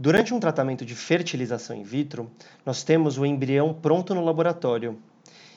Durante 0.00 0.32
um 0.32 0.38
tratamento 0.38 0.86
de 0.86 0.94
fertilização 0.94 1.74
in 1.74 1.82
vitro, 1.82 2.30
nós 2.64 2.84
temos 2.84 3.18
o 3.18 3.26
embrião 3.26 3.74
pronto 3.74 4.14
no 4.14 4.24
laboratório. 4.24 4.96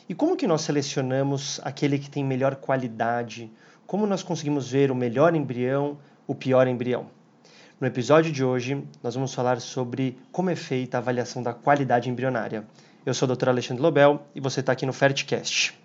E 0.09 0.15
como 0.15 0.35
que 0.35 0.47
nós 0.47 0.63
selecionamos 0.63 1.61
aquele 1.63 1.99
que 1.99 2.09
tem 2.09 2.25
melhor 2.25 2.55
qualidade? 2.55 3.51
Como 3.85 4.07
nós 4.07 4.23
conseguimos 4.23 4.71
ver 4.71 4.89
o 4.89 4.95
melhor 4.95 5.35
embrião, 5.35 5.99
o 6.25 6.33
pior 6.33 6.67
embrião? 6.67 7.05
No 7.79 7.85
episódio 7.85 8.31
de 8.31 8.43
hoje, 8.43 8.83
nós 9.03 9.13
vamos 9.13 9.31
falar 9.31 9.61
sobre 9.61 10.17
como 10.31 10.49
é 10.49 10.55
feita 10.55 10.97
a 10.97 11.01
avaliação 11.01 11.43
da 11.43 11.53
qualidade 11.53 12.09
embrionária. 12.09 12.65
Eu 13.05 13.13
sou 13.13 13.29
o 13.29 13.35
Dr. 13.35 13.49
Alexandre 13.49 13.83
Lobel 13.83 14.23
e 14.33 14.41
você 14.41 14.61
está 14.61 14.71
aqui 14.71 14.87
no 14.87 14.93
Fertcast. 14.93 15.80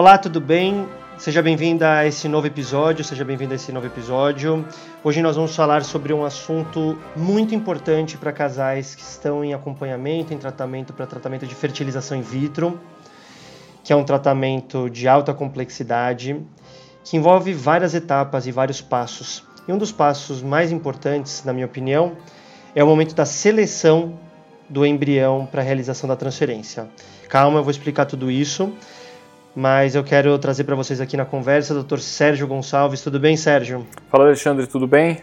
Olá, 0.00 0.16
tudo 0.16 0.40
bem? 0.40 0.88
Seja 1.18 1.42
bem-vinda 1.42 1.98
a 1.98 2.06
esse 2.06 2.26
novo 2.26 2.46
episódio, 2.46 3.04
seja 3.04 3.22
bem-vindo 3.22 3.52
a 3.52 3.56
esse 3.56 3.70
novo 3.70 3.86
episódio. 3.86 4.64
Hoje 5.04 5.20
nós 5.20 5.36
vamos 5.36 5.54
falar 5.54 5.84
sobre 5.84 6.10
um 6.14 6.24
assunto 6.24 6.98
muito 7.14 7.54
importante 7.54 8.16
para 8.16 8.32
casais 8.32 8.94
que 8.94 9.02
estão 9.02 9.44
em 9.44 9.52
acompanhamento, 9.52 10.32
em 10.32 10.38
tratamento 10.38 10.94
para 10.94 11.04
tratamento 11.04 11.46
de 11.46 11.54
fertilização 11.54 12.16
in 12.16 12.22
vitro, 12.22 12.80
que 13.84 13.92
é 13.92 13.96
um 13.96 14.02
tratamento 14.02 14.88
de 14.88 15.06
alta 15.06 15.34
complexidade, 15.34 16.40
que 17.04 17.18
envolve 17.18 17.52
várias 17.52 17.94
etapas 17.94 18.46
e 18.46 18.52
vários 18.52 18.80
passos. 18.80 19.44
E 19.68 19.72
um 19.72 19.76
dos 19.76 19.92
passos 19.92 20.40
mais 20.40 20.72
importantes, 20.72 21.44
na 21.44 21.52
minha 21.52 21.66
opinião, 21.66 22.16
é 22.74 22.82
o 22.82 22.86
momento 22.86 23.14
da 23.14 23.26
seleção 23.26 24.18
do 24.66 24.86
embrião 24.86 25.44
para 25.44 25.60
a 25.60 25.64
realização 25.64 26.08
da 26.08 26.16
transferência. 26.16 26.88
Calma, 27.28 27.58
eu 27.58 27.62
vou 27.62 27.70
explicar 27.70 28.06
tudo 28.06 28.30
isso 28.30 28.72
mas 29.54 29.94
eu 29.94 30.04
quero 30.04 30.38
trazer 30.38 30.64
para 30.64 30.76
vocês 30.76 31.00
aqui 31.00 31.16
na 31.16 31.24
conversa 31.24 31.74
o 31.74 31.82
Dr. 31.82 31.98
Sérgio 31.98 32.46
Gonçalves. 32.46 33.02
Tudo 33.02 33.18
bem, 33.18 33.36
Sérgio? 33.36 33.86
Fala, 34.08 34.24
Alexandre, 34.24 34.66
tudo 34.66 34.86
bem? 34.86 35.22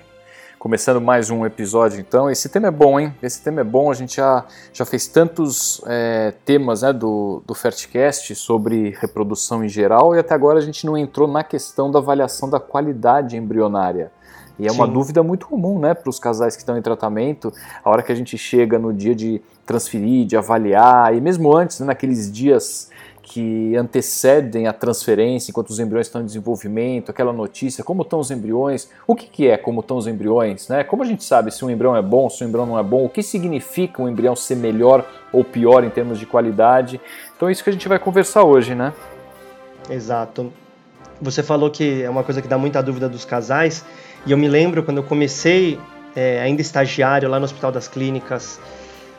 Começando 0.59 0.99
mais 0.99 1.29
um 1.29 1.45
episódio, 1.45 1.99
então. 1.99 2.29
Esse 2.29 2.49
tema 2.49 2.67
é 2.67 2.71
bom, 2.71 2.99
hein? 2.99 3.13
Esse 3.21 3.41
tema 3.41 3.61
é 3.61 3.63
bom. 3.63 3.91
A 3.91 3.93
gente 3.93 4.17
já, 4.17 4.43
já 4.73 4.85
fez 4.85 5.07
tantos 5.07 5.81
é, 5.85 6.33
temas 6.43 6.81
né, 6.81 6.91
do, 6.91 7.43
do 7.45 7.53
Ferticast 7.53 8.33
sobre 8.35 8.95
reprodução 8.99 9.63
em 9.63 9.69
geral 9.69 10.15
e 10.15 10.19
até 10.19 10.33
agora 10.33 10.57
a 10.57 10.61
gente 10.61 10.85
não 10.85 10.97
entrou 10.97 11.27
na 11.27 11.43
questão 11.43 11.91
da 11.91 11.99
avaliação 11.99 12.49
da 12.49 12.59
qualidade 12.59 13.37
embrionária. 13.37 14.11
E 14.59 14.65
é 14.65 14.69
Sim. 14.69 14.75
uma 14.75 14.87
dúvida 14.87 15.21
muito 15.21 15.47
comum, 15.47 15.79
né, 15.79 15.93
para 15.93 16.09
os 16.09 16.19
casais 16.19 16.55
que 16.55 16.63
estão 16.63 16.75
em 16.75 16.81
tratamento, 16.81 17.53
a 17.83 17.89
hora 17.89 18.01
que 18.01 18.11
a 18.11 18.15
gente 18.15 18.35
chega 18.37 18.79
no 18.79 18.91
dia 18.91 19.13
de 19.13 19.39
transferir, 19.65 20.25
de 20.25 20.35
avaliar, 20.35 21.15
e 21.15 21.21
mesmo 21.21 21.55
antes, 21.55 21.79
né, 21.79 21.85
naqueles 21.85 22.31
dias 22.31 22.89
que 23.29 23.75
antecedem 23.75 24.67
a 24.67 24.73
transferência 24.73 25.51
enquanto 25.51 25.69
os 25.69 25.79
embriões 25.79 26.07
estão 26.07 26.21
em 26.21 26.25
desenvolvimento, 26.25 27.11
aquela 27.11 27.33
notícia, 27.33 27.83
como 27.83 28.01
estão 28.01 28.19
os 28.19 28.31
embriões, 28.31 28.89
o 29.05 29.13
que, 29.13 29.27
que 29.27 29.47
é 29.47 29.57
como 29.57 29.81
estão 29.81 29.97
os 29.97 30.07
embriões, 30.07 30.69
né? 30.69 30.85
Como 30.85 31.03
a 31.03 31.05
gente 31.05 31.25
sabe 31.25 31.51
se 31.51 31.65
um 31.65 31.69
embrião 31.69 31.93
é 31.93 32.01
bom, 32.01 32.29
se 32.29 32.45
um 32.45 32.47
embrião 32.47 32.65
não 32.65 32.79
é 32.79 32.83
bom, 32.83 33.03
o 33.03 33.09
que 33.09 33.21
significa 33.21 34.01
um 34.01 34.07
embrião 34.07 34.33
ser 34.33 34.55
melhor 34.55 35.05
ou 35.33 35.43
pior 35.43 35.83
em 35.83 35.89
termos 35.89 36.19
de 36.19 36.25
qualidade. 36.25 37.01
Então 37.35 37.49
é 37.49 37.51
isso 37.51 37.61
que 37.61 37.69
a 37.69 37.73
gente 37.73 37.87
vai 37.89 37.99
conversar 37.99 38.43
hoje, 38.43 38.73
né? 38.73 38.93
Exato. 39.89 40.53
Você 41.21 41.43
falou 41.43 41.69
que 41.69 42.03
é 42.03 42.09
uma 42.09 42.23
coisa 42.23 42.41
que 42.41 42.47
dá 42.47 42.57
muita 42.57 42.81
dúvida 42.81 43.09
dos 43.09 43.25
casais, 43.25 43.83
e 44.25 44.31
eu 44.31 44.37
me 44.37 44.47
lembro 44.47 44.83
quando 44.83 44.97
eu 44.97 45.03
comecei, 45.03 45.77
é, 46.15 46.39
ainda 46.39 46.61
estagiário, 46.61 47.27
lá 47.27 47.39
no 47.39 47.45
Hospital 47.45 47.73
das 47.73 47.89
Clínicas, 47.89 48.57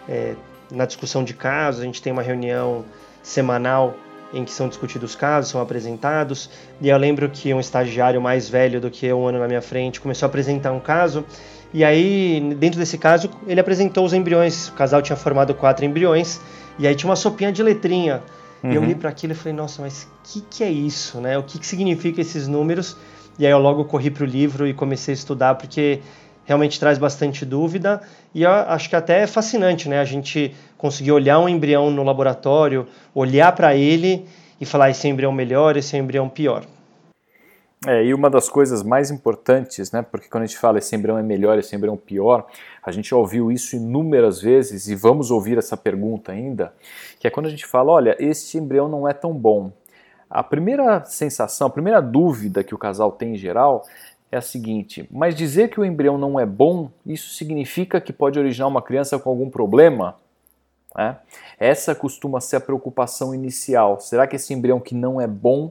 é, 0.08 0.34
na 0.70 0.86
discussão 0.86 1.22
de 1.22 1.34
casos, 1.34 1.82
a 1.82 1.84
gente 1.84 2.00
tem 2.00 2.10
uma 2.10 2.22
reunião 2.22 2.86
semanal 3.28 3.94
em 4.32 4.44
que 4.44 4.50
são 4.50 4.68
discutidos 4.68 5.14
casos, 5.14 5.50
são 5.50 5.60
apresentados. 5.60 6.50
E 6.80 6.88
eu 6.88 6.96
lembro 6.96 7.28
que 7.28 7.52
um 7.52 7.60
estagiário 7.60 8.20
mais 8.20 8.48
velho 8.48 8.80
do 8.80 8.90
que 8.90 9.06
eu, 9.06 9.18
um 9.18 9.26
ano 9.26 9.38
na 9.38 9.46
minha 9.46 9.62
frente, 9.62 10.00
começou 10.00 10.26
a 10.26 10.28
apresentar 10.28 10.72
um 10.72 10.80
caso. 10.80 11.24
E 11.72 11.84
aí, 11.84 12.54
dentro 12.58 12.78
desse 12.78 12.98
caso, 12.98 13.30
ele 13.46 13.60
apresentou 13.60 14.04
os 14.04 14.12
embriões. 14.12 14.68
O 14.68 14.72
casal 14.72 15.00
tinha 15.02 15.16
formado 15.16 15.54
quatro 15.54 15.84
embriões. 15.84 16.40
E 16.78 16.86
aí 16.86 16.94
tinha 16.94 17.08
uma 17.08 17.16
sopinha 17.16 17.52
de 17.52 17.62
letrinha. 17.62 18.22
Uhum. 18.62 18.70
E 18.70 18.74
eu 18.74 18.80
uhum. 18.80 18.86
olhei 18.86 18.94
para 18.94 19.10
aquilo 19.10 19.32
e 19.32 19.36
falei, 19.36 19.52
nossa, 19.52 19.82
mas 19.82 20.04
o 20.04 20.08
que, 20.24 20.40
que 20.42 20.64
é 20.64 20.70
isso? 20.70 21.20
Né? 21.20 21.38
O 21.38 21.42
que, 21.42 21.58
que 21.58 21.66
significa 21.66 22.20
esses 22.20 22.48
números? 22.48 22.96
E 23.38 23.46
aí 23.46 23.52
eu 23.52 23.58
logo 23.58 23.84
corri 23.84 24.10
para 24.10 24.24
o 24.24 24.26
livro 24.26 24.66
e 24.66 24.74
comecei 24.74 25.12
a 25.12 25.16
estudar, 25.16 25.54
porque 25.54 26.00
realmente 26.48 26.80
traz 26.80 26.96
bastante 26.96 27.44
dúvida 27.44 28.00
e 28.34 28.46
acho 28.46 28.88
que 28.88 28.96
até 28.96 29.20
é 29.20 29.26
fascinante, 29.26 29.86
né? 29.86 30.00
A 30.00 30.04
gente 30.04 30.56
conseguir 30.78 31.12
olhar 31.12 31.38
um 31.38 31.46
embrião 31.46 31.90
no 31.90 32.02
laboratório, 32.02 32.86
olhar 33.14 33.52
para 33.52 33.76
ele 33.76 34.26
e 34.58 34.64
falar 34.64 34.88
esse 34.88 35.06
é 35.06 35.10
embrião 35.10 35.30
melhor, 35.30 35.76
esse 35.76 35.94
é 35.94 35.98
embrião 35.98 36.26
pior. 36.26 36.64
É, 37.86 38.02
e 38.02 38.14
uma 38.14 38.30
das 38.30 38.48
coisas 38.48 38.82
mais 38.82 39.10
importantes, 39.10 39.92
né, 39.92 40.02
porque 40.02 40.26
quando 40.28 40.44
a 40.44 40.46
gente 40.46 40.58
fala 40.58 40.78
esse 40.78 40.96
embrião 40.96 41.18
é 41.18 41.22
melhor, 41.22 41.58
esse 41.58 41.76
embrião 41.76 41.94
é 41.94 41.98
pior, 41.98 42.46
a 42.82 42.90
gente 42.90 43.10
já 43.10 43.16
ouviu 43.16 43.52
isso 43.52 43.76
inúmeras 43.76 44.40
vezes 44.40 44.88
e 44.88 44.96
vamos 44.96 45.30
ouvir 45.30 45.58
essa 45.58 45.76
pergunta 45.76 46.32
ainda, 46.32 46.72
que 47.20 47.28
é 47.28 47.30
quando 47.30 47.46
a 47.46 47.50
gente 47.50 47.66
fala, 47.66 47.92
olha, 47.92 48.16
este 48.18 48.56
embrião 48.56 48.88
não 48.88 49.06
é 49.06 49.12
tão 49.12 49.32
bom. 49.32 49.70
A 50.30 50.42
primeira 50.42 51.04
sensação, 51.04 51.68
a 51.68 51.70
primeira 51.70 52.00
dúvida 52.00 52.64
que 52.64 52.74
o 52.74 52.78
casal 52.78 53.12
tem 53.12 53.34
em 53.34 53.36
geral 53.36 53.84
é 54.30 54.36
a 54.36 54.42
seguinte: 54.42 55.08
mas 55.10 55.34
dizer 55.34 55.70
que 55.70 55.80
o 55.80 55.84
embrião 55.84 56.18
não 56.18 56.38
é 56.38 56.46
bom, 56.46 56.90
isso 57.04 57.34
significa 57.34 58.00
que 58.00 58.12
pode 58.12 58.38
originar 58.38 58.66
uma 58.66 58.82
criança 58.82 59.18
com 59.18 59.30
algum 59.30 59.50
problema? 59.50 60.16
É? 60.96 61.14
Essa 61.58 61.94
costuma 61.94 62.40
ser 62.40 62.56
a 62.56 62.60
preocupação 62.60 63.34
inicial. 63.34 64.00
Será 64.00 64.26
que 64.26 64.36
esse 64.36 64.52
embrião 64.52 64.80
que 64.80 64.94
não 64.94 65.20
é 65.20 65.26
bom, 65.26 65.70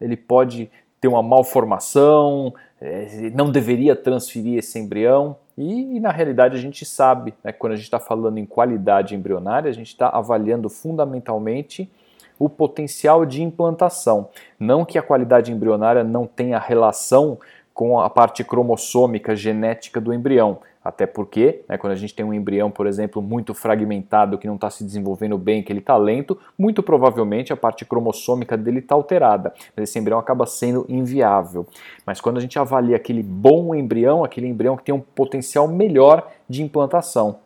ele 0.00 0.16
pode 0.16 0.70
ter 1.00 1.08
uma 1.08 1.22
malformação? 1.22 2.52
É, 2.80 3.30
não 3.34 3.50
deveria 3.50 3.96
transferir 3.96 4.58
esse 4.58 4.78
embrião? 4.78 5.36
E, 5.56 5.96
e 5.96 6.00
na 6.00 6.10
realidade 6.10 6.56
a 6.56 6.60
gente 6.60 6.84
sabe, 6.84 7.32
né, 7.42 7.52
quando 7.52 7.72
a 7.72 7.76
gente 7.76 7.86
está 7.86 7.98
falando 7.98 8.38
em 8.38 8.44
qualidade 8.44 9.14
embrionária, 9.14 9.70
a 9.70 9.74
gente 9.74 9.88
está 9.88 10.08
avaliando 10.08 10.68
fundamentalmente 10.68 11.90
o 12.38 12.48
potencial 12.48 13.24
de 13.24 13.42
implantação. 13.42 14.28
Não 14.60 14.84
que 14.84 14.98
a 14.98 15.02
qualidade 15.02 15.52
embrionária 15.52 16.04
não 16.04 16.26
tenha 16.26 16.58
relação 16.58 17.38
com 17.76 18.00
a 18.00 18.08
parte 18.08 18.42
cromossômica 18.42 19.36
genética 19.36 20.00
do 20.00 20.14
embrião. 20.14 20.60
Até 20.82 21.04
porque, 21.04 21.62
né, 21.68 21.76
quando 21.76 21.92
a 21.92 21.96
gente 21.96 22.14
tem 22.14 22.24
um 22.24 22.32
embrião, 22.32 22.70
por 22.70 22.86
exemplo, 22.86 23.20
muito 23.20 23.52
fragmentado, 23.52 24.38
que 24.38 24.46
não 24.46 24.54
está 24.54 24.70
se 24.70 24.82
desenvolvendo 24.82 25.36
bem, 25.36 25.62
que 25.62 25.70
ele 25.70 25.80
está 25.80 25.94
lento, 25.94 26.38
muito 26.58 26.82
provavelmente 26.82 27.52
a 27.52 27.56
parte 27.56 27.84
cromossômica 27.84 28.56
dele 28.56 28.78
está 28.78 28.94
alterada. 28.94 29.52
Mas 29.76 29.90
esse 29.90 29.98
embrião 29.98 30.18
acaba 30.18 30.46
sendo 30.46 30.86
inviável. 30.88 31.66
Mas 32.06 32.18
quando 32.18 32.38
a 32.38 32.40
gente 32.40 32.58
avalia 32.58 32.96
aquele 32.96 33.22
bom 33.22 33.74
embrião, 33.74 34.24
aquele 34.24 34.46
embrião 34.46 34.74
que 34.74 34.84
tem 34.84 34.94
um 34.94 35.00
potencial 35.00 35.68
melhor 35.68 36.30
de 36.48 36.62
implantação. 36.62 37.40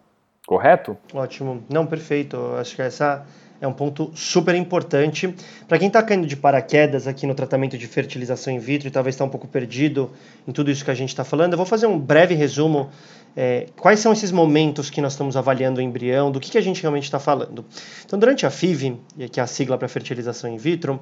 Correto? 0.46 0.96
Ótimo. 1.12 1.64
Não, 1.68 1.86
perfeito. 1.86 2.36
Acho 2.56 2.76
que 2.76 2.82
essa 2.82 3.26
é 3.60 3.68
um 3.68 3.72
ponto 3.72 4.10
super 4.14 4.54
importante. 4.54 5.34
Para 5.68 5.78
quem 5.78 5.88
está 5.88 6.02
caindo 6.02 6.26
de 6.26 6.36
paraquedas 6.36 7.06
aqui 7.06 7.26
no 7.26 7.34
tratamento 7.34 7.76
de 7.76 7.86
fertilização 7.86 8.52
in 8.52 8.58
vitro 8.58 8.88
e 8.88 8.90
talvez 8.90 9.14
está 9.14 9.24
um 9.24 9.28
pouco 9.28 9.46
perdido 9.46 10.10
em 10.48 10.52
tudo 10.52 10.70
isso 10.70 10.84
que 10.84 10.90
a 10.90 10.94
gente 10.94 11.10
está 11.10 11.24
falando, 11.24 11.52
eu 11.52 11.56
vou 11.56 11.66
fazer 11.66 11.86
um 11.86 11.98
breve 11.98 12.34
resumo. 12.34 12.88
É, 13.36 13.66
quais 13.76 14.00
são 14.00 14.12
esses 14.12 14.32
momentos 14.32 14.90
que 14.90 15.00
nós 15.00 15.12
estamos 15.12 15.36
avaliando 15.36 15.78
o 15.78 15.82
embrião, 15.82 16.32
do 16.32 16.40
que, 16.40 16.50
que 16.50 16.58
a 16.58 16.60
gente 16.60 16.80
realmente 16.80 17.04
está 17.04 17.20
falando? 17.20 17.64
Então, 18.04 18.18
durante 18.18 18.44
a 18.44 18.50
FIV, 18.50 18.96
que 19.30 19.38
é 19.38 19.42
a 19.42 19.46
sigla 19.46 19.78
para 19.78 19.86
fertilização 19.86 20.52
in 20.52 20.56
vitro, 20.56 21.00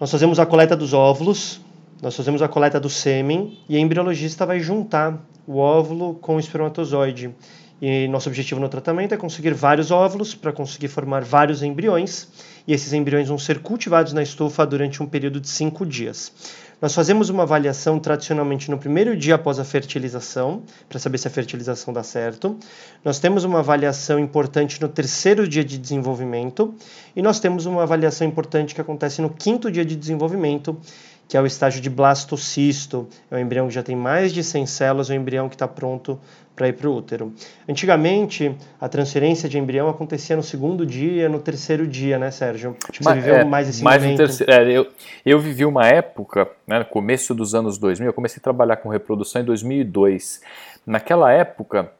nós 0.00 0.10
fazemos 0.10 0.38
a 0.38 0.46
coleta 0.46 0.76
dos 0.76 0.94
óvulos, 0.94 1.60
nós 2.00 2.14
fazemos 2.14 2.40
a 2.40 2.48
coleta 2.48 2.78
do 2.78 2.88
sêmen 2.88 3.58
e 3.68 3.76
a 3.76 3.80
embriologista 3.80 4.46
vai 4.46 4.60
juntar 4.60 5.20
o 5.46 5.56
óvulo 5.56 6.14
com 6.14 6.36
o 6.36 6.40
espermatozoide. 6.40 7.34
E 7.80 8.08
nosso 8.08 8.28
objetivo 8.28 8.60
no 8.60 8.68
tratamento 8.68 9.14
é 9.14 9.16
conseguir 9.16 9.54
vários 9.54 9.90
óvulos 9.90 10.34
para 10.34 10.52
conseguir 10.52 10.88
formar 10.88 11.22
vários 11.22 11.62
embriões, 11.62 12.26
e 12.66 12.74
esses 12.74 12.92
embriões 12.92 13.28
vão 13.28 13.38
ser 13.38 13.60
cultivados 13.60 14.12
na 14.12 14.22
estufa 14.22 14.66
durante 14.66 15.02
um 15.02 15.06
período 15.06 15.40
de 15.40 15.48
cinco 15.48 15.86
dias. 15.86 16.32
Nós 16.82 16.94
fazemos 16.94 17.28
uma 17.28 17.42
avaliação 17.44 17.98
tradicionalmente 17.98 18.70
no 18.70 18.78
primeiro 18.78 19.16
dia 19.16 19.34
após 19.36 19.58
a 19.58 19.64
fertilização, 19.64 20.62
para 20.88 20.98
saber 20.98 21.18
se 21.18 21.26
a 21.26 21.30
fertilização 21.30 21.92
dá 21.92 22.02
certo. 22.02 22.56
Nós 23.04 23.18
temos 23.18 23.42
uma 23.42 23.60
avaliação 23.60 24.18
importante 24.18 24.80
no 24.80 24.88
terceiro 24.88 25.46
dia 25.46 25.64
de 25.64 25.78
desenvolvimento, 25.78 26.74
e 27.16 27.22
nós 27.22 27.40
temos 27.40 27.64
uma 27.64 27.82
avaliação 27.84 28.26
importante 28.26 28.74
que 28.74 28.80
acontece 28.80 29.22
no 29.22 29.30
quinto 29.30 29.70
dia 29.70 29.84
de 29.84 29.96
desenvolvimento, 29.96 30.76
que 31.28 31.36
é 31.36 31.40
o 31.42 31.46
estágio 31.46 31.80
de 31.80 31.90
blastocisto, 31.90 33.08
é 33.30 33.36
um 33.36 33.38
embrião 33.38 33.68
que 33.68 33.74
já 33.74 33.82
tem 33.82 33.94
mais 33.94 34.32
de 34.32 34.42
100 34.42 34.66
células, 34.66 35.10
é 35.10 35.14
um 35.14 35.16
embrião 35.16 35.48
que 35.48 35.56
está 35.56 35.68
pronto 35.68 36.18
para 36.58 36.66
ir 36.66 36.72
para 36.72 36.90
o 36.90 36.96
útero. 36.96 37.32
Antigamente, 37.68 38.52
a 38.80 38.88
transferência 38.88 39.48
de 39.48 39.56
embrião 39.56 39.88
acontecia 39.88 40.34
no 40.34 40.42
segundo 40.42 40.84
dia, 40.84 41.28
no 41.28 41.38
terceiro 41.38 41.86
dia, 41.86 42.18
né, 42.18 42.32
Sérgio? 42.32 42.76
Você 42.92 43.14
viveu 43.14 43.36
é, 43.36 43.44
mais 43.44 43.68
esse 43.68 43.84
mais 43.84 44.02
momento. 44.02 44.18
Terceiro, 44.18 44.52
é, 44.52 44.72
eu, 44.72 44.88
eu 45.24 45.38
vivi 45.38 45.64
uma 45.64 45.86
época, 45.86 46.50
né, 46.66 46.80
no 46.80 46.84
começo 46.84 47.32
dos 47.32 47.54
anos 47.54 47.78
2000, 47.78 48.08
eu 48.08 48.12
comecei 48.12 48.40
a 48.40 48.42
trabalhar 48.42 48.76
com 48.78 48.88
reprodução 48.88 49.40
em 49.40 49.44
2002. 49.44 50.42
Naquela 50.84 51.32
época, 51.32 51.92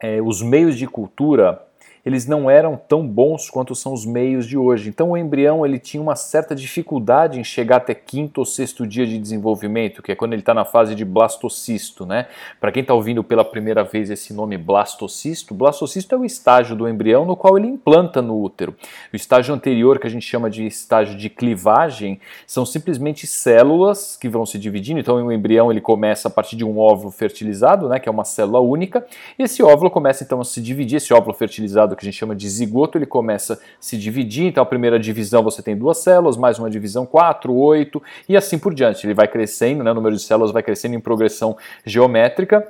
é, 0.00 0.22
os 0.22 0.40
meios 0.40 0.78
de 0.78 0.86
cultura 0.86 1.60
eles 2.04 2.26
não 2.26 2.50
eram 2.50 2.76
tão 2.76 3.06
bons 3.06 3.48
quanto 3.48 3.74
são 3.74 3.92
os 3.92 4.04
meios 4.04 4.46
de 4.46 4.58
hoje. 4.58 4.88
Então 4.88 5.12
o 5.12 5.16
embrião 5.16 5.64
ele 5.64 5.78
tinha 5.78 6.02
uma 6.02 6.16
certa 6.16 6.54
dificuldade 6.54 7.38
em 7.38 7.44
chegar 7.44 7.76
até 7.76 7.94
quinto 7.94 8.38
ou 8.38 8.44
sexto 8.44 8.86
dia 8.86 9.06
de 9.06 9.18
desenvolvimento, 9.18 10.02
que 10.02 10.10
é 10.10 10.14
quando 10.16 10.32
ele 10.32 10.42
está 10.42 10.52
na 10.52 10.64
fase 10.64 10.94
de 10.94 11.04
blastocisto, 11.04 12.04
né? 12.04 12.26
Para 12.60 12.72
quem 12.72 12.80
está 12.80 12.92
ouvindo 12.92 13.22
pela 13.22 13.44
primeira 13.44 13.84
vez 13.84 14.10
esse 14.10 14.34
nome 14.34 14.58
blastocisto, 14.58 15.54
blastocisto 15.54 16.14
é 16.14 16.18
o 16.18 16.24
estágio 16.24 16.74
do 16.74 16.88
embrião 16.88 17.24
no 17.24 17.36
qual 17.36 17.56
ele 17.56 17.68
implanta 17.68 18.20
no 18.20 18.40
útero. 18.40 18.74
O 19.12 19.16
estágio 19.16 19.54
anterior, 19.54 19.98
que 20.00 20.06
a 20.06 20.10
gente 20.10 20.26
chama 20.26 20.50
de 20.50 20.66
estágio 20.66 21.16
de 21.16 21.30
clivagem, 21.30 22.20
são 22.46 22.66
simplesmente 22.66 23.26
células 23.26 24.16
que 24.16 24.28
vão 24.28 24.44
se 24.44 24.58
dividindo. 24.58 24.98
Então 24.98 25.24
o 25.24 25.32
embrião 25.32 25.70
ele 25.70 25.80
começa 25.80 26.26
a 26.26 26.30
partir 26.30 26.56
de 26.56 26.64
um 26.64 26.78
óvulo 26.78 27.12
fertilizado, 27.12 27.88
né? 27.88 28.00
Que 28.00 28.08
é 28.08 28.12
uma 28.12 28.24
célula 28.24 28.60
única, 28.60 29.06
e 29.38 29.44
esse 29.44 29.62
óvulo 29.62 29.90
começa 29.90 30.24
então 30.24 30.40
a 30.40 30.44
se 30.44 30.60
dividir. 30.60 30.96
Esse 30.96 31.14
óvulo 31.14 31.34
fertilizado 31.34 31.91
que 31.96 32.04
a 32.04 32.08
gente 32.10 32.18
chama 32.18 32.34
de 32.34 32.48
zigoto, 32.48 32.98
ele 32.98 33.06
começa 33.06 33.54
a 33.54 33.58
se 33.80 33.96
dividir. 33.96 34.46
Então, 34.46 34.62
a 34.62 34.66
primeira 34.66 34.98
divisão 34.98 35.42
você 35.42 35.62
tem 35.62 35.76
duas 35.76 35.98
células, 35.98 36.36
mais 36.36 36.58
uma 36.58 36.70
divisão, 36.70 37.04
quatro, 37.06 37.54
oito, 37.54 38.02
e 38.28 38.36
assim 38.36 38.58
por 38.58 38.74
diante. 38.74 39.06
Ele 39.06 39.14
vai 39.14 39.28
crescendo, 39.28 39.82
né, 39.82 39.90
o 39.90 39.94
número 39.94 40.16
de 40.16 40.22
células 40.22 40.52
vai 40.52 40.62
crescendo 40.62 40.94
em 40.94 41.00
progressão 41.00 41.56
geométrica. 41.84 42.66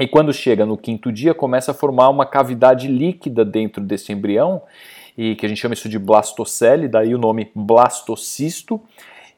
E 0.00 0.06
quando 0.06 0.32
chega 0.32 0.64
no 0.64 0.76
quinto 0.76 1.12
dia, 1.12 1.34
começa 1.34 1.70
a 1.70 1.74
formar 1.74 2.08
uma 2.08 2.24
cavidade 2.24 2.88
líquida 2.88 3.44
dentro 3.44 3.82
desse 3.82 4.12
embrião, 4.12 4.62
e 5.16 5.34
que 5.34 5.44
a 5.44 5.48
gente 5.48 5.60
chama 5.60 5.74
isso 5.74 5.88
de 5.88 5.98
blastocele, 5.98 6.88
daí 6.88 7.14
o 7.14 7.18
nome 7.18 7.50
blastocisto 7.54 8.80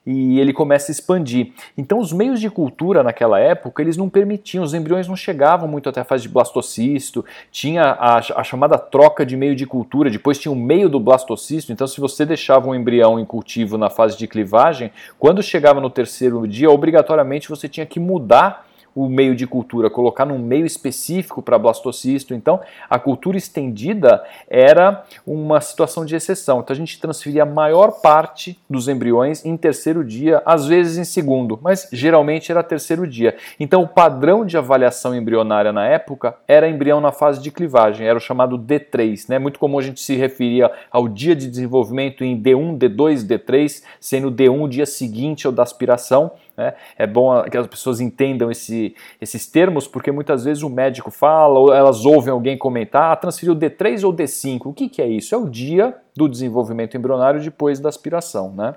e 0.06 0.38
ele 0.38 0.52
começa 0.52 0.90
a 0.90 0.92
expandir. 0.92 1.52
Então 1.76 1.98
os 1.98 2.12
meios 2.12 2.40
de 2.40 2.50
cultura 2.50 3.02
naquela 3.02 3.38
época, 3.38 3.82
eles 3.82 3.96
não 3.96 4.08
permitiam, 4.08 4.64
os 4.64 4.74
embriões 4.74 5.08
não 5.08 5.16
chegavam 5.16 5.68
muito 5.68 5.88
até 5.88 6.00
a 6.00 6.04
fase 6.04 6.24
de 6.24 6.28
blastocisto, 6.28 7.24
tinha 7.50 7.84
a, 7.84 8.18
a 8.18 8.44
chamada 8.44 8.78
troca 8.78 9.24
de 9.24 9.36
meio 9.36 9.56
de 9.56 9.66
cultura, 9.66 10.10
depois 10.10 10.38
tinha 10.38 10.52
o 10.52 10.56
meio 10.56 10.88
do 10.88 11.00
blastocisto, 11.00 11.72
então 11.72 11.86
se 11.86 12.00
você 12.00 12.26
deixava 12.26 12.68
um 12.68 12.74
embrião 12.74 13.18
em 13.18 13.24
cultivo 13.24 13.78
na 13.78 13.88
fase 13.88 14.16
de 14.16 14.26
clivagem, 14.26 14.90
quando 15.18 15.42
chegava 15.42 15.80
no 15.80 15.90
terceiro 15.90 16.46
dia, 16.46 16.70
obrigatoriamente 16.70 17.48
você 17.48 17.68
tinha 17.68 17.86
que 17.86 17.98
mudar 17.98 18.66
o 18.94 19.08
meio 19.08 19.34
de 19.34 19.46
cultura, 19.46 19.90
colocar 19.90 20.24
num 20.24 20.38
meio 20.38 20.64
específico 20.64 21.42
para 21.42 21.58
blastocisto. 21.58 22.34
Então, 22.34 22.60
a 22.88 22.98
cultura 22.98 23.36
estendida 23.36 24.22
era 24.48 25.04
uma 25.26 25.60
situação 25.60 26.04
de 26.04 26.14
exceção. 26.14 26.60
Então, 26.60 26.72
a 26.72 26.76
gente 26.76 27.00
transferia 27.00 27.42
a 27.42 27.46
maior 27.46 28.00
parte 28.00 28.58
dos 28.68 28.88
embriões 28.88 29.44
em 29.44 29.56
terceiro 29.56 30.04
dia, 30.04 30.42
às 30.46 30.66
vezes 30.66 30.96
em 30.96 31.04
segundo, 31.04 31.58
mas 31.62 31.88
geralmente 31.92 32.50
era 32.50 32.62
terceiro 32.62 33.06
dia. 33.06 33.36
Então, 33.58 33.82
o 33.82 33.88
padrão 33.88 34.44
de 34.46 34.56
avaliação 34.56 35.14
embrionária 35.14 35.72
na 35.72 35.86
época 35.86 36.36
era 36.46 36.68
embrião 36.68 37.00
na 37.00 37.12
fase 37.12 37.42
de 37.42 37.50
clivagem, 37.50 38.06
era 38.06 38.16
o 38.16 38.20
chamado 38.20 38.58
D3. 38.58 39.28
Né? 39.28 39.38
Muito 39.38 39.58
comum 39.58 39.78
a 39.78 39.82
gente 39.82 40.00
se 40.00 40.14
referia 40.14 40.70
ao 40.90 41.08
dia 41.08 41.34
de 41.34 41.48
desenvolvimento 41.48 42.24
em 42.24 42.40
D1, 42.40 42.78
D2, 42.78 43.26
D3, 43.26 43.82
sendo 44.00 44.30
D1 44.30 44.62
o 44.62 44.68
dia 44.68 44.86
seguinte 44.86 45.46
ao 45.46 45.52
da 45.52 45.62
aspiração 45.62 46.32
né? 46.56 46.74
É 46.96 47.06
bom 47.06 47.42
que 47.44 47.56
as 47.56 47.66
pessoas 47.66 48.00
entendam 48.00 48.50
esse, 48.50 48.94
esses 49.20 49.46
termos, 49.46 49.86
porque 49.86 50.12
muitas 50.12 50.44
vezes 50.44 50.62
o 50.62 50.70
médico 50.70 51.10
fala, 51.10 51.58
ou 51.58 51.72
elas 51.72 52.04
ouvem 52.04 52.32
alguém 52.32 52.56
comentar, 52.56 53.12
ah, 53.12 53.16
transferiu 53.16 53.54
D3 53.56 54.04
ou 54.04 54.12
D5. 54.12 54.60
O 54.66 54.72
que, 54.72 54.88
que 54.88 55.02
é 55.02 55.06
isso? 55.08 55.34
É 55.34 55.38
o 55.38 55.48
dia 55.48 55.94
do 56.16 56.28
desenvolvimento 56.28 56.96
embrionário 56.96 57.40
depois 57.40 57.80
da 57.80 57.88
aspiração. 57.88 58.52
Né? 58.52 58.74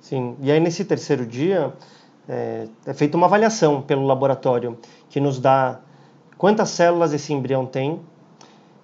Sim, 0.00 0.36
e 0.40 0.50
aí 0.50 0.58
nesse 0.58 0.84
terceiro 0.84 1.26
dia 1.26 1.72
é, 2.28 2.66
é 2.86 2.94
feita 2.94 3.16
uma 3.16 3.26
avaliação 3.26 3.82
pelo 3.82 4.06
laboratório 4.06 4.78
que 5.08 5.20
nos 5.20 5.38
dá 5.38 5.80
quantas 6.38 6.70
células 6.70 7.12
esse 7.12 7.32
embrião 7.32 7.66
tem, 7.66 8.00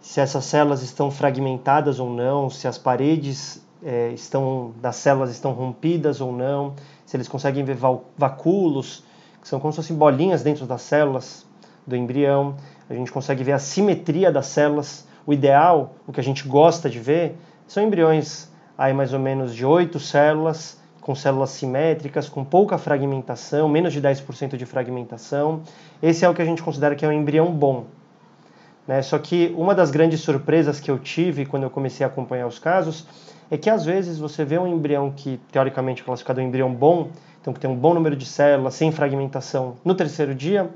se 0.00 0.20
essas 0.20 0.44
células 0.44 0.82
estão 0.82 1.10
fragmentadas 1.10 1.98
ou 1.98 2.10
não, 2.10 2.50
se 2.50 2.68
as 2.68 2.76
paredes 2.76 3.64
é, 3.82 4.10
estão 4.10 4.72
das 4.80 4.96
células 4.96 5.30
estão 5.30 5.52
rompidas 5.52 6.20
ou 6.20 6.32
não, 6.32 6.74
se 7.06 7.16
eles 7.16 7.28
conseguem 7.28 7.64
ver 7.64 7.78
vacúolos, 8.18 9.04
que 9.40 9.48
são 9.48 9.60
como 9.60 9.72
se 9.72 9.76
fossem 9.76 9.96
bolinhas 9.96 10.42
dentro 10.42 10.66
das 10.66 10.82
células 10.82 11.46
do 11.86 11.96
embrião. 11.96 12.56
A 12.90 12.94
gente 12.94 13.12
consegue 13.12 13.44
ver 13.44 13.52
a 13.52 13.58
simetria 13.58 14.30
das 14.30 14.46
células. 14.46 15.06
O 15.24 15.32
ideal, 15.32 15.94
o 16.06 16.12
que 16.12 16.20
a 16.20 16.22
gente 16.22 16.46
gosta 16.46 16.90
de 16.90 16.98
ver, 16.98 17.36
são 17.66 17.82
embriões 17.82 18.48
aí 18.76 18.92
mais 18.92 19.12
ou 19.12 19.18
menos 19.18 19.54
de 19.54 19.64
oito 19.64 19.98
células, 19.98 20.78
com 21.00 21.14
células 21.14 21.50
simétricas, 21.50 22.28
com 22.28 22.44
pouca 22.44 22.76
fragmentação, 22.76 23.68
menos 23.68 23.92
de 23.92 24.02
10% 24.02 24.56
de 24.56 24.66
fragmentação. 24.66 25.62
Esse 26.02 26.24
é 26.24 26.28
o 26.28 26.34
que 26.34 26.42
a 26.42 26.44
gente 26.44 26.62
considera 26.62 26.94
que 26.94 27.04
é 27.04 27.08
um 27.08 27.12
embrião 27.12 27.52
bom. 27.52 27.86
Né? 28.86 29.02
Só 29.02 29.18
que 29.18 29.54
uma 29.56 29.74
das 29.74 29.90
grandes 29.90 30.20
surpresas 30.20 30.80
que 30.80 30.90
eu 30.90 30.98
tive 30.98 31.46
quando 31.46 31.62
eu 31.62 31.70
comecei 31.70 32.04
a 32.04 32.08
acompanhar 32.08 32.46
os 32.46 32.58
casos 32.58 33.06
é 33.50 33.56
que 33.56 33.70
às 33.70 33.84
vezes 33.84 34.18
você 34.18 34.44
vê 34.44 34.58
um 34.58 34.66
embrião 34.66 35.12
que 35.14 35.40
teoricamente 35.50 36.02
é 36.02 36.04
classificado 36.04 36.40
um 36.40 36.44
embrião 36.44 36.72
bom, 36.72 37.10
então 37.40 37.52
que 37.52 37.60
tem 37.60 37.70
um 37.70 37.76
bom 37.76 37.94
número 37.94 38.16
de 38.16 38.26
células, 38.26 38.74
sem 38.74 38.90
fragmentação, 38.90 39.76
no 39.84 39.94
terceiro 39.94 40.34
dia, 40.34 40.70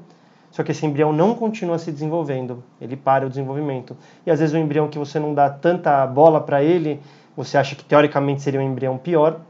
só 0.51 0.63
que 0.63 0.73
esse 0.73 0.85
embrião 0.85 1.13
não 1.13 1.35
continua 1.35 1.79
se 1.79 1.93
desenvolvendo, 1.93 2.63
ele 2.81 2.97
para 2.97 3.27
o 3.27 3.29
desenvolvimento. 3.29 3.97
E 4.27 4.31
às 4.31 4.41
vezes 4.41 4.55
o 4.55 4.59
embrião 4.59 4.89
que 4.89 4.99
você 4.99 5.19
não 5.19 5.33
dá 5.33 5.49
tanta 5.49 6.05
bola 6.07 6.41
para 6.41 6.63
ele, 6.63 7.01
você 7.37 7.57
acha 7.57 7.77
que 7.77 7.85
teoricamente 7.85 8.43
seria 8.43 8.61
um 8.61 8.63
embrião 8.63 8.99
pior, 8.99 9.41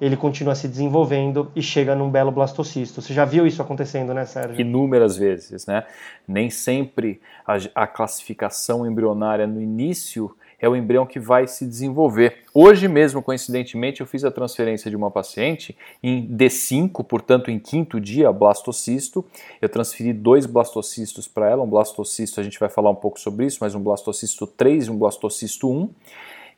ele 0.00 0.16
continua 0.16 0.56
se 0.56 0.66
desenvolvendo 0.66 1.52
e 1.54 1.62
chega 1.62 1.94
num 1.94 2.10
belo 2.10 2.32
blastocisto. 2.32 3.00
Você 3.00 3.14
já 3.14 3.24
viu 3.24 3.46
isso 3.46 3.62
acontecendo, 3.62 4.12
né, 4.12 4.24
Sérgio? 4.24 4.60
Inúmeras 4.60 5.16
vezes, 5.16 5.64
né? 5.64 5.84
Nem 6.26 6.50
sempre 6.50 7.20
a, 7.46 7.82
a 7.82 7.86
classificação 7.86 8.84
embrionária 8.84 9.46
no 9.46 9.60
início 9.60 10.36
é 10.62 10.68
o 10.68 10.76
embrião 10.76 11.04
que 11.04 11.18
vai 11.18 11.48
se 11.48 11.66
desenvolver. 11.66 12.36
Hoje 12.54 12.86
mesmo, 12.86 13.20
coincidentemente, 13.20 14.00
eu 14.00 14.06
fiz 14.06 14.24
a 14.24 14.30
transferência 14.30 14.88
de 14.88 14.96
uma 14.96 15.10
paciente 15.10 15.76
em 16.00 16.24
D5, 16.24 17.04
portanto, 17.04 17.50
em 17.50 17.58
quinto 17.58 18.00
dia, 18.00 18.32
blastocisto. 18.32 19.24
Eu 19.60 19.68
transferi 19.68 20.12
dois 20.12 20.46
blastocistos 20.46 21.26
para 21.26 21.50
ela, 21.50 21.64
um 21.64 21.68
blastocisto, 21.68 22.38
a 22.38 22.44
gente 22.44 22.60
vai 22.60 22.68
falar 22.68 22.90
um 22.90 22.94
pouco 22.94 23.18
sobre 23.18 23.44
isso, 23.44 23.58
mas 23.60 23.74
um 23.74 23.82
blastocisto 23.82 24.46
3 24.46 24.86
e 24.86 24.90
um 24.90 24.96
blastocisto 24.96 25.68
1. 25.68 25.90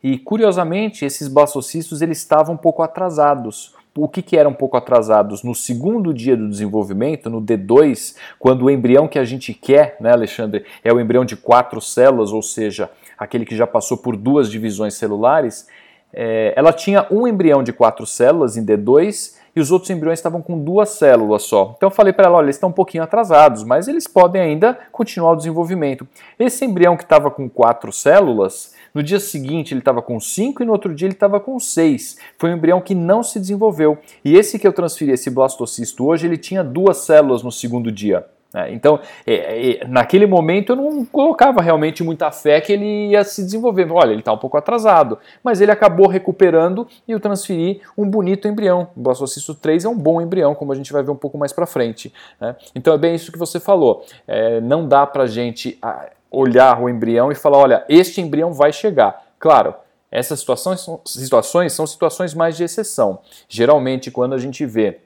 E 0.03 0.19
curiosamente, 0.19 1.07
esses 1.07 1.27
blastocistos 1.27 2.03
eles 2.03 2.19
estavam 2.19 2.57
um 2.57 2.59
pouco 2.59 2.83
atrasados. 2.83 3.75
O 3.97 4.07
que, 4.07 4.21
que 4.21 4.37
era 4.37 4.49
um 4.49 4.53
pouco 4.53 4.77
atrasados? 4.77 5.43
No 5.43 5.55
segundo 5.55 6.13
dia 6.13 6.37
do 6.37 6.51
desenvolvimento, 6.51 7.31
no 7.31 7.41
D2, 7.41 8.17
quando 8.39 8.67
o 8.67 8.71
embrião 8.71 9.09
que 9.09 9.19
a 9.19 9.25
gente 9.25 9.55
quer, 9.55 9.97
né, 10.01 10.11
Alexandre, 10.13 10.65
é 10.83 10.93
o 10.93 11.01
embrião 11.01 11.25
de 11.25 11.37
quatro 11.37 11.81
células, 11.81 12.33
ou 12.33 12.43
seja, 12.43 12.91
aquele 13.19 13.45
que 13.45 13.57
já 13.57 13.67
passou 13.67 13.97
por 13.97 14.17
duas 14.17 14.51
divisões 14.51 14.95
celulares, 14.95 15.67
é, 16.13 16.53
ela 16.57 16.73
tinha 16.73 17.07
um 17.11 17.27
embrião 17.27 17.63
de 17.63 17.73
quatro 17.73 18.07
células 18.07 18.57
em 18.57 18.65
D2 18.65 19.35
e 19.57 19.61
os 19.61 19.71
outros 19.71 19.91
embriões 19.91 20.19
estavam 20.19 20.43
com 20.43 20.59
duas 20.59 20.91
células 20.91 21.43
só. 21.45 21.75
Então 21.77 21.89
eu 21.89 21.95
falei 21.95 22.13
para 22.13 22.27
ela, 22.27 22.39
olha, 22.39 22.47
eles 22.47 22.57
estão 22.57 22.71
um 22.71 22.73
pouquinho 22.73 23.03
atrasados, 23.03 23.63
mas 23.63 23.87
eles 23.87 24.07
podem 24.07 24.41
ainda 24.41 24.79
continuar 24.91 25.33
o 25.33 25.37
desenvolvimento. 25.37 26.07
Esse 26.39 26.65
embrião 26.65 26.97
que 26.97 27.05
estava 27.05 27.31
com 27.31 27.49
quatro 27.49 27.93
células, 27.93 28.75
no 28.93 29.03
dia 29.03 29.21
seguinte 29.21 29.73
ele 29.73 29.81
estava 29.81 30.03
com 30.03 30.19
cinco 30.21 30.63
e 30.63 30.67
no 30.67 30.73
outro 30.73 30.95
dia 30.95 31.07
ele 31.07 31.15
estava 31.15 31.39
com 31.39 31.59
seis. 31.59 32.17
Foi 32.39 32.51
um 32.51 32.57
embrião 32.57 32.81
que 32.81 32.95
não 32.95 33.23
se 33.23 33.39
desenvolveu. 33.39 33.99
E 34.25 34.37
esse 34.37 34.59
que 34.59 34.67
eu 34.67 34.73
transferi, 34.73 35.13
esse 35.13 35.31
blastocisto 35.31 36.07
hoje, 36.07 36.27
ele 36.27 36.39
tinha 36.39 36.63
duas 36.63 36.99
células 36.99 37.43
no 37.43 37.53
segundo 37.53 37.91
dia. 37.93 38.27
Né? 38.55 38.73
Então, 38.73 39.01
naquele 39.89 40.27
momento 40.27 40.71
eu 40.71 40.77
não 40.77 41.05
colocava 41.05 41.61
realmente 41.61 42.05
muita 42.05 42.31
fé 42.31 42.61
que 42.61 42.73
ele 42.73 43.09
ia 43.09 43.25
se 43.25 43.45
desenvolver. 43.45 43.91
Olha, 43.91 44.13
ele 44.13 44.21
está 44.21 44.33
um 44.33 44.39
pouco 44.39 44.57
atrasado, 44.57 45.19
mas 45.43 45.61
ele 45.61 45.73
acabou 45.73 46.07
recuperando 46.07 46.87
e 47.07 47.13
eu 47.13 47.19
transferi 47.19 47.83
um 47.99 48.09
bonito 48.09 48.47
embrião. 48.47 48.89
O 48.97 49.01
Blastocisto 49.01 49.55
3 49.55 49.85
é 49.85 49.89
um 49.89 49.99
bom 49.99 50.21
embrião, 50.21 50.55
como 50.55 50.73
a 50.73 50.77
gente 50.77 50.93
vai 50.93 51.03
ver 51.03 51.11
um 51.11 51.17
pouco 51.17 51.37
mais 51.37 51.53
para 51.53 51.67
frente. 51.67 52.15
Né? 52.41 52.55
Então 52.75 52.95
é 52.95 52.99
bem 52.99 53.15
isso 53.15 53.33
que 53.33 53.39
você 53.39 53.59
falou. 53.59 54.07
É, 54.27 54.61
não 54.61 54.87
dá 54.87 55.05
para 55.05 55.25
a 55.25 55.27
gente 55.27 55.79
olhar 56.31 56.81
o 56.81 56.89
embrião 56.89 57.33
e 57.33 57.35
falar, 57.35 57.59
olha, 57.59 57.85
este 57.89 58.21
embrião 58.21 58.53
vai 58.53 58.73
chegar. 58.73 59.25
Claro, 59.39 59.75
essas 60.11 60.39
situações, 60.39 60.87
situações 61.05 61.73
são 61.73 61.87
situações 61.87 62.35
mais 62.35 62.57
de 62.57 62.63
exceção. 62.63 63.19
Geralmente, 63.49 64.13
quando 64.13 64.33
a 64.35 64.39
gente 64.39 64.65
vê 64.65 65.01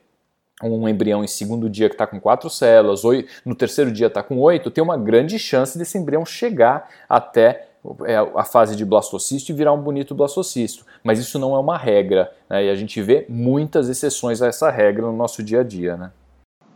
um 0.63 0.89
embrião 0.89 1.23
em 1.23 1.29
segundo 1.29 1.69
dia 1.71 1.89
que 1.89 1.95
está 1.95 2.07
com 2.07 2.21
quatro 2.21 2.51
células, 2.51 3.05
ou 3.05 3.13
no 3.45 3.55
terceiro 3.55 3.93
dia 3.93 4.09
está 4.09 4.23
com 4.23 4.39
oito, 4.39 4.71
tem 4.71 4.83
uma 4.83 4.97
grande 4.97 5.39
chance 5.39 5.79
desse 5.79 5.97
embrião 5.97 6.27
chegar 6.27 6.89
até 7.09 7.69
é, 8.05 8.17
a 8.17 8.45
fase 8.45 8.75
de 8.75 8.85
blastocisto 8.85 9.53
e 9.53 9.55
virar 9.55 9.73
um 9.73 9.81
bonito 9.81 10.15
blastocisto. 10.15 10.85
Mas 11.03 11.19
isso 11.19 11.39
não 11.39 11.55
é 11.55 11.59
uma 11.59 11.79
regra, 11.79 12.33
né? 12.51 12.67
e 12.67 12.71
a 12.71 12.75
gente 12.75 13.01
vê 13.01 13.25
muitas 13.29 13.89
exceções 13.89 14.43
a 14.43 14.49
essa 14.49 14.71
regra 14.71 15.03
no 15.03 15.13
nosso 15.13 15.43
dia 15.43 15.61
a 15.61 15.65
dia. 15.65 15.97
Né? 15.97 16.11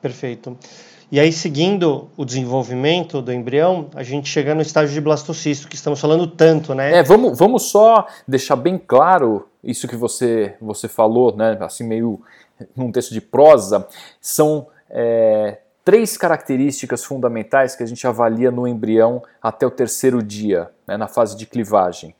Perfeito. 0.00 0.56
E 1.10 1.20
aí, 1.20 1.30
seguindo 1.30 2.08
o 2.16 2.24
desenvolvimento 2.24 3.20
do 3.20 3.30
embrião, 3.30 3.90
a 3.94 4.02
gente 4.02 4.30
chega 4.30 4.54
no 4.54 4.62
estágio 4.62 4.94
de 4.94 5.00
blastocisto, 5.00 5.68
que 5.68 5.76
estamos 5.76 6.00
falando 6.00 6.26
tanto, 6.26 6.74
né? 6.74 6.96
É, 6.96 7.02
vamos, 7.02 7.38
vamos 7.38 7.64
só 7.64 8.06
deixar 8.26 8.56
bem 8.56 8.78
claro 8.78 9.46
isso 9.62 9.86
que 9.86 9.94
você, 9.94 10.54
você 10.58 10.88
falou, 10.88 11.36
né? 11.36 11.58
Assim, 11.60 11.84
meio 11.84 12.18
num 12.76 12.92
texto 12.92 13.12
de 13.12 13.20
prosa, 13.20 13.86
são 14.20 14.68
é, 14.88 15.58
três 15.84 16.16
características 16.16 17.04
fundamentais 17.04 17.74
que 17.74 17.82
a 17.82 17.86
gente 17.86 18.06
avalia 18.06 18.50
no 18.50 18.66
embrião 18.66 19.22
até 19.40 19.66
o 19.66 19.70
terceiro 19.70 20.22
dia, 20.22 20.70
né, 20.86 20.96
na 20.96 21.08
fase 21.08 21.36
de 21.36 21.46
clivagem. 21.46 22.14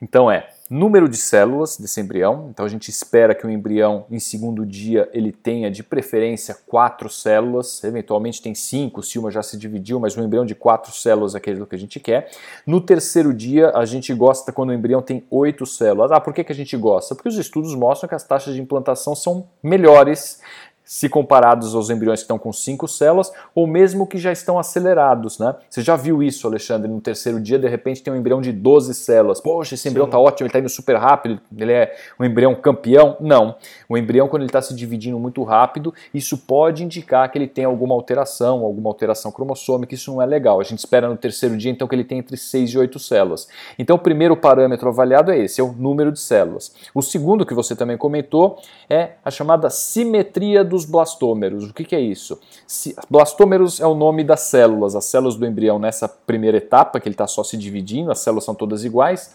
Então 0.00 0.30
é 0.30 0.48
número 0.68 1.08
de 1.08 1.16
células 1.16 1.76
desse 1.76 2.00
embrião. 2.00 2.48
Então 2.50 2.64
a 2.64 2.68
gente 2.68 2.88
espera 2.88 3.34
que 3.34 3.46
o 3.46 3.50
embrião 3.50 4.04
em 4.10 4.18
segundo 4.18 4.66
dia 4.66 5.08
ele 5.12 5.32
tenha 5.32 5.70
de 5.70 5.82
preferência 5.82 6.56
quatro 6.66 7.08
células, 7.08 7.82
eventualmente 7.84 8.42
tem 8.42 8.54
cinco 8.54 9.02
se 9.02 9.18
uma 9.18 9.30
já 9.30 9.42
se 9.42 9.56
dividiu, 9.56 9.98
mas 9.98 10.16
um 10.16 10.24
embrião 10.24 10.44
de 10.44 10.54
quatro 10.54 10.92
células 10.92 11.34
é 11.34 11.38
aquele 11.38 11.64
que 11.64 11.74
a 11.74 11.78
gente 11.78 11.98
quer. 11.98 12.30
No 12.66 12.80
terceiro 12.80 13.32
dia 13.32 13.70
a 13.70 13.84
gente 13.84 14.12
gosta 14.12 14.52
quando 14.52 14.70
o 14.70 14.74
embrião 14.74 15.00
tem 15.00 15.24
oito 15.30 15.64
células. 15.64 16.12
Ah, 16.12 16.20
por 16.20 16.34
que, 16.34 16.44
que 16.44 16.52
a 16.52 16.54
gente 16.54 16.76
gosta? 16.76 17.14
Porque 17.14 17.28
os 17.28 17.38
estudos 17.38 17.74
mostram 17.74 18.08
que 18.08 18.14
as 18.14 18.24
taxas 18.24 18.54
de 18.54 18.60
implantação 18.60 19.14
são 19.14 19.48
melhores 19.62 20.40
se 20.88 21.06
comparados 21.06 21.74
aos 21.74 21.90
embriões 21.90 22.20
que 22.20 22.24
estão 22.24 22.38
com 22.38 22.50
cinco 22.50 22.88
células, 22.88 23.30
ou 23.54 23.66
mesmo 23.66 24.06
que 24.06 24.16
já 24.16 24.32
estão 24.32 24.58
acelerados, 24.58 25.38
né? 25.38 25.54
Você 25.68 25.82
já 25.82 25.94
viu 25.96 26.22
isso, 26.22 26.46
Alexandre, 26.46 26.90
no 26.90 26.98
terceiro 26.98 27.38
dia, 27.38 27.58
de 27.58 27.68
repente 27.68 28.02
tem 28.02 28.10
um 28.10 28.16
embrião 28.16 28.40
de 28.40 28.50
12 28.52 28.94
células. 28.94 29.38
Poxa, 29.38 29.74
esse 29.74 29.86
embrião 29.86 30.06
está 30.06 30.18
ótimo, 30.18 30.46
ele 30.46 30.48
está 30.48 30.60
indo 30.60 30.68
super 30.70 30.96
rápido, 30.96 31.38
ele 31.54 31.74
é 31.74 31.94
um 32.18 32.24
embrião 32.24 32.54
campeão. 32.54 33.18
Não. 33.20 33.56
O 33.86 33.98
embrião, 33.98 34.28
quando 34.28 34.44
ele 34.44 34.48
está 34.48 34.62
se 34.62 34.74
dividindo 34.74 35.18
muito 35.18 35.42
rápido, 35.42 35.92
isso 36.14 36.38
pode 36.38 36.82
indicar 36.82 37.30
que 37.30 37.36
ele 37.36 37.46
tem 37.46 37.66
alguma 37.66 37.94
alteração, 37.94 38.64
alguma 38.64 38.88
alteração 38.88 39.30
cromossômica, 39.30 39.94
isso 39.94 40.10
não 40.10 40.22
é 40.22 40.26
legal. 40.26 40.58
A 40.58 40.64
gente 40.64 40.78
espera 40.78 41.06
no 41.06 41.18
terceiro 41.18 41.54
dia, 41.58 41.70
então, 41.70 41.86
que 41.86 41.94
ele 41.94 42.04
tem 42.04 42.18
entre 42.18 42.38
6 42.38 42.70
e 42.70 42.78
8 42.78 42.98
células. 42.98 43.46
Então, 43.78 43.96
o 43.96 43.98
primeiro 43.98 44.34
parâmetro 44.34 44.88
avaliado 44.88 45.30
é 45.30 45.38
esse, 45.38 45.60
é 45.60 45.64
o 45.64 45.70
número 45.70 46.10
de 46.10 46.18
células. 46.18 46.72
O 46.94 47.02
segundo, 47.02 47.44
que 47.44 47.52
você 47.52 47.76
também 47.76 47.98
comentou, 47.98 48.58
é 48.88 49.10
a 49.22 49.30
chamada 49.30 49.68
simetria 49.68 50.64
do 50.64 50.77
dos 50.78 50.84
blastômeros. 50.84 51.68
O 51.68 51.74
que, 51.74 51.84
que 51.84 51.96
é 51.96 52.00
isso? 52.00 52.38
Se, 52.66 52.94
blastômeros 53.10 53.80
é 53.80 53.86
o 53.86 53.94
nome 53.94 54.22
das 54.22 54.40
células, 54.42 54.94
as 54.94 55.04
células 55.04 55.34
do 55.34 55.44
embrião 55.44 55.78
nessa 55.78 56.08
primeira 56.08 56.58
etapa, 56.58 57.00
que 57.00 57.08
ele 57.08 57.14
está 57.14 57.26
só 57.26 57.42
se 57.42 57.56
dividindo, 57.56 58.12
as 58.12 58.20
células 58.20 58.44
são 58.44 58.54
todas 58.54 58.84
iguais. 58.84 59.34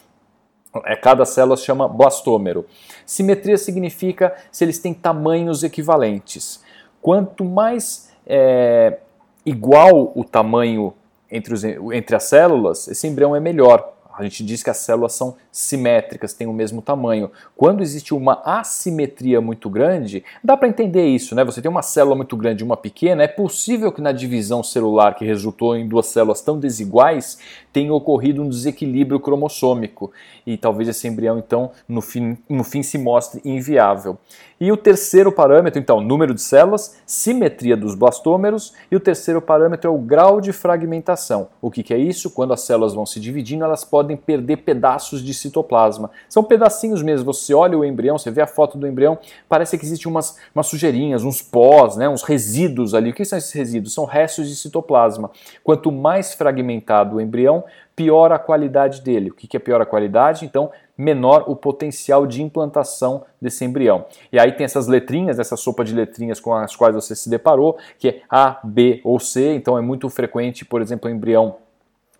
É, 0.85 0.95
cada 0.95 1.25
célula 1.25 1.57
se 1.57 1.65
chama 1.65 1.87
blastômero. 1.87 2.65
Simetria 3.05 3.57
significa 3.57 4.33
se 4.51 4.63
eles 4.63 4.79
têm 4.79 4.93
tamanhos 4.93 5.63
equivalentes. 5.63 6.63
Quanto 7.01 7.43
mais 7.43 8.09
é, 8.25 8.97
igual 9.45 10.13
o 10.15 10.23
tamanho 10.23 10.93
entre, 11.29 11.53
os, 11.53 11.63
entre 11.63 12.15
as 12.15 12.23
células, 12.23 12.87
esse 12.87 13.05
embrião 13.07 13.35
é 13.35 13.39
melhor. 13.39 13.93
A 14.17 14.23
gente 14.23 14.43
diz 14.43 14.63
que 14.63 14.69
as 14.69 14.77
células 14.77 15.13
são 15.13 15.35
simétricas, 15.53 16.33
têm 16.33 16.47
o 16.47 16.53
mesmo 16.53 16.81
tamanho. 16.81 17.29
Quando 17.55 17.83
existe 17.83 18.11
uma 18.11 18.41
assimetria 18.43 19.39
muito 19.39 19.69
grande, 19.69 20.23
dá 20.43 20.57
para 20.57 20.67
entender 20.67 21.05
isso, 21.05 21.35
né? 21.35 21.45
Você 21.45 21.61
tem 21.61 21.69
uma 21.69 21.83
célula 21.83 22.15
muito 22.15 22.35
grande 22.35 22.63
e 22.63 22.65
uma 22.65 22.75
pequena, 22.75 23.23
é 23.23 23.27
possível 23.27 23.91
que 23.91 24.01
na 24.01 24.11
divisão 24.11 24.63
celular 24.63 25.13
que 25.15 25.23
resultou 25.23 25.77
em 25.77 25.87
duas 25.87 26.07
células 26.07 26.41
tão 26.41 26.59
desiguais 26.59 27.37
tenha 27.71 27.93
ocorrido 27.93 28.41
um 28.41 28.49
desequilíbrio 28.49 29.19
cromossômico 29.19 30.11
e 30.45 30.57
talvez 30.57 30.89
esse 30.89 31.07
embrião 31.07 31.37
então 31.37 31.71
no 31.87 32.01
fim, 32.01 32.35
no 32.49 32.63
fim 32.63 32.81
se 32.81 32.97
mostre 32.97 33.39
inviável. 33.45 34.17
E 34.63 34.71
o 34.71 34.77
terceiro 34.77 35.29
parâmetro, 35.29 35.77
então, 35.77 35.99
número 35.99 36.33
de 36.33 36.41
células, 36.41 36.95
simetria 37.05 37.75
dos 37.75 37.95
blastômeros, 37.95 38.73
e 38.89 38.95
o 38.95 38.99
terceiro 38.99 39.41
parâmetro 39.41 39.91
é 39.91 39.93
o 39.93 39.97
grau 39.97 40.39
de 40.39 40.53
fragmentação. 40.53 41.49
O 41.61 41.69
que, 41.69 41.83
que 41.83 41.93
é 41.93 41.97
isso? 41.97 42.31
Quando 42.31 42.53
as 42.53 42.61
células 42.61 42.93
vão 42.93 43.05
se 43.05 43.19
dividindo, 43.19 43.65
elas 43.65 43.83
podem 43.83 44.15
perder 44.15 44.57
pedaços 44.57 45.21
de 45.21 45.33
citoplasma. 45.43 46.09
São 46.27 46.43
pedacinhos 46.43 47.01
mesmo. 47.01 47.31
Você 47.31 47.53
olha 47.53 47.77
o 47.77 47.85
embrião, 47.85 48.17
você 48.17 48.31
vê 48.31 48.41
a 48.41 48.47
foto 48.47 48.77
do 48.77 48.87
embrião, 48.87 49.17
parece 49.47 49.77
que 49.77 49.85
existem 49.85 50.11
umas, 50.11 50.37
umas 50.53 50.67
sujeirinhas, 50.67 51.23
uns 51.23 51.41
pós, 51.41 51.95
né, 51.95 52.09
uns 52.09 52.23
resíduos 52.23 52.93
ali. 52.93 53.11
O 53.11 53.13
que 53.13 53.23
são 53.23 53.37
esses 53.37 53.51
resíduos? 53.51 53.93
São 53.93 54.05
restos 54.05 54.49
de 54.49 54.55
citoplasma. 54.55 55.31
Quanto 55.63 55.91
mais 55.91 56.33
fragmentado 56.33 57.17
o 57.17 57.21
embrião, 57.21 57.63
pior 57.95 58.31
a 58.31 58.39
qualidade 58.39 59.01
dele. 59.01 59.29
O 59.29 59.33
que 59.33 59.55
é 59.55 59.59
pior 59.59 59.81
a 59.81 59.85
qualidade? 59.85 60.45
Então, 60.45 60.71
menor 60.97 61.45
o 61.47 61.55
potencial 61.55 62.25
de 62.25 62.41
implantação 62.41 63.23
desse 63.41 63.65
embrião. 63.65 64.05
E 64.31 64.39
aí 64.39 64.51
tem 64.51 64.65
essas 64.65 64.87
letrinhas, 64.87 65.39
essa 65.39 65.55
sopa 65.55 65.83
de 65.83 65.93
letrinhas 65.93 66.39
com 66.39 66.53
as 66.53 66.75
quais 66.75 66.93
você 66.93 67.15
se 67.15 67.29
deparou, 67.29 67.77
que 67.97 68.07
é 68.07 68.21
A, 68.29 68.59
B 68.63 69.01
ou 69.03 69.19
C. 69.19 69.53
Então 69.55 69.77
é 69.77 69.81
muito 69.81 70.09
frequente, 70.09 70.63
por 70.65 70.81
exemplo, 70.81 71.09
o 71.09 71.13
embrião 71.13 71.55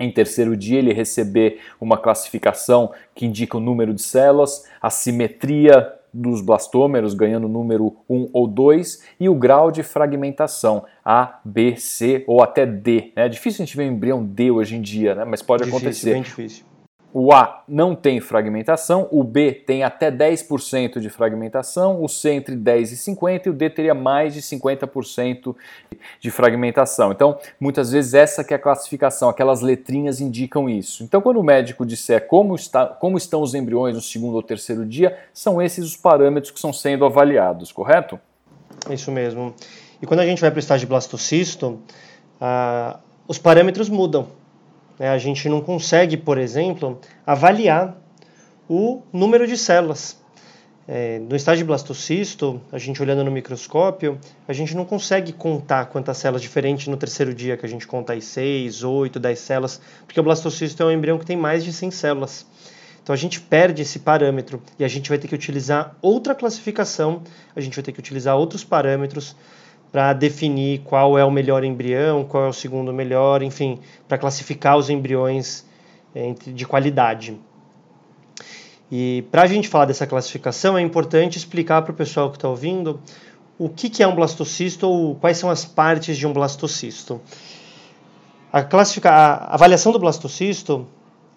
em 0.03 0.11
terceiro 0.11 0.55
dia 0.55 0.79
ele 0.79 0.93
receber 0.93 1.59
uma 1.79 1.97
classificação 1.97 2.91
que 3.15 3.25
indica 3.25 3.57
o 3.57 3.59
número 3.59 3.93
de 3.93 4.01
células, 4.01 4.65
a 4.81 4.89
simetria 4.89 5.93
dos 6.13 6.41
blastômeros 6.41 7.13
ganhando 7.13 7.45
o 7.45 7.49
número 7.49 7.97
1 8.07 8.29
ou 8.31 8.47
2 8.47 9.03
e 9.19 9.27
o 9.27 9.33
grau 9.33 9.71
de 9.71 9.81
fragmentação 9.81 10.85
A, 11.03 11.39
B, 11.43 11.75
C 11.75 12.23
ou 12.27 12.43
até 12.43 12.65
D. 12.65 13.11
É 13.15 13.27
difícil 13.27 13.63
a 13.63 13.65
gente 13.65 13.75
ver 13.75 13.85
um 13.85 13.93
embrião 13.93 14.23
D 14.23 14.51
hoje 14.51 14.75
em 14.75 14.81
dia, 14.81 15.15
né? 15.15 15.25
mas 15.25 15.41
pode 15.41 15.63
difícil, 15.63 15.79
acontecer. 15.79 16.13
Bem 16.13 16.21
difícil. 16.21 16.72
O 17.15 17.31
A 17.31 17.63
não 17.67 17.95
tem 17.95 18.19
fragmentação, 18.19 19.07
o 19.11 19.23
B 19.23 19.51
tem 19.51 19.83
até 19.83 20.11
10% 20.11 20.99
de 20.99 21.11
fragmentação, 21.11 22.03
o 22.03 22.09
C 22.09 22.31
entre 22.31 22.55
10 22.55 22.91
e 22.91 22.97
50 22.97 23.47
e 23.47 23.51
o 23.51 23.53
D 23.53 23.69
teria 23.69 23.93
mais 23.93 24.33
de 24.33 24.41
50% 24.41 25.55
de 26.19 26.31
fragmentação. 26.31 27.11
Então, 27.11 27.37
muitas 27.59 27.91
vezes 27.91 28.15
essa 28.15 28.43
que 28.43 28.51
é 28.51 28.57
a 28.57 28.59
classificação, 28.59 29.29
aquelas 29.29 29.61
letrinhas 29.61 30.19
indicam 30.19 30.67
isso. 30.67 31.03
Então, 31.03 31.21
quando 31.21 31.39
o 31.39 31.43
médico 31.43 31.85
disser 31.85 32.25
como, 32.25 32.55
está, 32.55 32.87
como 32.87 33.15
estão 33.15 33.43
os 33.43 33.53
embriões 33.53 33.93
no 33.93 34.01
segundo 34.01 34.33
ou 34.33 34.41
terceiro 34.41 34.83
dia, 34.83 35.15
são 35.31 35.61
esses 35.61 35.85
os 35.85 35.95
parâmetros 35.95 36.49
que 36.49 36.57
estão 36.57 36.73
sendo 36.73 37.05
avaliados, 37.05 37.71
correto? 37.71 38.19
Isso 38.89 39.11
mesmo. 39.11 39.53
E 40.01 40.07
quando 40.07 40.21
a 40.21 40.25
gente 40.25 40.41
vai 40.41 40.49
para 40.49 40.57
o 40.57 40.59
estágio 40.59 40.87
de 40.87 40.89
blastocisto, 40.89 41.79
ah, 42.41 42.99
os 43.27 43.37
parâmetros 43.37 43.87
mudam. 43.87 44.27
Né? 44.99 45.09
A 45.09 45.17
gente 45.17 45.47
não 45.49 45.61
consegue, 45.61 46.17
por 46.17 46.37
exemplo, 46.37 46.99
avaliar 47.25 47.97
o 48.69 49.01
número 49.11 49.47
de 49.47 49.57
células. 49.57 50.21
É, 50.85 51.19
no 51.19 51.35
estágio 51.35 51.63
de 51.63 51.67
blastocisto, 51.67 52.59
a 52.69 52.77
gente 52.77 53.01
olhando 53.01 53.23
no 53.23 53.31
microscópio, 53.31 54.19
a 54.45 54.51
gente 54.51 54.75
não 54.75 54.83
consegue 54.83 55.31
contar 55.31 55.85
quantas 55.85 56.17
células 56.17 56.41
diferentes 56.41 56.87
no 56.87 56.97
terceiro 56.97 57.33
dia, 57.33 57.55
que 57.55 57.65
a 57.65 57.69
gente 57.69 57.87
conta 57.87 58.13
as 58.13 58.25
6, 58.25 58.83
8, 58.83 59.17
10 59.17 59.39
células, 59.39 59.81
porque 60.05 60.19
o 60.19 60.23
blastocisto 60.23 60.83
é 60.83 60.85
um 60.85 60.91
embrião 60.91 61.17
que 61.17 61.25
tem 61.25 61.37
mais 61.37 61.63
de 61.63 61.71
100 61.71 61.91
células. 61.91 62.45
Então 63.01 63.13
a 63.13 63.17
gente 63.17 63.39
perde 63.39 63.81
esse 63.81 63.99
parâmetro 63.99 64.61
e 64.77 64.83
a 64.83 64.87
gente 64.87 65.09
vai 65.09 65.17
ter 65.17 65.27
que 65.27 65.35
utilizar 65.35 65.95
outra 66.01 66.35
classificação, 66.35 67.21
a 67.55 67.61
gente 67.61 67.75
vai 67.75 67.83
ter 67.83 67.91
que 67.93 67.99
utilizar 67.99 68.35
outros 68.35 68.63
parâmetros 68.63 69.35
para 69.93 70.11
definir 70.11 70.79
qual 70.79 71.19
é 71.19 71.23
o 71.23 71.29
melhor 71.29 71.63
embrião, 71.63 72.23
qual 72.23 72.45
é 72.45 72.49
o 72.49 72.53
segundo 72.53 72.91
melhor, 72.91 73.43
enfim, 73.43 73.77
para 74.07 74.17
classificar 74.17 74.75
os 74.75 74.89
embriões 74.89 75.63
é, 76.15 76.33
de 76.33 76.65
qualidade. 76.65 77.39
E 78.91 79.23
para 79.29 79.43
a 79.43 79.45
gente 79.45 79.67
falar 79.67 79.85
dessa 79.85 80.07
classificação, 80.07 80.75
é 80.75 80.81
importante 80.81 81.37
explicar 81.37 81.83
para 81.83 81.91
o 81.91 81.95
pessoal 81.95 82.31
que 82.31 82.37
está 82.37 82.49
ouvindo 82.49 82.99
o 83.55 83.69
que, 83.69 83.87
que 83.87 84.01
é 84.01 84.07
um 84.07 84.15
blastocisto 84.15 84.89
ou 84.89 85.13
quais 85.13 85.37
são 85.37 85.51
as 85.51 85.63
partes 85.63 86.17
de 86.17 86.25
um 86.25 86.33
blastocisto. 86.33 87.21
A, 88.51 88.63
classifica... 88.63 89.11
a 89.11 89.53
avaliação 89.53 89.91
do 89.91 89.99
blastocisto 89.99 90.87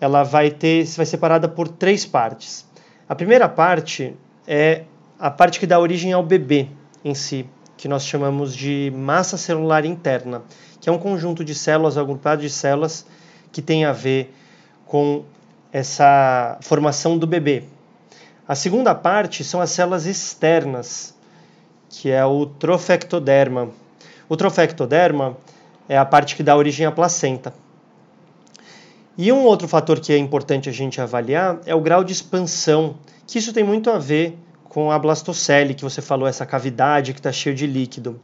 ela 0.01 0.23
vai 0.23 0.51
ter 0.51 0.83
vai 0.97 1.05
separada 1.05 1.47
por 1.47 1.69
três 1.69 2.07
partes. 2.07 2.67
A 3.07 3.15
primeira 3.15 3.51
parte 3.51 4.17
é 4.47 4.85
a 5.19 5.31
parte 5.31 5.61
que 5.61 5.67
dá 5.67 5.79
origem 5.79 6.15
ao 6.15 6.23
bebê 6.23 6.69
em 7.05 7.15
si 7.15 7.47
que 7.77 7.89
nós 7.89 8.05
chamamos 8.05 8.55
de 8.55 8.93
massa 8.95 9.37
celular 9.37 9.85
interna, 9.85 10.43
que 10.81 10.89
é 10.89 10.93
um 10.93 10.99
conjunto 10.99 11.45
de 11.45 11.55
células, 11.55 11.99
agrupado 11.99 12.43
de 12.43 12.51
células, 12.51 13.07
que 13.53 13.61
tem 13.61 13.85
a 13.85 13.93
ver 13.93 14.35
com 14.87 15.25
essa 15.73 16.59
formação 16.63 17.19
do 17.19 17.27
bebê. 17.27 17.65
A 18.49 18.55
segunda 18.55 18.95
parte 18.95 19.43
são 19.43 19.61
as 19.61 19.71
células 19.71 20.07
externas, 20.07 21.15
que 21.89 22.11
é 22.11 22.25
o 22.25 22.47
trofectoderma. 22.47 23.71
O 24.29 24.37
trofectoderma 24.37 25.37
é 25.89 25.99
a 25.99 26.05
parte 26.05 26.37
que 26.37 26.43
dá 26.43 26.57
origem 26.57 26.87
à 26.87 26.93
placenta. 26.93 27.53
E 29.19 29.33
um 29.33 29.45
outro 29.45 29.67
fator 29.67 29.99
que 29.99 30.13
é 30.13 30.19
importante 30.19 30.69
a 30.69 30.73
gente 30.73 31.01
avaliar 31.01 31.59
é 31.65 31.75
o 31.75 31.81
grau 31.81 32.05
de 32.05 32.13
expansão, 32.13 32.97
que 33.27 33.39
isso 33.39 33.53
tem 33.53 33.65
muito 33.65 33.91
a 33.91 33.99
ver 33.99 34.39
com 34.77 34.93
a 34.93 34.99
blastocele, 34.99 35.73
que 35.73 35.83
você 35.83 36.03
falou, 36.03 36.29
essa 36.29 36.45
cavidade 36.45 37.15
que 37.15 37.19
está 37.19 37.33
cheia 37.33 37.57
de 37.57 37.67
líquido. 37.67 38.21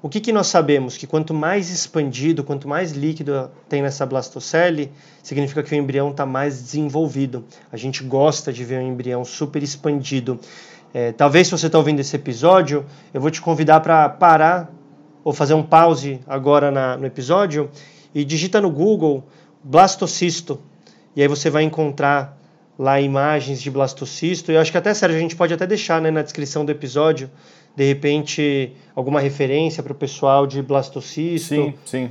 O 0.00 0.08
que, 0.08 0.20
que 0.20 0.32
nós 0.32 0.46
sabemos? 0.46 0.96
Que 0.96 1.06
quanto 1.06 1.34
mais 1.34 1.68
expandido, 1.68 2.42
quanto 2.42 2.66
mais 2.66 2.92
líquido 2.92 3.50
tem 3.68 3.82
nessa 3.82 4.06
blastocele, 4.06 4.90
significa 5.22 5.62
que 5.62 5.74
o 5.74 5.76
embrião 5.76 6.10
está 6.10 6.24
mais 6.24 6.62
desenvolvido. 6.62 7.44
A 7.70 7.76
gente 7.76 8.02
gosta 8.04 8.50
de 8.50 8.64
ver 8.64 8.80
um 8.80 8.88
embrião 8.88 9.22
super 9.22 9.62
expandido. 9.62 10.40
É, 10.94 11.12
talvez 11.12 11.48
se 11.48 11.50
você 11.50 11.66
está 11.66 11.76
ouvindo 11.76 12.00
esse 12.00 12.16
episódio, 12.16 12.86
eu 13.12 13.20
vou 13.20 13.30
te 13.30 13.42
convidar 13.42 13.80
para 13.80 14.08
parar 14.08 14.72
ou 15.22 15.34
fazer 15.34 15.52
um 15.52 15.62
pause 15.62 16.20
agora 16.26 16.70
na, 16.70 16.96
no 16.96 17.04
episódio 17.04 17.68
e 18.14 18.24
digita 18.24 18.62
no 18.62 18.70
Google 18.70 19.24
blastocisto. 19.62 20.58
E 21.14 21.20
aí 21.20 21.28
você 21.28 21.50
vai 21.50 21.64
encontrar 21.64 22.41
lá 22.78 23.00
imagens 23.00 23.60
de 23.60 23.70
blastocisto. 23.70 24.50
Eu 24.50 24.60
acho 24.60 24.70
que 24.72 24.78
até, 24.78 24.92
Sérgio, 24.94 25.18
a 25.18 25.20
gente 25.20 25.36
pode 25.36 25.52
até 25.52 25.66
deixar 25.66 26.00
né, 26.00 26.10
na 26.10 26.22
descrição 26.22 26.64
do 26.64 26.72
episódio, 26.72 27.30
de 27.76 27.84
repente, 27.84 28.72
alguma 28.94 29.20
referência 29.20 29.82
para 29.82 29.92
o 29.92 29.94
pessoal 29.94 30.46
de 30.46 30.62
blastocisto. 30.62 31.54
Sim, 31.54 31.74
sim. 31.84 32.10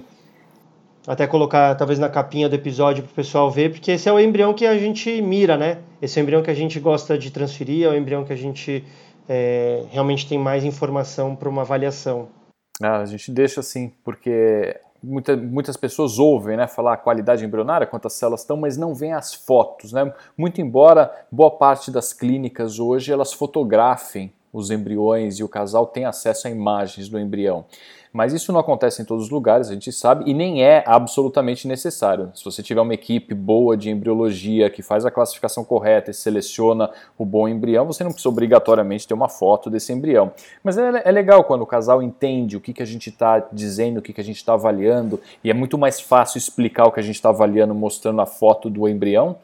Até 1.08 1.25
colocar, 1.25 1.74
talvez, 1.75 1.98
na 1.98 2.10
capinha 2.10 2.48
do 2.48 2.56
episódio 2.56 3.03
para 3.03 3.12
o 3.12 3.15
pessoal 3.15 3.50
ver, 3.50 3.72
porque 3.72 3.91
esse 3.91 4.08
é 4.08 4.13
o 4.13 4.20
embrião 4.20 4.53
que 4.53 4.65
a 4.68 4.77
gente 4.77 5.22
mira, 5.22 5.58
né? 5.58 5.80
Esse 6.00 6.20
é 6.20 6.22
o 6.22 6.24
embrião 6.24 6.44
que 6.44 6.51
a 6.51 6.53
gente 6.53 6.80
gosta 6.80 7.18
de 7.18 7.32
transferir, 7.32 7.88
é 7.88 7.89
o 7.89 7.96
embrião 7.96 8.24
que 8.24 8.32
a 8.32 8.36
gente 8.36 8.84
é, 9.27 9.84
realmente 9.89 10.27
tem 10.27 10.38
mais 10.38 10.63
informação 10.63 11.36
para 11.36 11.50
uma 11.50 11.63
avaliação. 11.63 12.30
Ah, 12.82 13.00
a 13.00 13.06
gente 13.06 13.32
deixa 13.32 13.60
assim, 13.60 13.91
porque 14.03 14.75
muita, 15.03 15.36
muitas 15.36 15.75
pessoas 15.77 16.20
ouvem 16.20 16.58
né, 16.58 16.67
falar 16.67 16.93
a 16.93 16.98
qualidade 16.98 17.43
embrionária, 17.43 17.88
quantas 17.88 18.13
células 18.13 18.41
estão, 18.41 18.58
mas 18.58 18.77
não 18.77 18.93
vêm 18.93 19.13
as 19.13 19.34
fotos. 19.34 19.91
Né? 19.91 20.13
Muito 20.38 20.62
embora 20.62 21.12
boa 21.31 21.51
parte 21.51 21.91
das 21.91 22.13
clínicas 22.13 22.79
hoje 22.79 23.12
elas 23.12 23.34
fotografem 23.34 24.34
os 24.53 24.70
embriões 24.70 25.39
e 25.39 25.43
o 25.43 25.50
casal 25.50 25.88
tem 25.88 26.05
acesso 26.05 26.48
a 26.48 26.51
imagens 26.51 27.08
do 27.08 27.17
embrião. 27.17 27.65
Mas 28.13 28.34
isso 28.34 28.51
não 28.51 28.60
acontece 28.60 29.01
em 29.01 29.06
todos 29.06 29.25
os 29.25 29.30
lugares, 29.30 29.70
a 29.70 29.74
gente 29.74 29.91
sabe, 29.91 30.30
e 30.30 30.34
nem 30.34 30.63
é 30.63 30.84
absolutamente 30.86 31.68
necessário. 31.68 32.32
Se 32.36 32.44
você 32.44 32.62
tiver 32.62 32.82
uma 32.82 32.94
equipe 32.94 33.34
boa 33.34 33.77
de 33.77 33.89
embriologia 33.89 34.70
que 34.70 34.82
faz 34.82 35.06
a 35.06 35.12
classificação 35.12 35.63
correta 35.63 36.12
e 36.12 36.13
seleciona 36.13 36.89
o 37.18 37.25
bom 37.25 37.48
embrião, 37.48 37.86
você 37.86 38.03
não 38.03 38.12
precisa 38.12 38.30
obrigatoriamente 38.30 39.08
ter 39.08 39.13
uma 39.13 39.30
foto 39.30 39.70
desse 39.70 39.94
embrião. 39.94 40.32
Mas 40.62 40.77
é, 40.77 41.03
é 41.06 41.12
legal 41.12 41.44
quando 41.46 41.62
o 41.62 41.68
casal 41.68 42.03
entende 42.03 42.58
o 42.58 42.62
que, 42.62 42.74
que 42.74 42.84
a 42.84 42.86
gente 42.86 43.10
está 43.10 43.48
dizendo, 43.51 44.00
o 44.00 44.01
que, 44.01 44.12
que 44.12 44.22
a 44.22 44.24
gente 44.24 44.38
está 44.38 44.53
avaliando, 44.53 45.20
e 45.41 45.50
é 45.50 45.53
muito 45.53 45.77
mais 45.77 46.01
fácil 46.01 46.38
explicar 46.38 46.88
o 46.88 46.91
que 46.91 47.00
a 47.00 47.03
gente 47.03 47.15
está 47.15 47.30
avaliando 47.30 47.74
mostrando 47.74 48.22
a 48.22 48.25
foto 48.25 48.70
do 48.70 48.88
embrião 48.89 49.38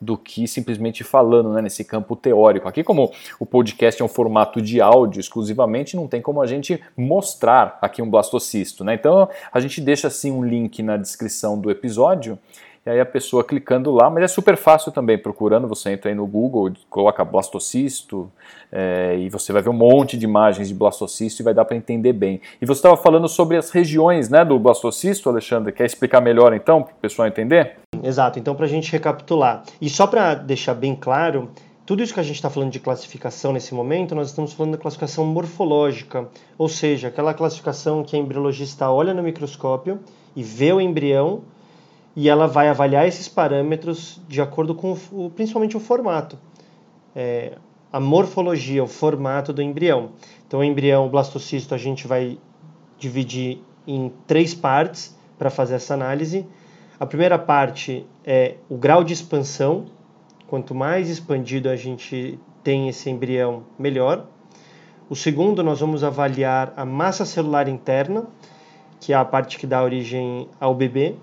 do 0.00 0.16
que 0.16 0.46
simplesmente 0.46 1.04
falando 1.04 1.52
né, 1.52 1.62
nesse 1.62 1.84
campo 1.84 2.16
teórico. 2.16 2.68
Aqui, 2.68 2.82
como 2.82 3.12
o 3.38 3.46
podcast 3.46 4.00
é 4.00 4.04
um 4.04 4.08
formato 4.08 4.60
de 4.60 4.80
áudio 4.80 5.20
exclusivamente, 5.20 5.96
não 5.96 6.08
tem 6.08 6.20
como 6.20 6.42
a 6.42 6.46
gente 6.46 6.82
mostrar 6.96 7.78
aqui 7.80 8.02
um 8.02 8.08
blastocisto. 8.08 8.84
Né? 8.84 8.94
Então 8.94 9.28
a 9.52 9.60
gente 9.60 9.80
deixa 9.80 10.08
assim 10.08 10.30
um 10.30 10.44
link 10.44 10.82
na 10.82 10.96
descrição 10.96 11.58
do 11.58 11.70
episódio 11.70 12.38
e 12.86 12.90
aí 12.90 13.00
a 13.00 13.06
pessoa 13.06 13.42
clicando 13.42 13.90
lá, 13.90 14.10
mas 14.10 14.24
é 14.24 14.28
super 14.28 14.58
fácil 14.58 14.92
também, 14.92 15.16
procurando, 15.16 15.66
você 15.66 15.90
entra 15.90 16.10
aí 16.10 16.14
no 16.14 16.26
Google, 16.26 16.70
coloca 16.90 17.24
blastocisto 17.24 18.30
é, 18.70 19.16
e 19.16 19.30
você 19.30 19.54
vai 19.54 19.62
ver 19.62 19.70
um 19.70 19.74
monte 19.74 20.18
de 20.18 20.26
imagens 20.26 20.68
de 20.68 20.74
blastocisto 20.74 21.40
e 21.40 21.44
vai 21.44 21.54
dar 21.54 21.64
para 21.64 21.78
entender 21.78 22.12
bem. 22.12 22.42
E 22.60 22.66
você 22.66 22.80
estava 22.80 22.96
falando 22.98 23.26
sobre 23.26 23.56
as 23.56 23.70
regiões 23.70 24.28
né, 24.28 24.44
do 24.44 24.58
blastocisto, 24.58 25.30
Alexandre, 25.30 25.72
quer 25.72 25.86
explicar 25.86 26.20
melhor 26.20 26.52
então, 26.52 26.82
para 26.82 26.92
o 26.92 26.96
pessoal 26.96 27.26
entender? 27.26 27.83
Exato, 28.04 28.38
então 28.38 28.54
para 28.54 28.66
a 28.66 28.68
gente 28.68 28.92
recapitular. 28.92 29.64
E 29.80 29.88
só 29.88 30.06
para 30.06 30.34
deixar 30.34 30.74
bem 30.74 30.94
claro, 30.94 31.50
tudo 31.86 32.02
isso 32.02 32.12
que 32.12 32.20
a 32.20 32.22
gente 32.22 32.36
está 32.36 32.50
falando 32.50 32.70
de 32.70 32.78
classificação 32.78 33.52
nesse 33.52 33.74
momento, 33.74 34.14
nós 34.14 34.28
estamos 34.28 34.52
falando 34.52 34.72
da 34.72 34.78
classificação 34.78 35.24
morfológica, 35.24 36.28
ou 36.58 36.68
seja, 36.68 37.08
aquela 37.08 37.32
classificação 37.32 38.04
que 38.04 38.14
a 38.14 38.18
embriologista 38.18 38.90
olha 38.90 39.14
no 39.14 39.22
microscópio 39.22 40.00
e 40.36 40.42
vê 40.42 40.70
o 40.70 40.80
embrião 40.80 41.42
e 42.14 42.28
ela 42.28 42.46
vai 42.46 42.68
avaliar 42.68 43.08
esses 43.08 43.26
parâmetros 43.26 44.20
de 44.28 44.40
acordo 44.40 44.74
com 44.74 44.96
o, 45.10 45.30
principalmente 45.30 45.76
o 45.76 45.80
formato, 45.80 46.38
é, 47.16 47.58
a 47.90 47.98
morfologia, 47.98 48.84
o 48.84 48.86
formato 48.86 49.52
do 49.52 49.62
embrião. 49.62 50.10
Então, 50.46 50.60
o 50.60 50.64
embrião 50.64 51.08
blastocisto 51.08 51.74
a 51.74 51.78
gente 51.78 52.06
vai 52.06 52.38
dividir 52.98 53.62
em 53.86 54.12
três 54.26 54.54
partes 54.54 55.16
para 55.38 55.48
fazer 55.50 55.76
essa 55.76 55.94
análise. 55.94 56.46
A 56.98 57.06
primeira 57.06 57.36
parte 57.36 58.06
é 58.24 58.54
o 58.68 58.76
grau 58.76 59.02
de 59.02 59.12
expansão. 59.12 59.86
Quanto 60.46 60.76
mais 60.76 61.08
expandido 61.10 61.68
a 61.68 61.74
gente 61.74 62.38
tem 62.62 62.88
esse 62.88 63.10
embrião, 63.10 63.64
melhor. 63.76 64.26
O 65.10 65.16
segundo, 65.16 65.60
nós 65.62 65.80
vamos 65.80 66.04
avaliar 66.04 66.72
a 66.76 66.84
massa 66.84 67.24
celular 67.24 67.68
interna, 67.68 68.26
que 69.00 69.12
é 69.12 69.16
a 69.16 69.24
parte 69.24 69.58
que 69.58 69.66
dá 69.66 69.82
origem 69.82 70.48
ao 70.60 70.72
bebê. 70.72 71.16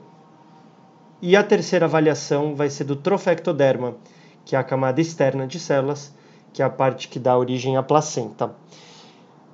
E 1.21 1.37
a 1.37 1.43
terceira 1.43 1.85
avaliação 1.85 2.53
vai 2.53 2.69
ser 2.69 2.83
do 2.83 2.97
trofectoderma, 2.97 3.95
que 4.43 4.57
é 4.57 4.59
a 4.59 4.63
camada 4.63 4.99
externa 4.99 5.47
de 5.47 5.57
células, 5.57 6.13
que 6.51 6.61
é 6.61 6.65
a 6.65 6.69
parte 6.69 7.07
que 7.07 7.17
dá 7.17 7.37
origem 7.37 7.77
à 7.77 7.83
placenta. 7.83 8.53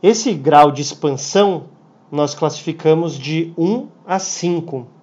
Esse 0.02 0.34
grau 0.34 0.72
de 0.72 0.82
expansão 0.82 1.66
nós 2.12 2.34
classificamos 2.34 3.18
de 3.20 3.54
1 3.56 3.88
a 4.06 4.18
5, 4.18 4.97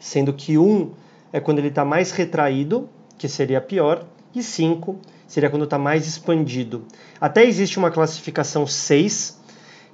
sendo 0.00 0.32
que 0.32 0.58
1 0.58 0.90
é 1.32 1.40
quando 1.40 1.58
ele 1.58 1.68
está 1.68 1.84
mais 1.84 2.10
retraído, 2.10 2.88
que 3.16 3.28
seria 3.28 3.60
pior, 3.60 4.04
e 4.34 4.42
5 4.42 4.96
seria 5.26 5.50
quando 5.50 5.64
está 5.64 5.78
mais 5.78 6.06
expandido. 6.06 6.84
Até 7.20 7.44
existe 7.44 7.78
uma 7.78 7.90
classificação 7.90 8.66
6, 8.66 9.38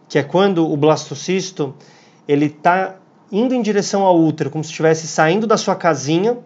que 0.09 0.19
é 0.19 0.23
quando 0.23 0.71
o 0.71 0.77
blastocisto 0.77 1.75
ele 2.29 2.47
está 2.47 2.97
indo 3.33 3.55
em 3.55 3.62
direção 3.62 4.03
ao 4.03 4.19
útero, 4.19 4.51
como 4.51 4.62
se 4.62 4.71
estivesse 4.71 5.07
saindo 5.07 5.47
da 5.47 5.57
sua 5.57 5.75
casinha, 5.75 6.38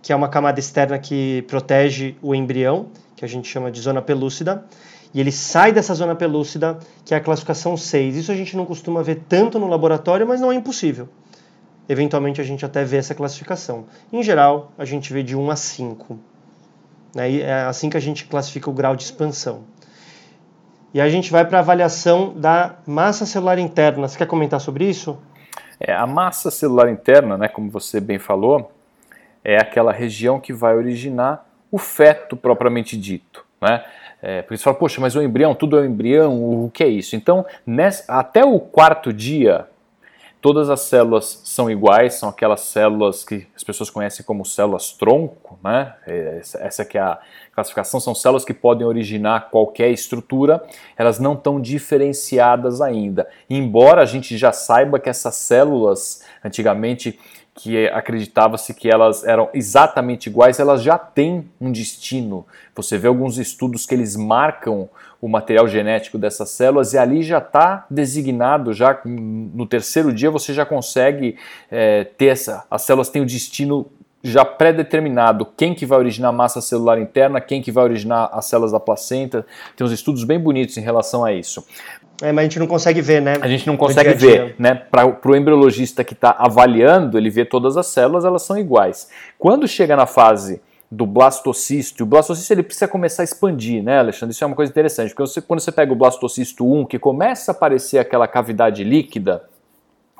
que 0.00 0.12
é 0.12 0.16
uma 0.16 0.28
camada 0.28 0.58
externa 0.58 0.98
que 0.98 1.42
protege 1.48 2.16
o 2.22 2.34
embrião, 2.34 2.86
que 3.16 3.24
a 3.24 3.28
gente 3.28 3.48
chama 3.48 3.70
de 3.70 3.80
zona 3.80 4.00
pelúcida, 4.00 4.64
e 5.12 5.20
ele 5.20 5.30
sai 5.30 5.72
dessa 5.72 5.94
zona 5.94 6.14
pelúcida, 6.14 6.78
que 7.04 7.14
é 7.14 7.16
a 7.16 7.20
classificação 7.20 7.76
6. 7.76 8.16
Isso 8.16 8.32
a 8.32 8.34
gente 8.34 8.56
não 8.56 8.66
costuma 8.66 9.02
ver 9.02 9.22
tanto 9.28 9.58
no 9.58 9.68
laboratório, 9.68 10.26
mas 10.26 10.40
não 10.40 10.50
é 10.50 10.56
impossível. 10.56 11.08
Eventualmente 11.88 12.40
a 12.40 12.44
gente 12.44 12.64
até 12.64 12.84
vê 12.84 12.96
essa 12.96 13.14
classificação. 13.14 13.86
Em 14.12 14.22
geral, 14.22 14.72
a 14.78 14.84
gente 14.84 15.12
vê 15.12 15.22
de 15.22 15.36
1 15.36 15.50
a 15.50 15.56
5. 15.56 16.18
Né? 17.14 17.40
É 17.40 17.62
assim 17.62 17.90
que 17.90 17.96
a 17.96 18.00
gente 18.00 18.24
classifica 18.24 18.70
o 18.70 18.72
grau 18.72 18.96
de 18.96 19.02
expansão. 19.02 19.62
E 20.92 21.00
a 21.00 21.08
gente 21.08 21.30
vai 21.30 21.44
para 21.44 21.58
a 21.58 21.60
avaliação 21.60 22.32
da 22.34 22.76
massa 22.86 23.26
celular 23.26 23.58
interna. 23.58 24.06
Você 24.08 24.16
quer 24.16 24.26
comentar 24.26 24.60
sobre 24.60 24.88
isso? 24.88 25.18
É, 25.80 25.92
a 25.92 26.06
massa 26.06 26.50
celular 26.50 26.88
interna, 26.88 27.36
né, 27.36 27.48
como 27.48 27.68
você 27.70 28.00
bem 28.00 28.18
falou, 28.18 28.70
é 29.42 29.56
aquela 29.56 29.92
região 29.92 30.40
que 30.40 30.52
vai 30.52 30.74
originar 30.74 31.46
o 31.70 31.78
feto 31.78 32.36
propriamente 32.36 32.96
dito. 32.96 33.44
Né? 33.60 33.84
É, 34.22 34.42
por 34.42 34.54
isso 34.54 34.64
fala, 34.64 34.76
poxa, 34.76 35.00
mas 35.00 35.16
o 35.16 35.22
embrião, 35.22 35.54
tudo 35.54 35.76
é 35.76 35.82
um 35.82 35.84
embrião, 35.84 36.64
o 36.64 36.70
que 36.70 36.84
é 36.84 36.88
isso? 36.88 37.16
Então, 37.16 37.44
nessa, 37.66 38.10
até 38.10 38.44
o 38.44 38.58
quarto 38.58 39.12
dia, 39.12 39.66
todas 40.44 40.68
as 40.68 40.80
células 40.80 41.40
são 41.42 41.70
iguais, 41.70 42.16
são 42.16 42.28
aquelas 42.28 42.60
células 42.60 43.24
que 43.24 43.46
as 43.56 43.64
pessoas 43.64 43.88
conhecem 43.88 44.22
como 44.22 44.44
células 44.44 44.92
tronco, 44.92 45.58
né? 45.64 45.94
É, 46.06 46.42
essa 46.58 46.84
que 46.84 46.98
é 46.98 47.00
a 47.00 47.18
classificação, 47.54 47.98
são 47.98 48.14
células 48.14 48.44
que 48.44 48.52
podem 48.52 48.86
originar 48.86 49.48
qualquer 49.48 49.88
estrutura, 49.88 50.62
elas 50.98 51.18
não 51.18 51.32
estão 51.32 51.58
diferenciadas 51.58 52.82
ainda. 52.82 53.26
Embora 53.48 54.02
a 54.02 54.04
gente 54.04 54.36
já 54.36 54.52
saiba 54.52 54.98
que 54.98 55.08
essas 55.08 55.34
células, 55.34 56.22
antigamente, 56.44 57.18
que 57.54 57.86
acreditava-se 57.88 58.74
que 58.74 58.90
elas 58.90 59.24
eram 59.24 59.48
exatamente 59.54 60.26
iguais, 60.26 60.60
elas 60.60 60.82
já 60.82 60.98
têm 60.98 61.48
um 61.58 61.72
destino. 61.72 62.44
Você 62.74 62.98
vê 62.98 63.08
alguns 63.08 63.38
estudos 63.38 63.86
que 63.86 63.94
eles 63.94 64.14
marcam 64.14 64.90
o 65.24 65.28
material 65.28 65.66
genético 65.66 66.18
dessas 66.18 66.50
células 66.50 66.92
e 66.92 66.98
ali 66.98 67.22
já 67.22 67.38
está 67.38 67.86
designado, 67.88 68.74
já 68.74 69.00
no 69.06 69.64
terceiro 69.64 70.12
dia 70.12 70.30
você 70.30 70.52
já 70.52 70.66
consegue 70.66 71.38
é, 71.70 72.04
ter 72.04 72.26
essa, 72.26 72.66
as 72.70 72.82
células 72.82 73.08
têm 73.08 73.22
o 73.22 73.24
destino 73.24 73.90
já 74.22 74.44
pré-determinado 74.44 75.46
quem 75.56 75.74
que 75.74 75.86
vai 75.86 75.98
originar 75.98 76.28
a 76.28 76.32
massa 76.32 76.60
celular 76.60 77.00
interna, 77.00 77.40
quem 77.40 77.62
que 77.62 77.72
vai 77.72 77.84
originar 77.84 78.28
as 78.34 78.44
células 78.44 78.72
da 78.72 78.78
placenta. 78.78 79.46
Tem 79.74 79.86
uns 79.86 79.92
estudos 79.92 80.24
bem 80.24 80.38
bonitos 80.38 80.76
em 80.76 80.82
relação 80.82 81.24
a 81.24 81.32
isso. 81.32 81.64
É, 82.22 82.30
mas 82.30 82.42
a 82.42 82.42
gente 82.42 82.58
não 82.58 82.66
consegue 82.66 83.00
ver, 83.00 83.22
né? 83.22 83.36
A 83.40 83.48
gente 83.48 83.66
não 83.66 83.78
consegue 83.78 84.14
dia 84.14 84.28
-dia. 84.28 84.44
ver, 84.44 84.56
né? 84.58 84.74
Para 84.74 85.06
o 85.06 85.34
embriologista 85.34 86.04
que 86.04 86.12
está 86.12 86.36
avaliando, 86.38 87.16
ele 87.16 87.30
vê 87.30 87.46
todas 87.46 87.78
as 87.78 87.86
células, 87.86 88.26
elas 88.26 88.42
são 88.42 88.58
iguais. 88.58 89.08
Quando 89.38 89.66
chega 89.66 89.96
na 89.96 90.04
fase 90.04 90.60
do 90.94 91.06
blastocisto, 91.06 92.04
o 92.04 92.06
blastocisto 92.06 92.52
ele 92.52 92.62
precisa 92.62 92.86
começar 92.86 93.22
a 93.22 93.24
expandir, 93.24 93.82
né, 93.82 93.98
Alexandre? 93.98 94.32
Isso 94.32 94.44
é 94.44 94.46
uma 94.46 94.56
coisa 94.56 94.70
interessante, 94.70 95.08
porque 95.08 95.26
você, 95.26 95.42
quando 95.42 95.60
você 95.60 95.72
pega 95.72 95.92
o 95.92 95.96
blastocisto 95.96 96.64
1, 96.64 96.86
que 96.86 96.98
começa 96.98 97.50
a 97.50 97.54
aparecer 97.54 97.98
aquela 97.98 98.28
cavidade 98.28 98.84
líquida, 98.84 99.44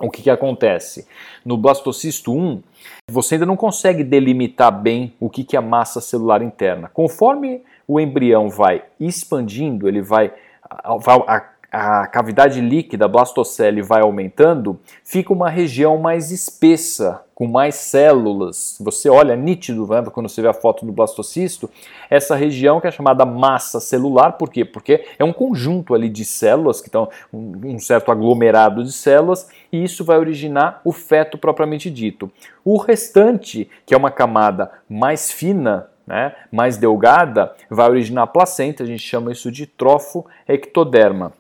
o 0.01 0.11
que, 0.11 0.23
que 0.23 0.31
acontece? 0.31 1.07
No 1.45 1.57
blastocisto 1.57 2.33
1, 2.33 2.61
você 3.09 3.37
ainda 3.37 3.47
não 3.47 3.57
consegue 3.57 4.03
delimitar 4.03 4.73
bem 4.73 5.15
o 5.21 5.31
que, 5.31 5.45
que 5.45 5.55
é 5.55 5.59
a 5.61 5.63
massa 5.63 6.01
celular 6.01 6.43
interna. 6.43 6.91
Conforme 6.93 7.63
o 7.87 8.01
embrião 8.01 8.49
vai 8.49 8.83
expandindo, 8.99 9.89
ele 9.89 10.03
vai, 10.03 10.33
a, 10.69 11.49
a 11.75 12.07
cavidade 12.07 12.61
líquida, 12.61 13.07
a 13.07 13.09
blastocele, 13.09 13.83
vai 13.83 14.01
aumentando, 14.01 14.79
fica 15.03 15.33
uma 15.33 15.51
região 15.51 15.99
mais 15.99 16.31
espessa, 16.31 17.25
com 17.35 17.49
mais 17.49 17.75
células. 17.75 18.77
Você 18.81 19.09
olha 19.09 19.35
nítido 19.35 19.85
né, 19.89 20.01
quando 20.13 20.29
você 20.29 20.41
vê 20.41 20.47
a 20.47 20.53
foto 20.53 20.87
do 20.87 20.93
blastocisto, 20.93 21.69
essa 22.09 22.37
região 22.37 22.81
que 22.81 22.87
é 22.87 22.93
chamada 22.93 23.27
massa 23.27 23.81
celular, 23.81 24.35
por 24.35 24.51
quê? 24.51 24.65
Porque 24.65 25.05
é 25.19 25.25
um 25.25 25.33
conjunto 25.33 25.97
ali 25.97 26.09
de 26.09 26.25
células, 26.25 26.81
que 26.81 26.87
estão 26.87 27.09
um 27.33 27.81
certo 27.81 28.13
aglomerado 28.13 28.85
de 28.85 28.93
células, 28.93 29.49
e 29.73 29.83
isso 29.83 30.05
vai 30.05 30.17
originar 30.17 30.81
o 30.85 30.93
feto 30.93 31.37
propriamente 31.37 31.91
dito. 31.91 32.31
O 32.65 32.77
restante, 32.77 33.69
que 33.85 33.93
é 33.93 33.97
uma 33.97 34.13
camada 34.13 34.71
mais 34.89 35.33
fina, 35.33 35.89
né, 36.07 36.37
mais 36.53 36.77
delgada, 36.77 37.53
vai 37.69 37.91
originar 37.91 38.23
a 38.23 38.29
placenta, 38.29 38.85
a 38.85 38.87
gente 38.87 39.03
chama 39.03 39.33
isso 39.33 39.51
de 39.51 39.67
trofoectoderma. 39.67 41.33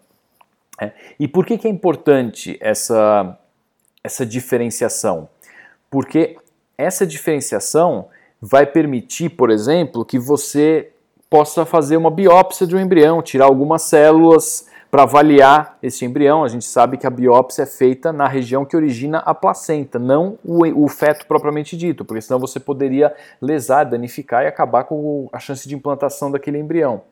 É. 0.80 0.92
E 1.18 1.28
por 1.28 1.46
que, 1.46 1.56
que 1.56 1.68
é 1.68 1.70
importante 1.70 2.58
essa, 2.60 3.38
essa 4.02 4.26
diferenciação? 4.26 5.28
Porque 5.90 6.36
essa 6.76 7.06
diferenciação 7.06 8.08
vai 8.40 8.66
permitir, 8.66 9.30
por 9.30 9.50
exemplo, 9.50 10.04
que 10.04 10.18
você 10.18 10.90
possa 11.30 11.64
fazer 11.64 11.96
uma 11.96 12.10
biópsia 12.10 12.66
de 12.66 12.76
um 12.76 12.80
embrião, 12.80 13.22
tirar 13.22 13.46
algumas 13.46 13.82
células 13.82 14.68
para 14.90 15.02
avaliar 15.02 15.78
esse 15.82 16.04
embrião. 16.04 16.44
A 16.44 16.48
gente 16.48 16.64
sabe 16.64 16.96
que 16.96 17.06
a 17.06 17.10
biópsia 17.10 17.62
é 17.62 17.66
feita 17.66 18.12
na 18.12 18.28
região 18.28 18.64
que 18.64 18.76
origina 18.76 19.18
a 19.18 19.34
placenta, 19.34 19.98
não 19.98 20.38
o, 20.44 20.84
o 20.84 20.88
feto 20.88 21.26
propriamente 21.26 21.76
dito, 21.76 22.04
porque 22.04 22.20
senão 22.20 22.38
você 22.38 22.60
poderia 22.60 23.12
lesar, 23.40 23.84
danificar 23.84 24.44
e 24.44 24.46
acabar 24.46 24.84
com 24.84 25.28
a 25.32 25.40
chance 25.40 25.68
de 25.68 25.74
implantação 25.74 26.30
daquele 26.30 26.58
embrião. 26.58 27.02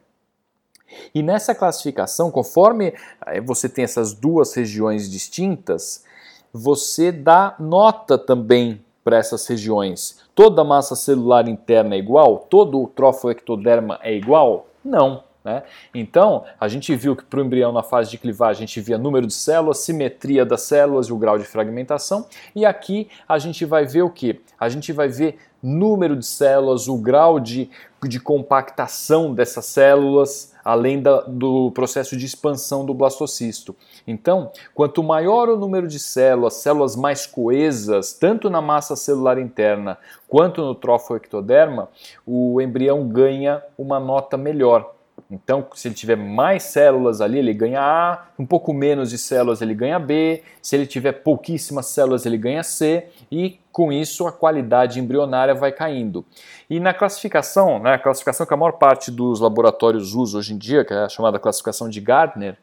E 1.14 1.22
nessa 1.22 1.55
classificação, 1.55 2.31
conforme 2.31 2.94
eh, 3.26 3.40
você 3.40 3.68
tem 3.68 3.85
essas 3.85 4.12
duas 4.12 4.55
regiões 4.55 5.11
distintas, 5.11 6.05
você 6.52 7.11
dá 7.11 7.55
nota 7.59 8.18
também 8.18 8.85
para 9.05 9.16
essas 9.16 9.46
regiões. 9.46 10.20
Toda 10.35 10.62
a 10.62 10.64
massa 10.64 10.94
celular 10.94 11.48
interna 11.48 11.94
é 11.94 11.98
igual? 11.98 12.46
Todo 12.48 12.83
o 12.83 12.87
trofoectoderma 12.87 13.98
é 14.02 14.14
igual? 14.14 14.66
Não. 14.85 15.24
Né? 15.44 15.62
Então, 15.92 16.44
a 16.61 16.68
gente 16.68 16.94
viu 16.94 17.16
que 17.16 17.24
para 17.24 17.40
o 17.40 17.44
embrião 17.44 17.72
na 17.72 17.83
fase 17.83 18.11
de 18.11 18.18
clivagem 18.18 18.62
a 18.62 18.66
gente 18.66 18.81
via 18.81 18.96
número 18.96 19.26
de 19.26 19.35
células, 19.35 19.78
simetria 19.78 20.44
das 20.44 20.62
células 20.62 21.09
e 21.09 21.12
o 21.12 21.18
grau 21.18 21.37
de 21.37 21.44
fragmentação. 21.44 22.26
E 22.55 22.64
aqui 22.64 23.09
a 23.28 23.38
gente 23.38 23.64
vai 23.64 23.85
ver 23.85 24.02
o 24.02 24.11
que? 24.11 24.40
A 24.59 24.68
gente 24.68 24.92
vai 24.92 25.09
ver 25.09 25.38
número 25.61 26.16
de 26.16 26.26
células, 26.26 26.87
o 26.87 26.96
grau 26.96 27.40
de, 27.40 27.68
de 28.05 28.20
compactação 28.20 29.35
dessas 29.35 29.66
células, 29.66 30.52
além 30.64 31.01
da, 31.01 31.22
do 31.22 31.70
processo 31.72 32.16
de 32.16 32.27
expansão 32.27 32.85
do 32.85 32.94
blastocisto. 32.94 33.75
Então, 34.07 34.51
quanto 34.75 35.03
maior 35.03 35.48
o 35.48 35.57
número 35.57 35.87
de 35.87 35.98
células, 35.98 36.55
células 36.55 36.96
mais 36.96 37.27
coesas, 37.27 38.12
tanto 38.12 38.51
na 38.51 38.61
massa 38.61 38.96
celular 38.96 39.38
interna 39.38 39.98
quanto 40.29 40.62
no 40.62 40.75
trofoectoderma, 40.75 41.88
o 42.27 42.61
embrião 42.61 43.07
ganha 43.07 43.62
uma 43.77 44.01
nota 44.01 44.37
melhor. 44.37 44.94
Então, 45.31 45.66
se 45.75 45.88
ele 45.88 45.94
tiver 45.94 46.16
mais 46.16 46.62
células 46.64 47.20
ali, 47.20 47.38
ele 47.38 47.55
ganha 47.55 47.81
A, 47.81 48.27
um 48.38 48.44
pouco 48.44 48.72
menos 48.72 49.11
de 49.11 49.18
células 49.18 49.62
ele 49.62 49.75
ganha 49.75 49.98
B, 49.98 50.42
se 50.61 50.77
ele 50.77 50.87
tiver 50.87 51.12
pouquíssimas 51.12 51.87
células 51.87 52.27
ele 52.27 52.37
ganha 52.37 52.62
C, 52.62 53.07
e 53.31 53.59
com 53.73 53.91
isso 53.91 54.27
a 54.27 54.33
qualidade 54.33 55.01
embrionária 55.01 55.55
vai 55.55 55.73
caindo. 55.73 56.25
E 56.69 56.79
na 56.79 56.93
classificação, 56.93 57.79
né, 57.79 57.95
a 57.95 57.99
classificação 57.99 58.47
que 58.47 58.55
a 58.55 58.57
maior 58.57 58.73
parte 58.73 59.11
dos 59.11 59.41
laboratórios 59.41 60.15
usa 60.15 60.39
hoje 60.39 60.53
em 60.53 60.59
dia, 60.59 60.85
que 60.85 60.93
é 60.93 60.99
a 60.99 61.09
chamada 61.09 61.39
classificação 61.39 61.89
de 61.89 62.01
Gardner, 62.01 62.57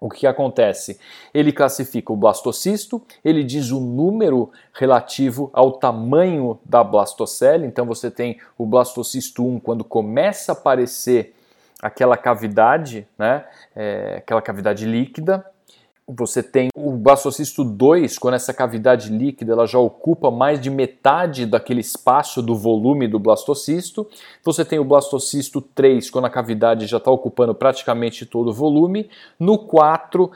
o 0.00 0.10
que 0.10 0.26
acontece? 0.26 0.98
Ele 1.32 1.52
classifica 1.52 2.12
o 2.12 2.16
blastocisto, 2.16 3.00
ele 3.24 3.42
diz 3.42 3.70
o 3.70 3.80
número 3.80 4.50
relativo 4.74 5.48
ao 5.52 5.72
tamanho 5.72 6.58
da 6.64 6.84
blastocele, 6.84 7.66
então 7.66 7.86
você 7.86 8.10
tem 8.10 8.38
o 8.58 8.66
blastocisto 8.66 9.46
1 9.46 9.60
quando 9.60 9.84
começa 9.84 10.52
a 10.52 10.54
aparecer 10.54 11.34
aquela 11.80 12.16
cavidade, 12.16 13.06
né, 13.16 13.44
é, 13.74 14.16
aquela 14.18 14.42
cavidade 14.42 14.84
líquida. 14.84 15.44
Você 16.06 16.42
tem 16.42 16.68
o 16.76 16.92
blastocisto 16.92 17.64
2, 17.64 18.18
quando 18.18 18.34
essa 18.34 18.52
cavidade 18.52 19.10
líquida 19.10 19.52
ela 19.52 19.66
já 19.66 19.78
ocupa 19.78 20.30
mais 20.30 20.60
de 20.60 20.68
metade 20.68 21.46
daquele 21.46 21.80
espaço 21.80 22.42
do 22.42 22.54
volume 22.54 23.08
do 23.08 23.18
blastocisto. 23.18 24.06
Você 24.42 24.66
tem 24.66 24.78
o 24.78 24.84
blastocisto 24.84 25.62
3, 25.62 26.10
quando 26.10 26.26
a 26.26 26.30
cavidade 26.30 26.86
já 26.86 26.98
está 26.98 27.10
ocupando 27.10 27.54
praticamente 27.54 28.26
todo 28.26 28.50
o 28.50 28.52
volume. 28.52 29.08
No 29.40 29.58
4, 29.58 30.30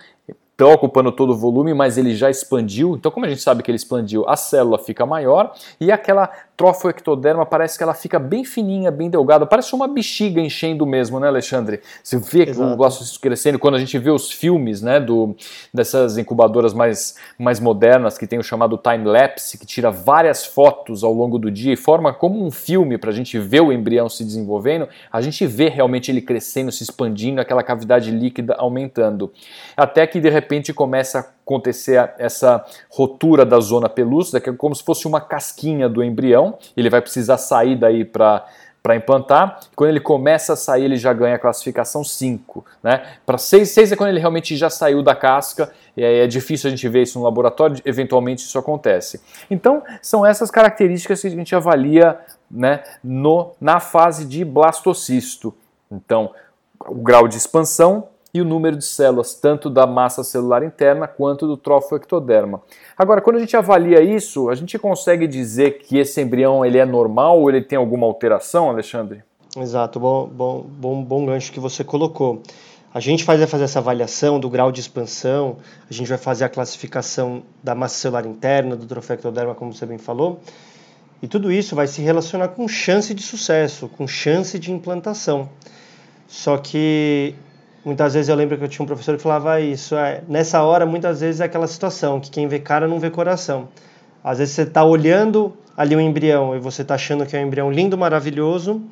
está 0.58 0.66
ocupando 0.66 1.12
todo 1.12 1.30
o 1.30 1.36
volume, 1.36 1.72
mas 1.72 1.96
ele 1.96 2.16
já 2.16 2.28
expandiu. 2.28 2.96
Então, 2.96 3.12
como 3.12 3.24
a 3.24 3.28
gente 3.28 3.40
sabe 3.40 3.62
que 3.62 3.70
ele 3.70 3.76
expandiu, 3.76 4.28
a 4.28 4.34
célula 4.34 4.76
fica 4.76 5.06
maior 5.06 5.54
e 5.80 5.92
aquela 5.92 6.28
trofoectoderma 6.56 7.46
parece 7.46 7.78
que 7.78 7.84
ela 7.84 7.94
fica 7.94 8.18
bem 8.18 8.44
fininha, 8.44 8.90
bem 8.90 9.08
delgada, 9.08 9.46
parece 9.46 9.72
uma 9.72 9.86
bexiga 9.86 10.40
enchendo 10.40 10.84
mesmo, 10.84 11.20
né, 11.20 11.28
Alexandre? 11.28 11.80
Você 12.02 12.18
vê 12.18 12.50
Exato. 12.50 12.72
o 12.72 12.76
blastocisto 12.76 13.20
crescendo 13.20 13.60
quando 13.60 13.76
a 13.76 13.78
gente 13.78 13.96
vê 13.96 14.10
os 14.10 14.32
filmes, 14.32 14.82
né, 14.82 14.98
do, 14.98 15.36
dessas 15.72 16.18
incubadoras 16.18 16.74
mais, 16.74 17.14
mais 17.38 17.60
modernas 17.60 18.18
que 18.18 18.26
tem 18.26 18.40
o 18.40 18.42
chamado 18.42 18.76
time 18.76 19.04
lapse, 19.04 19.56
que 19.56 19.64
tira 19.64 19.92
várias 19.92 20.44
fotos 20.44 21.04
ao 21.04 21.12
longo 21.12 21.38
do 21.38 21.48
dia 21.48 21.72
e 21.72 21.76
forma 21.76 22.12
como 22.12 22.44
um 22.44 22.50
filme 22.50 22.98
para 22.98 23.10
a 23.10 23.14
gente 23.14 23.38
ver 23.38 23.60
o 23.60 23.72
embrião 23.72 24.08
se 24.08 24.24
desenvolvendo. 24.24 24.88
A 25.12 25.20
gente 25.20 25.46
vê 25.46 25.68
realmente 25.68 26.10
ele 26.10 26.20
crescendo, 26.20 26.72
se 26.72 26.82
expandindo, 26.82 27.40
aquela 27.40 27.62
cavidade 27.62 28.10
líquida 28.10 28.56
aumentando, 28.58 29.32
até 29.76 30.04
que 30.04 30.18
de 30.20 30.28
repente 30.28 30.47
começa 30.74 31.18
a 31.18 31.20
acontecer 31.20 32.12
essa 32.18 32.64
rotura 32.90 33.44
da 33.44 33.60
zona 33.60 33.88
pelúcida, 33.88 34.40
que 34.40 34.50
é 34.50 34.52
como 34.52 34.74
se 34.74 34.82
fosse 34.82 35.06
uma 35.06 35.20
casquinha 35.20 35.88
do 35.88 36.02
embrião, 36.02 36.58
ele 36.76 36.90
vai 36.90 37.00
precisar 37.00 37.38
sair 37.38 37.76
daí 37.76 38.04
para 38.04 38.46
para 38.82 38.96
implantar. 38.96 39.60
Quando 39.76 39.90
ele 39.90 40.00
começa 40.00 40.52
a 40.52 40.56
sair, 40.56 40.84
ele 40.84 40.96
já 40.96 41.12
ganha 41.12 41.34
a 41.34 41.38
classificação 41.38 42.02
5. 42.02 42.64
Né? 42.82 43.04
Para 43.26 43.36
6, 43.36 43.68
6 43.68 43.92
é 43.92 43.96
quando 43.96 44.10
ele 44.10 44.20
realmente 44.20 44.56
já 44.56 44.70
saiu 44.70 45.02
da 45.02 45.14
casca, 45.14 45.70
e 45.96 46.02
é 46.02 46.26
difícil 46.26 46.68
a 46.68 46.70
gente 46.70 46.88
ver 46.88 47.02
isso 47.02 47.18
no 47.18 47.24
laboratório, 47.24 47.82
eventualmente 47.84 48.44
isso 48.44 48.58
acontece. 48.58 49.20
Então, 49.50 49.82
são 50.00 50.24
essas 50.24 50.50
características 50.50 51.20
que 51.20 51.26
a 51.26 51.30
gente 51.30 51.54
avalia 51.54 52.18
né, 52.50 52.82
no, 53.02 53.52
na 53.60 53.80
fase 53.80 54.24
de 54.24 54.44
blastocisto. 54.44 55.54
Então, 55.90 56.32
o 56.86 56.94
grau 56.94 57.26
de 57.26 57.36
expansão, 57.36 58.08
e 58.38 58.42
o 58.42 58.44
número 58.44 58.76
de 58.76 58.84
células, 58.84 59.34
tanto 59.34 59.68
da 59.68 59.86
massa 59.86 60.24
celular 60.24 60.62
interna 60.62 61.06
quanto 61.06 61.46
do 61.46 61.56
trofoectoderma. 61.56 62.62
Agora, 62.96 63.20
quando 63.20 63.36
a 63.36 63.40
gente 63.40 63.56
avalia 63.56 64.02
isso, 64.02 64.48
a 64.48 64.54
gente 64.54 64.78
consegue 64.78 65.26
dizer 65.26 65.78
que 65.78 65.98
esse 65.98 66.20
embrião 66.20 66.64
ele 66.64 66.78
é 66.78 66.84
normal 66.84 67.40
ou 67.40 67.50
ele 67.50 67.62
tem 67.62 67.78
alguma 67.78 68.06
alteração, 68.06 68.70
Alexandre? 68.70 69.22
Exato, 69.56 69.98
bom, 69.98 70.26
bom, 70.26 70.66
bom, 70.68 71.02
bom 71.02 71.26
gancho 71.26 71.52
que 71.52 71.60
você 71.60 71.82
colocou. 71.82 72.42
A 72.92 73.00
gente 73.00 73.24
vai 73.24 73.38
fazer 73.46 73.64
essa 73.64 73.80
avaliação 73.80 74.40
do 74.40 74.48
grau 74.48 74.72
de 74.72 74.80
expansão, 74.80 75.58
a 75.90 75.92
gente 75.92 76.08
vai 76.08 76.18
fazer 76.18 76.44
a 76.44 76.48
classificação 76.48 77.42
da 77.62 77.74
massa 77.74 77.96
celular 77.96 78.24
interna, 78.24 78.74
do 78.76 78.86
trofoectoderma, 78.86 79.54
como 79.54 79.74
você 79.74 79.84
bem 79.84 79.98
falou, 79.98 80.40
e 81.22 81.28
tudo 81.28 81.52
isso 81.52 81.76
vai 81.76 81.86
se 81.86 82.00
relacionar 82.00 82.48
com 82.48 82.66
chance 82.66 83.12
de 83.12 83.22
sucesso, 83.22 83.88
com 83.88 84.06
chance 84.06 84.58
de 84.58 84.72
implantação. 84.72 85.48
Só 86.28 86.56
que 86.56 87.34
Muitas 87.88 88.12
vezes 88.12 88.28
eu 88.28 88.36
lembro 88.36 88.58
que 88.58 88.62
eu 88.62 88.68
tinha 88.68 88.84
um 88.84 88.86
professor 88.86 89.16
que 89.16 89.22
falava 89.22 89.58
isso. 89.62 89.96
É, 89.96 90.20
nessa 90.28 90.62
hora, 90.62 90.84
muitas 90.84 91.20
vezes 91.22 91.40
é 91.40 91.46
aquela 91.46 91.66
situação 91.66 92.20
que 92.20 92.30
quem 92.30 92.46
vê 92.46 92.58
cara 92.58 92.86
não 92.86 93.00
vê 93.00 93.08
coração. 93.08 93.66
Às 94.22 94.36
vezes 94.36 94.54
você 94.54 94.64
está 94.64 94.84
olhando 94.84 95.56
ali 95.74 95.96
um 95.96 96.00
embrião 96.00 96.54
e 96.54 96.58
você 96.58 96.82
está 96.82 96.96
achando 96.96 97.24
que 97.24 97.34
é 97.34 97.40
um 97.40 97.46
embrião 97.46 97.72
lindo, 97.72 97.96
maravilhoso, 97.96 98.82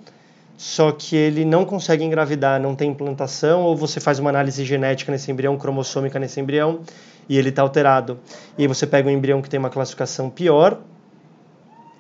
só 0.57 0.93
que 0.93 1.15
ele 1.15 1.45
não 1.45 1.67
consegue 1.67 2.05
engravidar, 2.05 2.59
não 2.59 2.75
tem 2.75 2.91
implantação, 2.91 3.65
ou 3.65 3.77
você 3.77 4.01
faz 4.01 4.19
uma 4.19 4.31
análise 4.31 4.65
genética 4.65 5.13
nesse 5.13 5.31
embrião, 5.31 5.59
cromossômica 5.59 6.19
nesse 6.19 6.41
embrião, 6.41 6.81
e 7.29 7.37
ele 7.37 7.51
está 7.51 7.61
alterado. 7.61 8.19
E 8.57 8.63
aí 8.63 8.67
você 8.67 8.87
pega 8.87 9.11
um 9.11 9.13
embrião 9.13 9.43
que 9.43 9.51
tem 9.51 9.61
uma 9.61 9.69
classificação 9.69 10.31
pior, 10.31 10.79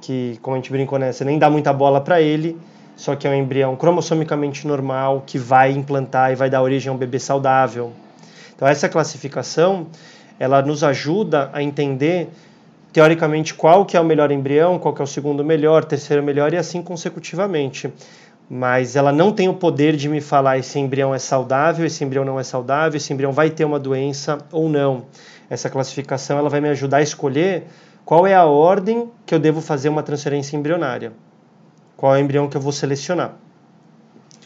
que, 0.00 0.38
como 0.40 0.56
a 0.56 0.58
gente 0.58 0.72
brincou, 0.72 0.98
né, 0.98 1.12
você 1.12 1.26
nem 1.26 1.38
dá 1.38 1.50
muita 1.50 1.74
bola 1.74 2.00
para 2.00 2.22
ele, 2.22 2.56
só 2.96 3.14
que 3.14 3.26
é 3.26 3.30
um 3.30 3.34
embrião 3.34 3.76
cromossomicamente 3.76 4.66
normal 4.66 5.22
que 5.26 5.38
vai 5.38 5.70
implantar 5.70 6.32
e 6.32 6.34
vai 6.34 6.48
dar 6.48 6.62
origem 6.62 6.90
a 6.90 6.94
um 6.94 6.96
bebê 6.96 7.18
saudável. 7.18 7.92
Então 8.54 8.66
essa 8.66 8.88
classificação, 8.88 9.86
ela 10.40 10.62
nos 10.62 10.82
ajuda 10.82 11.50
a 11.52 11.62
entender 11.62 12.30
teoricamente 12.92 13.52
qual 13.52 13.84
que 13.84 13.98
é 13.98 14.00
o 14.00 14.04
melhor 14.04 14.32
embrião, 14.32 14.78
qual 14.78 14.94
que 14.94 15.02
é 15.02 15.04
o 15.04 15.06
segundo 15.06 15.44
melhor, 15.44 15.84
terceiro 15.84 16.22
melhor 16.22 16.54
e 16.54 16.56
assim 16.56 16.82
consecutivamente. 16.82 17.92
Mas 18.48 18.96
ela 18.96 19.12
não 19.12 19.30
tem 19.30 19.48
o 19.48 19.54
poder 19.54 19.94
de 19.94 20.08
me 20.08 20.22
falar 20.22 20.56
esse 20.56 20.78
embrião 20.78 21.14
é 21.14 21.18
saudável, 21.18 21.84
esse 21.84 22.02
embrião 22.02 22.24
não 22.24 22.40
é 22.40 22.42
saudável, 22.42 22.96
esse 22.96 23.12
embrião 23.12 23.32
vai 23.32 23.50
ter 23.50 23.66
uma 23.66 23.78
doença 23.78 24.38
ou 24.50 24.70
não. 24.70 25.04
Essa 25.50 25.68
classificação 25.68 26.38
ela 26.38 26.48
vai 26.48 26.62
me 26.62 26.70
ajudar 26.70 26.98
a 26.98 27.02
escolher 27.02 27.64
qual 28.06 28.26
é 28.26 28.34
a 28.34 28.46
ordem 28.46 29.10
que 29.26 29.34
eu 29.34 29.38
devo 29.38 29.60
fazer 29.60 29.90
uma 29.90 30.02
transferência 30.02 30.56
embrionária 30.56 31.12
qual 31.96 32.14
é 32.14 32.18
o 32.18 32.20
embrião 32.20 32.48
que 32.48 32.56
eu 32.56 32.60
vou 32.60 32.72
selecionar. 32.72 33.36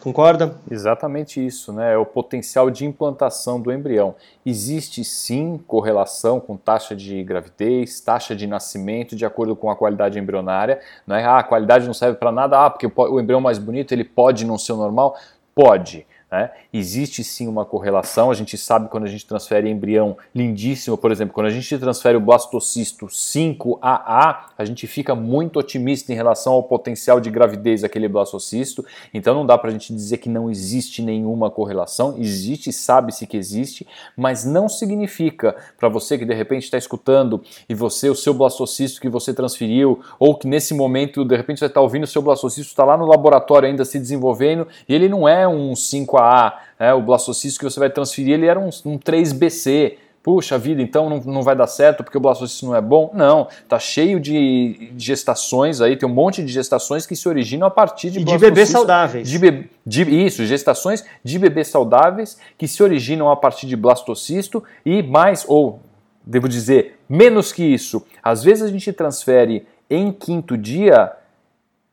Concorda? 0.00 0.56
Exatamente 0.70 1.44
isso, 1.44 1.74
né? 1.74 1.92
É 1.92 1.96
o 1.98 2.06
potencial 2.06 2.70
de 2.70 2.86
implantação 2.86 3.60
do 3.60 3.70
embrião. 3.70 4.14
Existe 4.46 5.04
sim 5.04 5.60
correlação 5.66 6.40
com 6.40 6.56
taxa 6.56 6.96
de 6.96 7.22
gravidez, 7.22 8.00
taxa 8.00 8.34
de 8.34 8.46
nascimento, 8.46 9.14
de 9.14 9.26
acordo 9.26 9.54
com 9.54 9.70
a 9.70 9.76
qualidade 9.76 10.18
embrionária. 10.18 10.80
Não 11.06 11.16
é? 11.16 11.24
Ah, 11.24 11.38
a 11.38 11.42
qualidade 11.42 11.84
não 11.86 11.92
serve 11.92 12.16
para 12.16 12.32
nada, 12.32 12.64
ah, 12.64 12.70
porque 12.70 12.90
o 12.96 13.20
embrião 13.20 13.42
mais 13.42 13.58
bonito 13.58 13.92
ele 13.92 14.04
pode 14.04 14.46
não 14.46 14.56
ser 14.56 14.72
normal? 14.72 15.18
Pode. 15.54 16.06
Né? 16.30 16.48
Existe 16.72 17.24
sim 17.24 17.48
uma 17.48 17.64
correlação, 17.64 18.30
a 18.30 18.34
gente 18.34 18.56
sabe 18.56 18.88
quando 18.88 19.02
a 19.02 19.08
gente 19.08 19.26
transfere 19.26 19.68
embrião 19.68 20.16
lindíssimo, 20.32 20.96
por 20.96 21.10
exemplo, 21.10 21.34
quando 21.34 21.48
a 21.48 21.50
gente 21.50 21.76
transfere 21.76 22.16
o 22.16 22.20
blastocisto 22.20 23.06
5AA, 23.06 24.36
a 24.56 24.64
gente 24.64 24.86
fica 24.86 25.12
muito 25.12 25.58
otimista 25.58 26.12
em 26.12 26.14
relação 26.14 26.52
ao 26.52 26.62
potencial 26.62 27.18
de 27.18 27.30
gravidez 27.30 27.82
daquele 27.82 28.06
blastocisto, 28.06 28.84
então 29.12 29.34
não 29.34 29.44
dá 29.44 29.58
para 29.58 29.70
a 29.70 29.72
gente 29.72 29.92
dizer 29.92 30.18
que 30.18 30.28
não 30.28 30.48
existe 30.48 31.02
nenhuma 31.02 31.50
correlação, 31.50 32.14
existe, 32.16 32.72
sabe-se 32.72 33.26
que 33.26 33.36
existe, 33.36 33.84
mas 34.16 34.44
não 34.44 34.68
significa 34.68 35.56
para 35.76 35.88
você 35.88 36.16
que 36.16 36.24
de 36.24 36.34
repente 36.34 36.62
está 36.62 36.78
escutando 36.78 37.42
e 37.68 37.74
você, 37.74 38.08
o 38.08 38.14
seu 38.14 38.32
blastocisto 38.32 39.00
que 39.00 39.08
você 39.08 39.34
transferiu, 39.34 40.00
ou 40.16 40.36
que 40.36 40.46
nesse 40.46 40.74
momento 40.74 41.24
de 41.24 41.36
repente 41.36 41.58
você 41.58 41.66
está 41.66 41.80
ouvindo 41.80 42.04
o 42.04 42.06
seu 42.06 42.22
blastocisto 42.22 42.70
está 42.70 42.84
lá 42.84 42.96
no 42.96 43.06
laboratório 43.06 43.68
ainda 43.68 43.84
se 43.84 43.98
desenvolvendo 43.98 44.68
e 44.88 44.94
ele 44.94 45.08
não 45.08 45.28
é 45.28 45.48
um 45.48 45.74
5AA, 46.20 46.52
né? 46.78 46.94
o 46.94 47.02
blastocisto 47.02 47.58
que 47.58 47.64
você 47.64 47.78
vai 47.78 47.90
transferir 47.90 48.34
ele 48.34 48.46
era 48.46 48.58
um, 48.58 48.70
um 48.84 48.98
3BC, 48.98 49.96
puxa 50.22 50.58
vida, 50.58 50.82
então 50.82 51.08
não, 51.08 51.20
não 51.20 51.42
vai 51.42 51.56
dar 51.56 51.66
certo 51.66 52.04
porque 52.04 52.16
o 52.16 52.20
blastocisto 52.20 52.66
não 52.66 52.76
é 52.76 52.80
bom. 52.80 53.10
Não, 53.14 53.48
tá 53.68 53.78
cheio 53.78 54.20
de 54.20 54.92
gestações 54.96 55.80
aí, 55.80 55.96
tem 55.96 56.08
um 56.08 56.12
monte 56.12 56.42
de 56.42 56.52
gestações 56.52 57.06
que 57.06 57.16
se 57.16 57.28
originam 57.28 57.66
a 57.66 57.70
partir 57.70 58.10
de 58.10 58.20
e 58.20 58.24
de 58.24 58.38
bebês 58.38 58.68
saudáveis. 58.68 59.28
De, 59.28 59.38
be, 59.38 59.70
de, 59.84 60.02
isso, 60.02 60.44
gestações 60.44 61.04
de 61.24 61.38
bebês 61.38 61.68
saudáveis 61.68 62.38
que 62.58 62.68
se 62.68 62.82
originam 62.82 63.30
a 63.30 63.36
partir 63.36 63.66
de 63.66 63.76
blastocisto 63.76 64.62
e 64.84 65.02
mais, 65.02 65.44
ou 65.48 65.80
devo 66.24 66.48
dizer, 66.48 66.98
menos 67.08 67.52
que 67.52 67.64
isso. 67.64 68.04
Às 68.22 68.44
vezes 68.44 68.62
a 68.62 68.68
gente 68.68 68.92
transfere 68.92 69.66
em 69.88 70.12
quinto 70.12 70.56
dia 70.56 71.12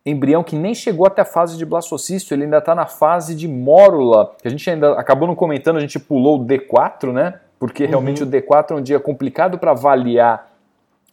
embrião 0.10 0.43
que 0.43 0.56
nem 0.56 0.74
chegou 0.74 1.06
até 1.06 1.22
a 1.22 1.26
fase 1.26 1.58
de 1.58 1.65
blastocisto, 1.65 2.34
ele 2.34 2.43
ainda 2.43 2.58
está 2.58 2.74
na 2.74 2.86
fase 2.86 3.36
de 3.36 3.48
mórula, 3.48 4.34
que 4.41 4.48
a 4.48 4.52
gente 4.52 4.70
ainda 4.70 4.93
acabou 4.93 5.28
não 5.28 5.36
comentando, 5.36 5.78
a 5.78 5.82
gente 5.82 6.00
pulou 6.00 6.41
o 6.41 6.46
D4, 6.46 7.12
né? 7.12 7.39
porque 7.60 7.84
uhum. 7.84 7.89
realmente 7.89 8.24
o 8.24 8.28
D4 8.28 8.72
é 8.72 8.76
um 8.76 8.82
dia 8.82 9.00
complicado 9.00 9.58
para 9.58 9.72
avaliar 9.72 10.52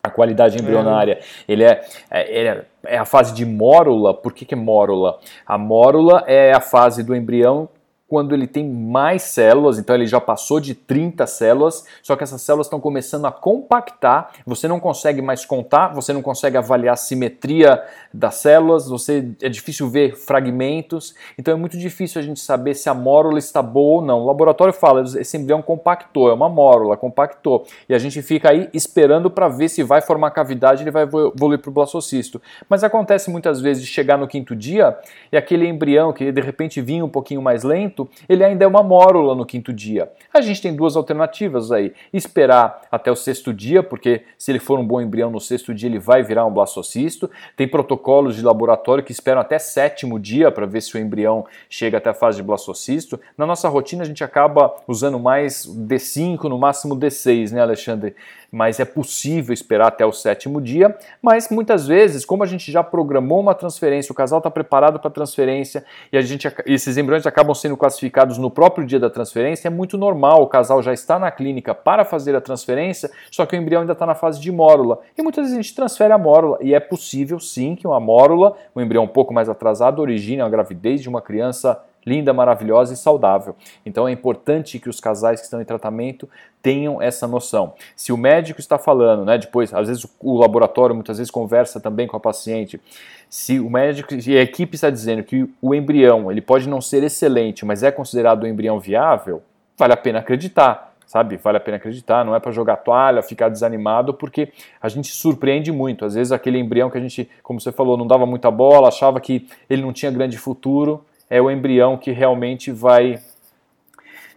a 0.02 0.11
qualidade 0.11 0.61
embrionária. 0.61 1.14
É. 1.14 1.52
Ele, 1.52 1.64
é, 1.64 1.85
é, 2.11 2.38
ele 2.38 2.48
é, 2.48 2.64
é, 2.85 2.98
a 2.98 3.07
fase 3.07 3.33
de 3.33 3.46
mórula. 3.46 4.12
Por 4.12 4.35
que, 4.35 4.44
que 4.44 4.54
é 4.54 4.57
mórula? 4.57 5.18
A 5.46 5.57
mórula 5.57 6.24
é 6.26 6.52
a 6.52 6.61
fase 6.61 7.02
do 7.02 7.16
embrião 7.16 7.68
quando 8.14 8.33
ele 8.33 8.46
tem 8.46 8.64
mais 8.64 9.22
células, 9.22 9.77
então 9.77 9.96
ele 9.96 10.07
já 10.07 10.20
passou 10.20 10.61
de 10.61 10.72
30 10.72 11.27
células, 11.27 11.85
só 12.00 12.14
que 12.14 12.22
essas 12.22 12.40
células 12.42 12.68
estão 12.68 12.79
começando 12.79 13.24
a 13.24 13.33
compactar, 13.33 14.31
você 14.46 14.68
não 14.68 14.79
consegue 14.79 15.20
mais 15.20 15.44
contar, 15.44 15.88
você 15.88 16.12
não 16.12 16.22
consegue 16.22 16.57
avaliar 16.57 16.94
a 16.94 16.96
simetria 16.96 17.83
das 18.12 18.37
células, 18.37 18.88
você 18.88 19.33
é 19.42 19.48
difícil 19.48 19.90
ver 19.90 20.14
fragmentos, 20.14 21.16
então 21.37 21.53
é 21.53 21.57
muito 21.57 21.77
difícil 21.77 22.20
a 22.20 22.24
gente 22.24 22.38
saber 22.38 22.74
se 22.74 22.88
a 22.88 22.94
mórula 22.94 23.37
está 23.37 23.61
boa 23.61 23.96
ou 23.96 24.00
não. 24.00 24.20
O 24.20 24.27
laboratório 24.27 24.72
fala, 24.72 25.03
esse 25.03 25.37
embrião 25.37 25.61
compactou, 25.61 26.31
é 26.31 26.33
uma 26.33 26.48
mórula, 26.48 26.96
compactou, 26.96 27.66
e 27.88 27.94
a 27.96 27.98
gente 27.98 28.22
fica 28.22 28.50
aí 28.53 28.70
esperando 28.72 29.29
para 29.29 29.48
ver 29.48 29.68
se 29.68 29.83
vai 29.83 30.00
formar 30.00 30.31
cavidade, 30.31 30.85
ele 30.85 30.92
vai 30.92 31.03
evoluir 31.03 31.59
para 31.59 31.68
o 31.68 31.72
blastocisto. 31.72 32.40
Mas 32.68 32.85
acontece 32.85 33.29
muitas 33.29 33.61
vezes 33.61 33.83
de 33.83 33.88
chegar 33.88 34.16
no 34.16 34.29
quinto 34.29 34.55
dia 34.55 34.96
e 35.33 35.37
aquele 35.37 35.66
embrião 35.66 36.12
que 36.12 36.31
de 36.31 36.40
repente 36.40 36.81
vinha 36.81 37.05
um 37.05 37.09
pouquinho 37.09 37.42
mais 37.42 37.64
lento, 37.64 38.04
ele 38.29 38.45
ainda 38.45 38.64
é 38.64 38.69
uma 38.69 38.83
mórula 38.83 39.35
no 39.35 39.45
quinto 39.45 39.73
dia. 39.73 40.11
A 40.33 40.40
gente 40.40 40.61
tem 40.61 40.75
duas 40.75 40.97
alternativas 40.97 41.71
aí: 41.71 41.93
esperar 42.12 42.83
até 42.90 43.11
o 43.11 43.17
sexto 43.17 43.53
dia, 43.53 43.83
porque 43.83 44.23
se 44.38 44.51
ele 44.51 44.59
for 44.59 44.79
um 44.79 44.87
bom 44.87 45.01
embrião 45.01 45.31
no 45.31 45.40
sexto 45.40 45.75
dia, 45.75 45.88
ele 45.88 45.99
vai 45.99 46.23
virar 46.23 46.45
um 46.47 46.53
blastocisto. 46.53 47.31
Tem 47.57 47.69
protocolos 47.69 48.37
de 48.37 48.43
laboratório 48.43 49.05
que 49.05 49.12
esperam 49.12 49.40
até 49.40 49.59
sétimo 49.59 50.19
dia 50.19 50.51
para 50.51 50.67
ver 50.67 50.81
se 50.81 50.97
o 50.97 50.99
embrião 50.99 51.47
chega 51.69 51.99
até 51.99 52.11
a 52.11 52.14
fase 52.14 52.37
de 52.37 52.43
blastocisto. 52.43 53.21
Na 53.37 53.47
nossa 53.47 53.69
rotina, 53.69 54.03
a 54.03 54.07
gente 54.07 54.23
acaba 54.23 54.75
usando 54.87 55.19
mais 55.19 55.67
D5, 55.67 56.45
no 56.45 56.59
máximo 56.59 56.97
D6, 56.97 57.53
né, 57.53 57.61
Alexandre? 57.61 58.14
Mas 58.55 58.79
é 58.79 58.85
possível 58.85 59.53
esperar 59.53 59.88
até 59.88 60.07
o 60.07 60.12
sétimo 60.12 60.61
dia. 60.61 60.97
Mas 61.21 61.49
muitas 61.51 61.88
vezes, 61.88 62.25
como 62.25 62.45
a 62.45 62.47
gente 62.47 62.71
já 62.71 62.85
programou 62.85 63.40
uma 63.40 63.53
transferência, 63.53 64.12
o 64.12 64.14
casal 64.14 64.38
está 64.38 64.49
preparado 64.49 65.01
para 65.01 65.09
a 65.09 65.12
transferência 65.12 65.85
e 66.12 66.17
a 66.17 66.23
gente, 66.23 66.47
esses 66.64 66.97
embriões 66.97 67.27
acabam 67.27 67.53
sendo 67.53 67.77
classificados 67.77 68.38
no 68.38 68.49
próprio 68.49 68.87
dia 68.87 69.01
da 69.01 69.11
transferência, 69.11 69.67
é 69.67 69.71
muito 69.71 69.99
normal. 69.99 70.43
O 70.43 70.47
casal 70.47 70.81
já 70.85 70.93
está 70.93 71.19
na 71.19 71.33
clínica 71.33 71.75
para 71.75 72.05
fazer 72.05 72.37
a 72.37 72.40
transferência, 72.40 73.11
só 73.29 73.45
que 73.45 73.57
o 73.57 73.59
embrião 73.59 73.81
ainda 73.81 73.93
está 73.93 74.07
na 74.07 74.14
fase 74.14 74.40
de 74.40 74.53
mórula. 74.53 75.01
E 75.19 75.23
muitas 75.23 75.43
vezes 75.43 75.59
a 75.59 75.61
gente 75.61 75.75
transfere 75.75 76.12
a 76.12 76.19
mórula 76.19 76.59
e 76.61 76.75
é 76.75 76.81
possível 76.81 77.40
sim 77.40 77.75
que 77.75 77.88
uma 77.88 77.99
mórula, 77.99 78.57
um 78.77 78.81
embrião 78.81 79.03
um 79.03 79.09
pouco 79.09 79.35
mais 79.35 79.49
atrasado, 79.49 80.01
origine 80.01 80.40
a 80.40 80.49
gravidez 80.49 81.03
de 81.03 81.09
uma 81.09 81.21
criança 81.21 81.83
linda, 82.07 82.33
maravilhosa 82.33 82.95
e 82.95 82.97
saudável. 82.97 83.57
Então 83.85 84.07
é 84.07 84.12
importante 84.12 84.79
que 84.79 84.88
os 84.88 85.01
casais 85.01 85.40
que 85.40 85.45
estão 85.45 85.61
em 85.61 85.64
tratamento 85.64 86.29
tenham 86.62 87.01
essa 87.01 87.27
noção. 87.27 87.75
Se 87.95 88.12
o 88.12 88.17
médico 88.17 88.61
está 88.61 88.79
falando, 88.79 89.25
né, 89.25 89.37
depois, 89.37 89.73
às 89.75 89.88
vezes 89.88 90.07
o 90.21 90.38
laboratório 90.38 90.95
muitas 90.95 91.19
vezes 91.19 91.31
conversa 91.31 91.81
também 91.81 92.07
com 92.07 92.17
a 92.17 92.21
paciente, 92.21 92.81
se 93.29 93.59
o 93.59 93.69
médico 93.69 94.14
e 94.14 94.38
a 94.38 94.43
equipe 94.43 94.75
está 94.75 94.90
dizendo 94.90 95.23
que 95.23 95.49
o 95.61 95.75
embrião 95.75 96.31
ele 96.31 96.40
pode 96.40 96.69
não 96.69 96.81
ser 96.81 97.03
excelente, 97.03 97.64
mas 97.64 97.83
é 97.83 97.90
considerado 97.90 98.45
um 98.45 98.47
embrião 98.47 98.79
viável, 98.79 99.43
vale 99.77 99.93
a 99.93 99.97
pena 99.97 100.21
acreditar 100.21 100.95
sabe? 101.14 101.37
Vale 101.37 101.59
a 101.59 101.61
pena 101.61 101.77
acreditar, 101.77 102.25
não 102.25 102.35
é 102.35 102.40
para 102.40 102.51
jogar 102.51 102.77
toalha, 102.79 103.23
ficar 103.23 103.49
desanimado, 103.49 104.12
porque 104.12 104.53
a 104.81 104.88
gente 104.88 105.12
surpreende 105.12 105.71
muito. 105.71 106.05
Às 106.05 106.14
vezes 106.14 106.33
aquele 106.33 106.59
embrião 106.59 106.90
que 106.90 106.99
a 106.99 107.01
gente, 107.01 107.29
como 107.40 107.61
você 107.61 107.71
falou, 107.71 107.97
não 107.97 108.07
dava 108.07 108.27
muita 108.27 108.51
bola, 108.51 108.88
achava 108.88 109.21
que 109.21 109.47
ele 109.71 109.83
não 109.83 109.93
tinha 109.93 110.11
grande 110.11 110.37
futuro, 110.37 111.05
é 111.28 111.40
o 111.40 111.50
embrião 111.50 111.96
que 111.96 112.12
realmente 112.12 112.70
vai 112.70 113.20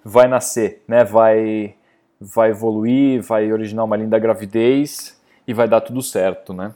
vai 0.04 0.28
nascer, 0.28 0.84
né? 0.88 1.04
Vai 1.04 1.76
vai 2.20 2.50
evoluir, 2.50 3.22
vai 3.22 3.52
originar 3.52 3.84
uma 3.84 3.96
linda 3.96 4.18
gravidez 4.18 5.20
e 5.48 5.54
vai 5.54 5.68
dar 5.68 5.82
tudo 5.82 6.02
certo, 6.02 6.54
né? 6.54 6.74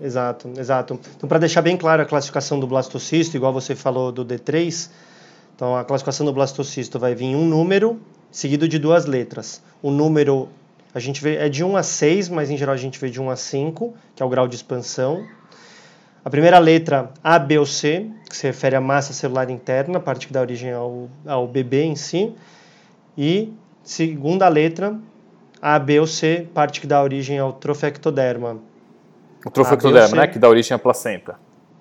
Exato, 0.00 0.50
exato. 0.58 0.98
Então, 1.16 1.28
para 1.28 1.38
deixar 1.38 1.62
bem 1.62 1.76
claro 1.76 2.02
a 2.02 2.04
classificação 2.04 2.58
do 2.58 2.66
blastocisto, 2.66 3.36
igual 3.36 3.52
você 3.52 3.76
falou 3.76 4.10
do 4.10 4.24
D3, 4.24 4.90
então 5.54 5.76
a 5.76 5.84
classificação 5.84 6.26
do 6.26 6.32
blastocisto 6.32 6.98
vai 6.98 7.14
vir 7.14 7.36
um 7.36 7.46
número 7.46 8.00
seguido 8.30 8.66
de 8.66 8.78
duas 8.78 9.06
letras. 9.06 9.62
O 9.80 9.90
número 9.90 10.48
a 10.94 10.98
gente 10.98 11.22
vê 11.22 11.36
é 11.36 11.48
de 11.48 11.64
1 11.64 11.76
a 11.76 11.82
6, 11.82 12.28
mas 12.28 12.50
em 12.50 12.56
geral 12.56 12.74
a 12.74 12.78
gente 12.78 12.98
vê 12.98 13.08
de 13.08 13.20
1 13.20 13.30
a 13.30 13.36
5, 13.36 13.94
que 14.14 14.22
é 14.22 14.26
o 14.26 14.28
grau 14.28 14.46
de 14.46 14.56
expansão. 14.56 15.26
A 16.24 16.30
primeira 16.30 16.58
letra 16.58 17.10
A, 17.22 17.38
B 17.38 17.58
ou 17.58 17.66
C, 17.66 18.06
que 18.28 18.36
se 18.36 18.46
refere 18.46 18.76
à 18.76 18.80
massa 18.80 19.12
celular 19.12 19.50
interna, 19.50 19.98
a 19.98 20.00
parte 20.00 20.26
que 20.26 20.32
dá 20.32 20.40
origem 20.40 20.72
ao, 20.72 21.08
ao 21.26 21.46
bebê 21.48 21.82
em 21.82 21.96
si. 21.96 22.32
E 23.18 23.52
segunda 23.82 24.48
letra 24.48 24.96
A, 25.60 25.78
B 25.78 25.98
ou 25.98 26.06
C, 26.06 26.46
parte 26.54 26.80
que 26.80 26.86
dá 26.86 27.02
origem 27.02 27.38
ao 27.38 27.52
trofectoderma. 27.52 28.58
O 29.44 29.50
trofectoderma, 29.50 30.16
né? 30.16 30.26
Que 30.28 30.38
dá 30.38 30.48
origem 30.48 30.74
à 30.74 30.78
placenta. 30.78 31.36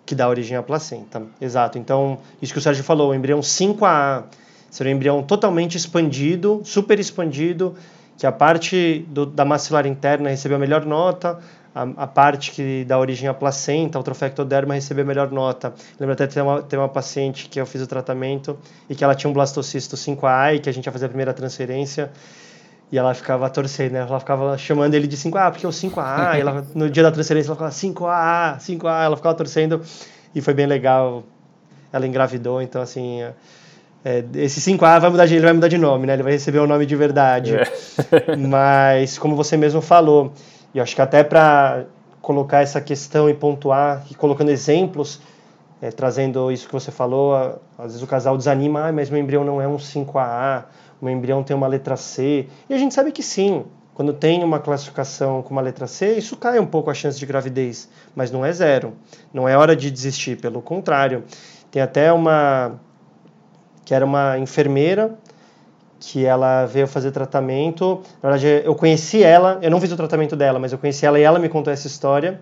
Que 0.06 0.16
dá 0.16 0.28
origem 0.28 0.58
à 0.58 0.64
placenta, 0.64 1.24
exato. 1.40 1.78
Então, 1.78 2.18
isso 2.42 2.52
que 2.52 2.60
o 2.60 2.62
Sérgio 2.62 2.84
falou, 2.84 3.12
o 3.12 3.16
embrião 3.16 3.40
5A 3.40 4.24
seria 4.72 4.92
um 4.92 4.96
embrião 4.96 5.22
totalmente 5.22 5.78
expandido, 5.78 6.62
super 6.64 7.00
expandido, 7.00 7.76
que 8.18 8.26
a 8.26 8.32
parte 8.32 9.06
do, 9.10 9.26
da 9.26 9.46
massa 9.46 9.66
celular 9.66 9.86
interna 9.86 10.30
recebeu 10.30 10.58
a 10.58 10.60
melhor 10.60 10.86
nota, 10.86 11.40
a, 11.74 11.84
a, 12.04 12.08
parte 12.08 12.52
que 12.52 12.84
dá 12.86 13.00
origem 13.00 13.30
à 13.30 13.34
placenta, 13.34 13.98
o 13.98 14.04
trofectoderma, 14.04 14.74
recebeu 14.74 15.04
a 15.04 15.08
melhor 15.08 15.32
nota. 15.32 15.74
Lembro 16.00 16.14
até 16.14 16.28
de 16.28 16.34
ter 16.34 16.42
uma, 16.42 16.62
ter 16.62 16.78
uma 16.78 16.90
paciente 16.90 17.48
que 17.48 17.60
eu 17.60 17.66
fiz 17.66 17.82
o 17.82 17.88
tratamento 17.88 18.58
e 18.90 18.96
que 18.96 19.04
ela 19.04 19.16
tinha 19.16 19.30
um 19.30 19.34
blastocisto 19.34 19.96
5A 19.96 20.56
e 20.56 20.60
que 20.60 20.70
a 20.70 20.74
gente 20.74 20.86
ia 20.86 20.92
fazer 20.92 21.06
a 21.06 21.10
primeira 21.10 21.34
transferência 21.34 22.12
e 22.92 22.98
ela 22.98 23.14
ficava 23.14 23.50
torcendo, 23.50 23.94
né? 23.94 24.00
Ela 24.00 24.20
ficava 24.20 24.58
chamando 24.58 24.94
ele 24.94 25.08
de 25.08 25.16
5A, 25.16 25.52
porque 25.52 25.66
é 25.66 25.70
o 25.70 25.72
5A. 25.72 26.38
e 26.38 26.42
ela, 26.42 26.68
no 26.76 26.90
dia 26.90 27.04
da 27.04 27.12
transferência 27.12 27.50
ela 27.50 27.56
falava 27.56 27.74
5A, 27.74 28.58
5A. 28.60 29.06
Ela 29.06 29.16
ficava 29.16 29.36
torcendo 29.36 29.82
e 30.36 30.42
foi 30.42 30.54
bem 30.54 30.66
legal. 30.66 31.24
Ela 31.92 32.06
engravidou, 32.06 32.62
então 32.62 32.82
assim... 32.82 33.22
É, 34.04 34.26
esse 34.34 34.60
5A 34.60 35.00
vai 35.00 35.10
mudar 35.12 35.28
de, 35.28 35.36
ele 35.36 35.44
vai 35.44 35.54
mudar 35.54 35.68
de 35.68 35.78
nome, 35.78 36.08
né? 36.08 36.14
Ele 36.14 36.24
vai 36.24 36.32
receber 36.32 36.58
o 36.58 36.66
nome 36.66 36.88
de 36.88 36.96
verdade. 36.96 37.56
É. 37.56 38.36
Mas, 38.36 39.20
como 39.20 39.36
você 39.36 39.56
mesmo 39.56 39.80
falou, 39.80 40.34
e 40.74 40.80
acho 40.80 40.96
que 40.96 41.02
até 41.02 41.24
para 41.24 41.86
colocar 42.22 42.62
essa 42.62 42.80
questão 42.80 43.30
e 43.30 43.34
pontuar, 43.34 44.06
e 44.10 44.16
colocando 44.16 44.50
exemplos, 44.50 45.20
é, 45.82 45.90
trazendo 45.90 46.52
isso 46.52 46.68
que 46.68 46.74
você 46.74 46.92
falou, 46.92 47.34
às 47.78 47.88
vezes 47.88 48.02
o 48.02 48.08
casal 48.08 48.38
desanima, 48.38 48.88
ah, 48.88 48.92
mas 48.92 49.10
meu 49.10 49.20
embrião 49.20 49.44
não 49.44 49.62
é 49.62 49.68
um 49.68 49.78
5AA, 49.78 50.66
o 51.02 51.10
embrião 51.10 51.44
tem 51.44 51.56
uma 51.56 51.68
letra 51.68 51.98
C. 51.98 52.48
E 52.70 52.74
a 52.74 52.78
gente 52.78 52.94
sabe 52.94 53.12
que 53.12 53.24
sim, 53.24 53.66
quando 53.96 54.14
tem 54.14 54.44
uma 54.44 54.60
classificação 54.60 55.42
com 55.42 55.50
uma 55.52 55.62
letra 55.62 55.88
C, 55.88 56.14
isso 56.14 56.38
cai 56.38 56.60
um 56.60 56.66
pouco 56.66 56.90
a 56.92 56.94
chance 56.94 57.20
de 57.20 57.26
gravidez, 57.26 57.90
mas 58.16 58.32
não 58.32 58.46
é 58.46 58.54
zero. 58.54 58.94
Não 59.34 59.50
é 59.50 59.58
hora 59.58 59.76
de 59.76 59.90
desistir, 59.90 60.38
pelo 60.40 60.62
contrário. 60.62 61.24
Tem 61.72 61.82
até 61.82 62.14
uma 62.14 62.80
que 63.84 63.96
era 63.96 64.06
uma 64.06 64.38
enfermeira 64.38 65.18
que 66.02 66.26
ela 66.26 66.66
veio 66.66 66.88
fazer 66.88 67.12
tratamento. 67.12 68.02
Na 68.22 68.32
verdade, 68.32 68.66
eu 68.66 68.74
conheci 68.74 69.24
ela, 69.24 69.60
eu 69.62 69.70
não 69.70 69.80
fiz 69.80 69.92
o 69.92 69.96
tratamento 69.96 70.36
dela, 70.36 70.58
mas 70.58 70.72
eu 70.72 70.80
conheci 70.80 71.06
ela 71.06 71.20
e 71.20 71.22
ela 71.22 71.38
me 71.38 71.48
contou 71.48 71.72
essa 71.72 71.86
história 71.86 72.42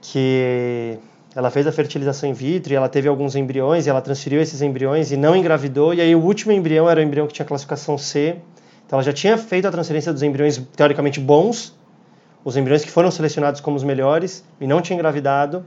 que 0.00 0.98
ela 1.36 1.50
fez 1.50 1.66
a 1.66 1.72
fertilização 1.72 2.28
in 2.28 2.32
vitro 2.32 2.72
e 2.72 2.76
ela 2.76 2.88
teve 2.88 3.06
alguns 3.06 3.36
embriões 3.36 3.86
e 3.86 3.90
ela 3.90 4.00
transferiu 4.00 4.40
esses 4.40 4.62
embriões 4.62 5.12
e 5.12 5.16
não 5.16 5.36
engravidou. 5.36 5.92
E 5.92 6.00
aí 6.00 6.14
o 6.14 6.20
último 6.20 6.52
embrião 6.52 6.88
era 6.88 7.00
o 7.00 7.02
embrião 7.02 7.26
que 7.26 7.34
tinha 7.34 7.44
classificação 7.44 7.98
C. 7.98 8.36
Então 8.86 8.96
ela 8.96 9.04
já 9.04 9.12
tinha 9.12 9.36
feito 9.36 9.68
a 9.68 9.70
transferência 9.70 10.10
dos 10.10 10.22
embriões 10.22 10.60
teoricamente 10.74 11.20
bons, 11.20 11.74
os 12.42 12.56
embriões 12.56 12.82
que 12.82 12.90
foram 12.90 13.10
selecionados 13.10 13.60
como 13.60 13.76
os 13.76 13.84
melhores 13.84 14.42
e 14.58 14.66
não 14.66 14.80
tinha 14.80 14.94
engravidado. 14.94 15.64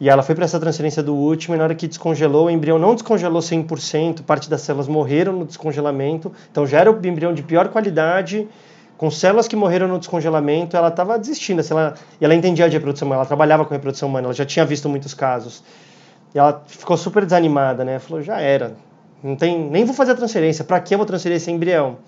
E 0.00 0.08
ela 0.08 0.22
foi 0.22 0.34
para 0.34 0.44
essa 0.44 0.60
transferência 0.60 1.02
do 1.02 1.14
último 1.14 1.54
e 1.54 1.58
na 1.58 1.64
hora 1.64 1.74
que 1.74 1.88
descongelou, 1.88 2.46
o 2.46 2.50
embrião 2.50 2.78
não 2.78 2.94
descongelou 2.94 3.42
100%, 3.42 4.22
parte 4.22 4.48
das 4.48 4.60
células 4.60 4.86
morreram 4.86 5.32
no 5.32 5.44
descongelamento. 5.44 6.32
Então 6.50 6.66
já 6.66 6.80
era 6.80 6.92
o 6.92 7.06
embrião 7.06 7.34
de 7.34 7.42
pior 7.42 7.68
qualidade 7.68 8.48
com 8.98 9.10
células 9.12 9.46
que 9.46 9.54
morreram 9.54 9.86
no 9.86 9.98
descongelamento, 9.98 10.76
ela 10.76 10.88
estava 10.88 11.18
desistindo. 11.18 11.60
Assim, 11.60 11.72
ela, 11.72 11.94
e 12.20 12.24
ela 12.24 12.34
entendia 12.34 12.68
de 12.68 12.76
reprodução 12.76 13.06
humana, 13.06 13.20
ela 13.20 13.26
trabalhava 13.26 13.64
com 13.64 13.72
reprodução 13.72 14.08
humana, 14.08 14.26
ela 14.26 14.34
já 14.34 14.44
tinha 14.44 14.66
visto 14.66 14.88
muitos 14.88 15.14
casos. 15.14 15.62
E 16.34 16.38
ela 16.38 16.62
ficou 16.66 16.96
super 16.96 17.24
desanimada, 17.24 17.84
né? 17.84 18.00
Falou, 18.00 18.20
já 18.20 18.40
era, 18.40 18.76
não 19.22 19.36
tem, 19.36 19.58
nem 19.70 19.84
vou 19.84 19.94
fazer 19.94 20.12
a 20.12 20.14
transferência, 20.16 20.64
para 20.64 20.80
que 20.80 20.94
eu 20.94 20.98
vou 20.98 21.06
transferir 21.06 21.36
esse 21.36 21.50
embrião? 21.50 21.98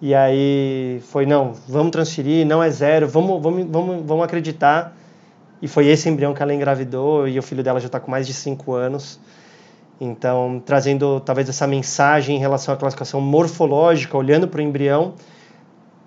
E 0.00 0.14
aí 0.14 1.02
foi, 1.08 1.26
não, 1.26 1.52
vamos 1.68 1.92
transferir, 1.92 2.46
não 2.46 2.62
é 2.62 2.70
zero, 2.70 3.06
vamos, 3.06 3.40
vamos, 3.42 3.66
vamos, 3.70 4.06
vamos 4.06 4.24
acreditar. 4.24 4.96
E 5.62 5.68
foi 5.68 5.86
esse 5.88 6.08
embrião 6.08 6.32
que 6.32 6.42
ela 6.42 6.54
engravidou 6.54 7.28
e 7.28 7.38
o 7.38 7.42
filho 7.42 7.62
dela 7.62 7.80
já 7.80 7.86
está 7.86 8.00
com 8.00 8.10
mais 8.10 8.26
de 8.26 8.32
5 8.32 8.72
anos. 8.72 9.20
Então, 10.00 10.62
trazendo 10.64 11.20
talvez 11.20 11.48
essa 11.48 11.66
mensagem 11.66 12.36
em 12.36 12.38
relação 12.38 12.72
à 12.72 12.76
classificação 12.76 13.20
morfológica, 13.20 14.16
olhando 14.16 14.48
para 14.48 14.58
o 14.58 14.62
embrião, 14.62 15.14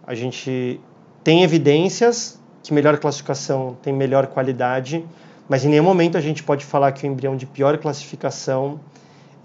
a 0.07 0.15
gente 0.15 0.79
tem 1.23 1.43
evidências 1.43 2.39
que 2.63 2.73
melhor 2.73 2.97
classificação 2.97 3.77
tem 3.83 3.93
melhor 3.93 4.27
qualidade, 4.27 5.05
mas 5.47 5.63
em 5.63 5.69
nenhum 5.69 5.83
momento 5.83 6.17
a 6.17 6.21
gente 6.21 6.41
pode 6.41 6.65
falar 6.65 6.91
que 6.91 7.05
o 7.05 7.07
embrião 7.07 7.35
de 7.35 7.45
pior 7.45 7.77
classificação 7.77 8.79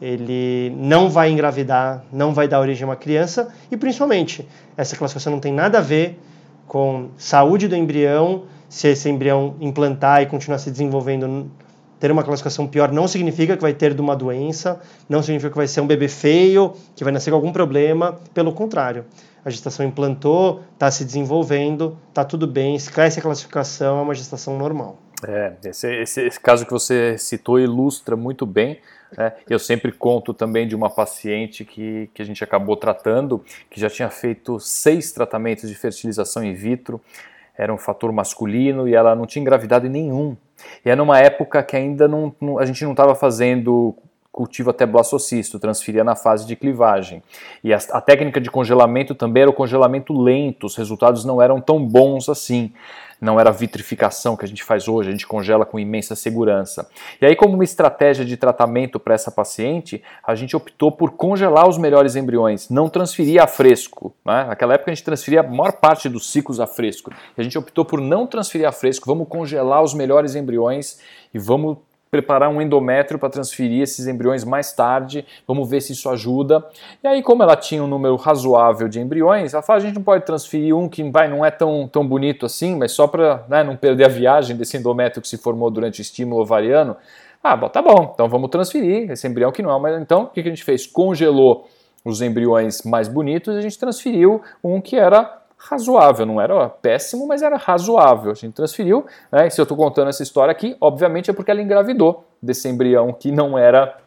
ele 0.00 0.72
não 0.76 1.10
vai 1.10 1.30
engravidar, 1.30 2.04
não 2.12 2.32
vai 2.32 2.46
dar 2.46 2.60
origem 2.60 2.84
a 2.84 2.86
uma 2.86 2.96
criança 2.96 3.52
e 3.70 3.76
principalmente 3.76 4.48
essa 4.76 4.96
classificação 4.96 5.32
não 5.32 5.40
tem 5.40 5.52
nada 5.52 5.78
a 5.78 5.80
ver 5.80 6.18
com 6.66 7.08
saúde 7.16 7.66
do 7.66 7.74
embrião, 7.74 8.44
se 8.68 8.88
esse 8.88 9.08
embrião 9.08 9.56
implantar 9.60 10.22
e 10.22 10.26
continuar 10.26 10.58
se 10.58 10.70
desenvolvendo 10.70 11.50
ter 11.98 12.12
uma 12.12 12.22
classificação 12.22 12.66
pior 12.66 12.92
não 12.92 13.08
significa 13.08 13.56
que 13.56 13.62
vai 13.62 13.72
ter 13.72 13.92
de 13.92 14.00
uma 14.00 14.14
doença, 14.14 14.80
não 15.08 15.20
significa 15.20 15.50
que 15.50 15.56
vai 15.56 15.66
ser 15.66 15.80
um 15.80 15.86
bebê 15.86 16.06
feio, 16.06 16.74
que 16.94 17.02
vai 17.02 17.12
nascer 17.12 17.30
com 17.30 17.36
algum 17.36 17.52
problema, 17.52 18.20
pelo 18.32 18.52
contrário 18.52 19.04
a 19.44 19.50
gestação 19.50 19.86
implantou, 19.86 20.62
está 20.74 20.90
se 20.90 21.04
desenvolvendo, 21.04 21.98
está 22.08 22.24
tudo 22.24 22.46
bem, 22.46 22.76
cresce 22.78 23.18
a 23.18 23.22
classificação, 23.22 23.98
é 23.98 24.02
uma 24.02 24.14
gestação 24.14 24.58
normal. 24.58 24.98
É, 25.26 25.54
esse, 25.64 25.92
esse, 26.00 26.26
esse 26.26 26.38
caso 26.38 26.64
que 26.64 26.70
você 26.70 27.16
citou 27.18 27.58
ilustra 27.58 28.14
muito 28.14 28.46
bem. 28.46 28.78
Né? 29.16 29.32
Eu 29.48 29.58
sempre 29.58 29.90
conto 29.90 30.32
também 30.32 30.68
de 30.68 30.76
uma 30.76 30.88
paciente 30.88 31.64
que, 31.64 32.08
que 32.14 32.22
a 32.22 32.24
gente 32.24 32.44
acabou 32.44 32.76
tratando, 32.76 33.42
que 33.68 33.80
já 33.80 33.90
tinha 33.90 34.10
feito 34.10 34.60
seis 34.60 35.10
tratamentos 35.10 35.68
de 35.68 35.74
fertilização 35.74 36.44
in 36.44 36.54
vitro, 36.54 37.00
era 37.58 37.74
um 37.74 37.76
fator 37.76 38.12
masculino 38.12 38.86
e 38.86 38.94
ela 38.94 39.16
não 39.16 39.26
tinha 39.26 39.42
engravidado 39.42 39.86
em 39.86 39.90
nenhum. 39.90 40.36
E 40.84 40.90
é 40.90 40.94
numa 40.94 41.18
época 41.18 41.62
que 41.62 41.76
ainda 41.76 42.06
não, 42.06 42.32
não 42.40 42.58
a 42.58 42.64
gente 42.64 42.84
não 42.84 42.92
estava 42.92 43.14
fazendo 43.16 43.96
cultivo 44.38 44.70
até 44.70 44.86
blastocisto, 44.86 45.58
transferia 45.58 46.04
na 46.04 46.14
fase 46.14 46.46
de 46.46 46.54
clivagem. 46.54 47.24
E 47.64 47.74
a, 47.74 47.78
a, 47.90 48.00
técnica 48.00 48.40
de 48.40 48.48
congelamento 48.48 49.12
também 49.12 49.40
era 49.40 49.50
o 49.50 49.52
congelamento 49.52 50.12
lento, 50.16 50.64
os 50.64 50.76
resultados 50.76 51.24
não 51.24 51.42
eram 51.42 51.60
tão 51.60 51.84
bons 51.84 52.28
assim. 52.28 52.72
Não 53.20 53.40
era 53.40 53.50
a 53.50 53.52
vitrificação 53.52 54.36
que 54.36 54.44
a 54.44 54.48
gente 54.48 54.62
faz 54.62 54.86
hoje, 54.86 55.08
a 55.08 55.10
gente 55.10 55.26
congela 55.26 55.66
com 55.66 55.76
imensa 55.76 56.14
segurança. 56.14 56.88
E 57.20 57.26
aí, 57.26 57.34
como 57.34 57.54
uma 57.54 57.64
estratégia 57.64 58.24
de 58.24 58.36
tratamento 58.36 59.00
para 59.00 59.12
essa 59.12 59.28
paciente, 59.28 60.00
a 60.24 60.36
gente 60.36 60.54
optou 60.54 60.92
por 60.92 61.10
congelar 61.10 61.68
os 61.68 61.76
melhores 61.76 62.14
embriões, 62.14 62.70
não 62.70 62.88
transferir 62.88 63.42
a 63.42 63.48
fresco. 63.48 64.14
Né? 64.24 64.44
Naquela 64.44 64.74
época 64.74 64.92
a 64.92 64.94
gente 64.94 65.04
transferia 65.04 65.40
a 65.40 65.42
maior 65.42 65.72
parte 65.72 66.08
dos 66.08 66.30
ciclos 66.30 66.60
a 66.60 66.66
fresco. 66.68 67.10
E 67.36 67.40
a 67.40 67.42
gente 67.42 67.58
optou 67.58 67.84
por 67.84 68.00
não 68.00 68.24
transferir 68.24 68.68
a 68.68 68.70
fresco, 68.70 69.04
vamos 69.04 69.26
congelar 69.26 69.82
os 69.82 69.94
melhores 69.94 70.36
embriões 70.36 71.00
e 71.34 71.40
vamos 71.40 71.78
preparar 72.10 72.48
um 72.48 72.60
endométrio 72.60 73.18
para 73.18 73.28
transferir 73.28 73.82
esses 73.82 74.06
embriões 74.06 74.44
mais 74.44 74.72
tarde, 74.72 75.26
vamos 75.46 75.68
ver 75.68 75.80
se 75.80 75.92
isso 75.92 76.08
ajuda. 76.08 76.64
E 77.02 77.06
aí, 77.06 77.22
como 77.22 77.42
ela 77.42 77.56
tinha 77.56 77.82
um 77.82 77.86
número 77.86 78.16
razoável 78.16 78.88
de 78.88 79.00
embriões, 79.00 79.54
ela 79.54 79.62
fala, 79.62 79.78
a 79.78 79.82
gente 79.82 79.94
não 79.94 80.02
pode 80.02 80.24
transferir 80.24 80.74
um 80.74 80.88
que 80.88 81.02
vai, 81.10 81.28
não 81.28 81.44
é 81.44 81.50
tão, 81.50 81.88
tão 81.88 82.06
bonito 82.06 82.46
assim, 82.46 82.76
mas 82.76 82.92
só 82.92 83.06
para 83.06 83.44
né, 83.48 83.62
não 83.62 83.76
perder 83.76 84.06
a 84.06 84.08
viagem 84.08 84.56
desse 84.56 84.76
endométrio 84.76 85.22
que 85.22 85.28
se 85.28 85.38
formou 85.38 85.70
durante 85.70 86.00
o 86.00 86.02
estímulo 86.02 86.42
ovariano. 86.42 86.96
Ah, 87.42 87.56
bom, 87.56 87.68
tá 87.68 87.80
bom, 87.80 88.10
então 88.12 88.28
vamos 88.28 88.50
transferir 88.50 89.10
esse 89.10 89.26
embrião 89.26 89.52
que 89.52 89.62
não 89.62 89.74
é, 89.74 89.80
mas 89.80 90.02
então 90.02 90.24
o 90.24 90.26
que 90.28 90.40
a 90.40 90.42
gente 90.42 90.64
fez? 90.64 90.86
Congelou 90.86 91.68
os 92.04 92.20
embriões 92.20 92.82
mais 92.82 93.08
bonitos 93.08 93.54
e 93.54 93.58
a 93.58 93.60
gente 93.60 93.78
transferiu 93.78 94.42
um 94.62 94.80
que 94.80 94.96
era 94.96 95.38
razoável, 95.58 96.24
não 96.24 96.40
era 96.40 96.68
péssimo, 96.68 97.26
mas 97.26 97.42
era 97.42 97.56
razoável. 97.56 98.30
A 98.30 98.34
gente 98.34 98.54
transferiu, 98.54 99.04
né? 99.30 99.48
E 99.48 99.50
se 99.50 99.60
eu 99.60 99.64
estou 99.64 99.76
contando 99.76 100.08
essa 100.08 100.22
história 100.22 100.52
aqui, 100.52 100.76
obviamente 100.80 101.30
é 101.30 101.34
porque 101.34 101.50
ela 101.50 101.60
engravidou 101.60 102.24
desse 102.40 102.68
embrião 102.68 103.12
que 103.12 103.32
não 103.32 103.58
era 103.58 103.98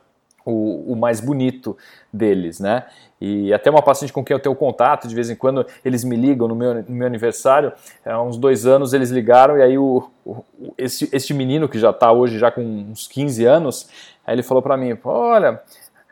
o, 0.45 0.93
o, 0.93 0.95
mais 0.95 1.19
bonito 1.19 1.77
deles, 2.11 2.59
né? 2.59 2.85
E 3.19 3.53
até 3.53 3.69
uma 3.69 3.81
paciente 3.81 4.11
com 4.11 4.23
quem 4.23 4.33
eu 4.33 4.39
tenho 4.39 4.55
contato, 4.55 5.07
de 5.07 5.13
vez 5.13 5.29
em 5.29 5.35
quando 5.35 5.65
eles 5.85 6.03
me 6.03 6.15
ligam 6.15 6.47
no 6.47 6.55
meu, 6.55 6.73
no 6.73 6.95
meu 6.95 7.05
aniversário, 7.05 7.71
há 8.03 8.21
uns 8.21 8.37
dois 8.37 8.65
anos 8.65 8.93
eles 8.93 9.11
ligaram 9.11 9.57
e 9.57 9.61
aí 9.61 9.77
o, 9.77 10.09
o 10.25 10.43
esse, 10.77 11.33
menino 11.33 11.69
que 11.69 11.77
já 11.77 11.91
está 11.91 12.11
hoje 12.11 12.39
já 12.39 12.49
com 12.49 12.61
uns 12.61 13.07
15 13.07 13.45
anos, 13.45 13.89
aí 14.25 14.33
ele 14.33 14.43
falou 14.43 14.63
para 14.63 14.75
mim, 14.75 14.97
olha, 15.03 15.61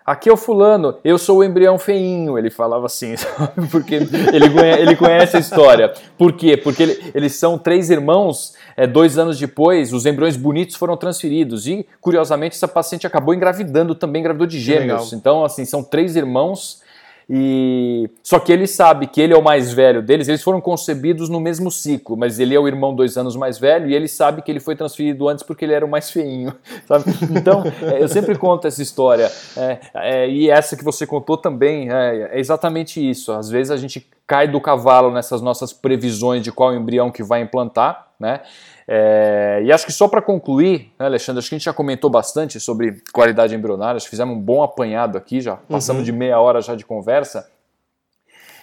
Aqui 0.09 0.27
é 0.27 0.33
o 0.33 0.37
fulano, 0.37 0.97
eu 1.03 1.19
sou 1.19 1.37
o 1.37 1.43
embrião 1.43 1.77
feinho, 1.77 2.35
ele 2.35 2.49
falava 2.49 2.87
assim, 2.87 3.13
porque 3.69 3.93
ele, 3.93 4.49
conhece, 4.49 4.81
ele 4.81 4.95
conhece 4.95 5.37
a 5.37 5.39
história. 5.39 5.93
Por 6.17 6.33
quê? 6.33 6.57
Porque 6.57 6.81
ele, 6.81 7.11
eles 7.13 7.35
são 7.35 7.59
três 7.59 7.91
irmãos, 7.91 8.55
é, 8.75 8.87
dois 8.87 9.19
anos 9.19 9.37
depois, 9.37 9.93
os 9.93 10.07
embriões 10.07 10.35
bonitos 10.35 10.75
foram 10.77 10.97
transferidos. 10.97 11.67
E, 11.67 11.85
curiosamente, 12.01 12.55
essa 12.55 12.67
paciente 12.67 13.05
acabou 13.05 13.35
engravidando 13.35 13.93
também, 13.93 14.21
engravidou 14.21 14.47
de 14.47 14.59
gêmeos. 14.59 15.13
Então, 15.13 15.45
assim, 15.45 15.63
são 15.63 15.83
três 15.83 16.15
irmãos 16.15 16.81
e 17.29 18.09
só 18.23 18.39
que 18.39 18.51
ele 18.51 18.65
sabe 18.65 19.05
que 19.05 19.21
ele 19.21 19.33
é 19.33 19.37
o 19.37 19.43
mais 19.43 19.71
velho 19.71 20.01
deles. 20.01 20.27
Eles 20.27 20.41
foram 20.41 20.59
concebidos 20.59 21.29
no 21.29 21.39
mesmo 21.39 21.69
ciclo, 21.69 22.17
mas 22.17 22.39
ele 22.39 22.55
é 22.55 22.59
o 22.59 22.67
irmão 22.67 22.95
dois 22.95 23.17
anos 23.17 23.35
mais 23.35 23.59
velho 23.59 23.87
e 23.87 23.93
ele 23.93 24.07
sabe 24.07 24.41
que 24.41 24.51
ele 24.51 24.59
foi 24.59 24.75
transferido 24.75 25.29
antes 25.29 25.43
porque 25.43 25.63
ele 25.63 25.73
era 25.73 25.85
o 25.85 25.89
mais 25.89 26.09
feinho, 26.09 26.55
sabe? 26.87 27.05
Então 27.29 27.63
é, 27.83 28.01
eu 28.01 28.07
sempre 28.07 28.35
conto 28.35 28.65
essa 28.65 28.81
história 28.81 29.31
é, 29.55 29.77
é, 29.93 30.29
e 30.29 30.49
essa 30.49 30.75
que 30.75 30.83
você 30.83 31.05
contou 31.05 31.37
também 31.37 31.91
é, 31.91 32.31
é 32.31 32.39
exatamente 32.39 33.07
isso. 33.07 33.31
Às 33.31 33.47
vezes 33.47 33.69
a 33.69 33.77
gente 33.77 34.07
cai 34.25 34.47
do 34.47 34.59
cavalo 34.59 35.11
nessas 35.11 35.39
nossas 35.39 35.71
previsões 35.71 36.41
de 36.41 36.51
qual 36.51 36.73
embrião 36.73 37.11
que 37.11 37.21
vai 37.21 37.41
implantar, 37.41 38.07
né? 38.19 38.41
É, 38.91 39.61
e 39.63 39.71
acho 39.71 39.85
que 39.85 39.91
só 39.91 40.07
para 40.07 40.19
concluir, 40.19 40.91
né, 40.97 41.05
Alexandre, 41.05 41.37
acho 41.37 41.47
que 41.47 41.53
a 41.53 41.57
gente 41.59 41.65
já 41.65 41.73
comentou 41.73 42.09
bastante 42.09 42.59
sobre 42.59 43.03
qualidade 43.13 43.53
embrionária, 43.53 43.97
acho 43.97 44.07
que 44.07 44.09
fizemos 44.09 44.35
um 44.35 44.41
bom 44.41 44.63
apanhado 44.63 45.15
aqui, 45.15 45.41
já 45.41 45.57
passamos 45.57 45.99
uhum. 45.99 46.05
de 46.05 46.11
meia 46.11 46.39
hora 46.39 46.59
já 46.59 46.73
de 46.73 46.83
conversa. 46.83 47.51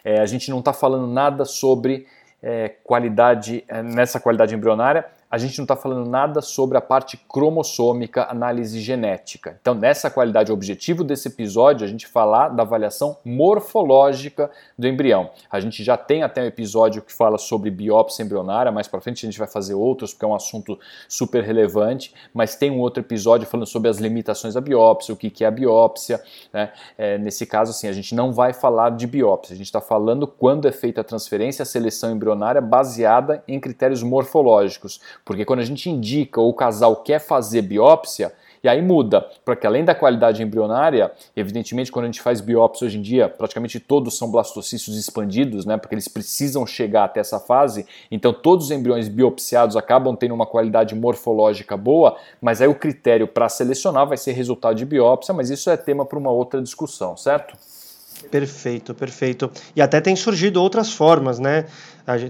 É, 0.05 0.21
a 0.21 0.27
gente 0.27 0.51
não 0.51 0.59
está 0.59 0.73
falando 0.73 1.07
nada 1.07 1.45
sobre 1.45 2.09
é, 2.43 2.71
qualidade, 2.83 3.63
é, 3.69 3.81
nessa 3.85 4.19
qualidade 4.19 4.53
embrionária, 4.53 5.07
a 5.37 5.39
gente 5.39 5.59
não 5.59 5.65
está 5.65 5.77
falando 5.77 6.09
nada 6.09 6.41
sobre 6.41 6.79
a 6.79 6.81
parte 6.81 7.19
cromossômica, 7.29 8.27
análise 8.31 8.81
genética. 8.81 9.59
Então, 9.61 9.75
nessa 9.75 10.11
qualidade, 10.11 10.51
objetivo 10.51 11.05
desse 11.05 11.29
episódio, 11.29 11.85
a 11.85 11.89
gente 11.89 12.07
falar 12.07 12.49
da 12.49 12.63
avaliação 12.63 13.19
morfológica 13.23 14.51
do 14.79 14.89
embrião. 14.89 15.29
A 15.51 15.61
gente 15.61 15.85
já 15.85 15.95
tem 15.95 16.23
até 16.23 16.43
um 16.43 16.47
episódio 16.47 17.03
que 17.03 17.13
fala 17.13 17.37
sobre 17.37 17.71
biópsia 17.71 18.23
embrionária, 18.23 18.73
mais 18.73 18.89
para 18.89 18.99
frente 18.99 19.27
a 19.27 19.31
gente 19.31 19.39
vai 19.39 19.47
fazer 19.47 19.75
outros, 19.75 20.15
porque 20.15 20.25
é 20.25 20.29
um 20.29 20.35
assunto 20.35 20.79
super 21.07 21.45
relevante, 21.45 22.15
mas 22.33 22.57
tem 22.57 22.71
um 22.71 22.81
outro 22.81 23.03
episódio 23.03 23.47
falando 23.47 23.67
sobre 23.67 23.91
as 23.91 23.99
limitações 23.99 24.55
da 24.55 24.61
biópsia, 24.63 25.13
o 25.13 25.19
que, 25.19 25.29
que 25.29 25.45
é 25.45 25.49
a 25.49 25.51
biópsia. 25.51 26.19
Né? 26.51 26.73
É, 26.97 27.19
nesse 27.19 27.45
caso, 27.45 27.73
assim, 27.73 27.89
a 27.89 27.93
gente 27.93 28.15
não 28.15 28.33
vai 28.33 28.55
falar 28.55 28.93
de 28.93 29.07
biópsia, 29.07 29.53
a 29.53 29.57
gente 29.59 29.67
está 29.67 29.83
falando 29.83 30.27
quando 30.27 30.67
é 30.67 30.73
feita 30.73 31.03
a 31.03 31.05
transferência, 31.05 31.63
a 31.63 31.67
seleção 31.67 32.11
embrionária 32.11 32.63
baseada 32.63 33.45
em 33.47 33.61
critérios 33.61 34.03
morfológicos 34.03 34.99
porque 35.27 35.45
quando 35.45 35.59
a 35.59 35.65
gente 35.65 35.91
indica 35.91 36.41
ou 36.41 36.49
o 36.51 36.55
casal 36.55 36.95
quer 37.03 37.19
fazer 37.19 37.61
biópsia, 37.63 38.33
e 38.63 38.69
aí 38.69 38.81
muda, 38.81 39.21
porque 39.45 39.67
além 39.67 39.85
da 39.85 39.95
qualidade 39.95 40.43
embrionária, 40.43 41.13
evidentemente 41.37 41.93
quando 41.93 42.05
a 42.05 42.09
gente 42.09 42.23
faz 42.23 42.41
biópsia 42.41 42.87
hoje 42.87 42.99
em 42.99 43.03
dia, 43.03 43.29
praticamente 43.29 43.79
todos 43.79 44.17
são 44.17 44.31
blastocistos 44.31 44.97
expandidos, 44.97 45.67
né, 45.67 45.77
porque 45.77 45.95
eles 45.95 46.09
precisam 46.09 46.65
chegar 46.65 47.05
até 47.05 47.21
essa 47.21 47.39
fase, 47.39 47.87
então 48.11 48.33
todos 48.33 48.67
os 48.67 48.71
embriões 48.71 49.09
biopsiados 49.09 49.77
acabam 49.77 50.17
tendo 50.17 50.35
uma 50.35 50.47
qualidade 50.47 50.95
morfológica 50.95 51.77
boa, 51.77 52.17
mas 52.41 52.63
aí 52.63 52.69
o 52.69 52.75
critério 52.75 53.27
para 53.27 53.49
selecionar 53.49 54.07
vai 54.07 54.17
ser 54.17 54.33
resultado 54.33 54.77
de 54.77 54.85
biópsia, 54.85 55.35
mas 55.35 55.51
isso 55.51 55.69
é 55.69 55.77
tema 55.77 56.07
para 56.07 56.19
uma 56.19 56.31
outra 56.31 56.63
discussão, 56.63 57.17
certo? 57.17 57.57
Perfeito, 58.31 58.95
perfeito. 58.95 59.51
E 59.75 59.83
até 59.83 60.01
tem 60.01 60.17
surgido 60.17 60.61
outras 60.61 60.93
formas, 60.93 61.39
né? 61.39 61.67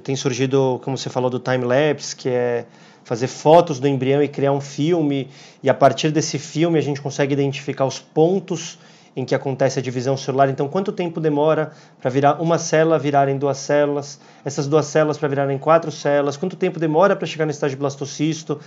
Tem 0.03 0.17
surgido, 0.17 0.81
como 0.83 0.99
você 0.99 1.09
falou, 1.09 1.31
do 1.31 1.39
time-lapse, 1.39 2.15
que 2.17 2.29
é 2.29 2.67
fazer 3.07 3.29
fotos 3.29 3.79
do 3.79 3.87
embrião 3.87 4.21
e 4.21 4.27
criar 4.27 4.51
um 4.51 4.61
filme, 4.61 5.29
e 5.63 5.71
a 5.71 5.75
partir 5.75 6.11
desse 6.11 6.41
filme 6.41 6.77
a 6.77 6.83
gente 6.83 7.01
consegue 7.01 7.33
identificar 7.35 7.85
os 7.85 8.01
pontos 8.01 8.81
em 9.15 9.25
que 9.25 9.33
acontece 9.33 9.79
a 9.79 9.83
divisão 9.83 10.17
celular. 10.17 10.49
Então, 10.51 10.67
quanto 10.67 10.91
tempo 10.91 11.21
demora 11.21 11.71
para 12.01 12.11
virar 12.11 12.43
uma 12.43 12.59
célula 12.59 12.99
virar 12.99 13.29
em 13.29 13.39
duas 13.39 13.59
células, 13.59 14.19
essas 14.45 14.67
duas 14.67 14.87
células 14.87 15.17
para 15.17 15.29
virar 15.29 15.49
em 15.53 15.57
quatro 15.57 15.93
células, 15.93 16.37
quanto 16.37 16.57
tempo 16.57 16.81
demora 16.81 17.15
para 17.15 17.29
chegar 17.29 17.45
no 17.45 17.53
estágio 17.53 17.79
blastocisto. 17.79 18.61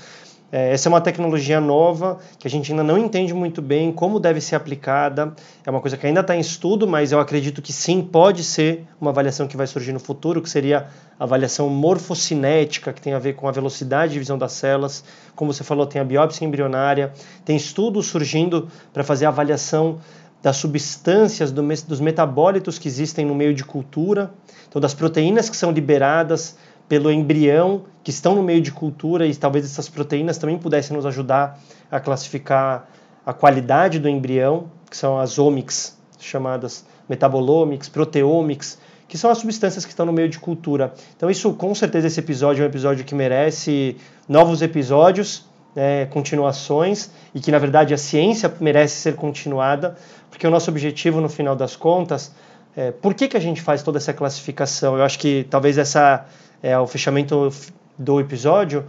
É, 0.52 0.74
essa 0.74 0.88
é 0.88 0.89
uma 0.89 1.02
tecnologia 1.02 1.62
nova 1.62 2.20
que 2.39 2.47
a 2.47 2.50
gente 2.50 2.72
ainda 2.72 2.84
não 2.84 2.97
entende 2.97 3.34
muito 3.34 3.62
bem 3.62 3.91
como 3.91 4.20
deve 4.20 4.41
ser 4.41 4.56
aplicada. 4.56 5.34
É 5.66 5.70
uma 5.70 5.80
coisa 5.80 5.95
que 5.95 6.08
ainda 6.08 6.22
está 6.22 6.36
em 6.36 6.39
estudo, 6.39 6.88
mas 6.88 7.12
eu 7.12 7.20
acredito 7.20 7.62
que 7.62 7.72
sim, 7.72 8.02
pode 8.02 8.43
ser 8.43 8.86
uma 9.00 9.12
avaliação 9.12 9.47
que 9.47 9.56
vai 9.56 9.68
surgir 9.68 9.93
no 9.93 10.00
futuro, 10.00 10.41
que 10.41 10.50
seria 10.50 10.88
a 11.20 11.24
avaliação 11.24 11.70
morfocinética, 11.70 12.91
que 12.91 13.02
tem 13.02 13.14
a 13.14 13.20
ver 13.20 13.34
com 13.34 13.47
a 13.47 13.52
velocidade 13.52 14.10
de 14.10 14.14
divisão 14.14 14.38
das 14.38 14.54
células. 14.54 15.04
Como 15.36 15.54
você 15.54 15.64
falou, 15.64 15.86
tem 15.86 16.02
a 16.02 16.06
biópsia 16.06 16.45
embrionária, 16.45 17.14
tem 17.45 17.56
estudos 17.56 18.08
surgindo 18.08 18.68
para 18.91 19.04
fazer 19.04 19.26
a 19.26 19.30
avaliação 19.30 20.00
das 20.41 20.56
substâncias, 20.56 21.52
do, 21.52 21.62
dos 21.62 22.00
metabólitos 22.00 22.80
que 22.80 22.88
existem 22.88 23.26
no 23.26 23.36
meio 23.36 23.54
de 23.54 23.64
cultura, 23.64 24.32
então 24.68 24.82
das 24.82 24.93
proteínas 24.93 25.50
que 25.50 25.58
são 25.58 25.72
liberadas 25.72 26.56
pelo 26.90 27.12
embrião 27.12 27.84
que 28.04 28.10
estão 28.10 28.34
no 28.34 28.42
meio 28.42 28.62
de 28.62 28.72
cultura 28.72 29.28
e 29.28 29.36
talvez 29.36 29.64
essas 29.64 29.88
proteínas 29.88 30.40
também 30.40 30.58
pudessem 30.58 30.98
nos 30.98 31.06
ajudar 31.06 31.60
a 31.92 32.00
classificar 32.00 32.90
a 33.24 33.32
qualidade 33.32 34.00
do 34.00 34.10
embrião, 34.10 34.72
que 34.90 34.98
são 34.98 35.20
as 35.20 35.38
omics, 35.38 35.96
chamadas 36.20 36.84
metabolomics, 37.08 37.88
proteomics, 37.88 38.80
que 39.08 39.18
são 39.18 39.30
as 39.30 39.38
substâncias 39.38 39.86
que 39.86 39.92
estão 39.92 40.06
no 40.06 40.12
meio 40.12 40.30
de 40.30 40.40
cultura. 40.40 40.94
Então 41.16 41.30
isso, 41.30 41.54
com 41.54 41.74
certeza, 41.76 42.08
esse 42.08 42.20
episódio 42.20 42.64
é 42.64 42.66
um 42.66 42.70
episódio 42.70 43.06
que 43.06 43.14
merece 43.14 43.96
novos 44.28 44.62
episódios, 44.62 45.48
né, 45.76 46.08
continuações, 46.08 47.12
e 47.34 47.40
que, 47.40 47.52
na 47.52 47.60
verdade, 47.60 47.94
a 47.94 47.98
ciência 47.98 48.52
merece 48.60 48.96
ser 48.96 49.16
continuada, 49.16 49.96
porque 50.30 50.46
o 50.46 50.50
nosso 50.50 50.70
objetivo, 50.70 51.22
no 51.22 51.30
final 51.30 51.56
das 51.56 51.76
contas, 51.76 52.32
é, 52.76 52.92
por 52.92 53.14
que, 53.14 53.28
que 53.28 53.38
a 53.38 53.40
gente 53.40 53.62
faz 53.62 53.84
toda 53.84 53.98
essa 53.98 54.14
classificação? 54.14 54.98
Eu 54.98 55.04
acho 55.04 55.18
que 55.20 55.46
talvez 55.50 55.78
essa 55.78 56.26
é 56.62 56.78
o 56.78 56.88
fechamento 56.88 57.51
do 57.97 58.20
episódio. 58.20 58.86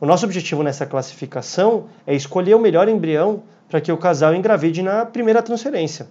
O 0.00 0.06
nosso 0.06 0.24
objetivo 0.24 0.62
nessa 0.62 0.86
classificação 0.86 1.86
é 2.06 2.14
escolher 2.14 2.54
o 2.54 2.60
melhor 2.60 2.88
embrião 2.88 3.42
para 3.68 3.80
que 3.80 3.92
o 3.92 3.96
casal 3.96 4.34
engravide 4.34 4.82
na 4.82 5.04
primeira 5.04 5.42
transferência. 5.42 6.08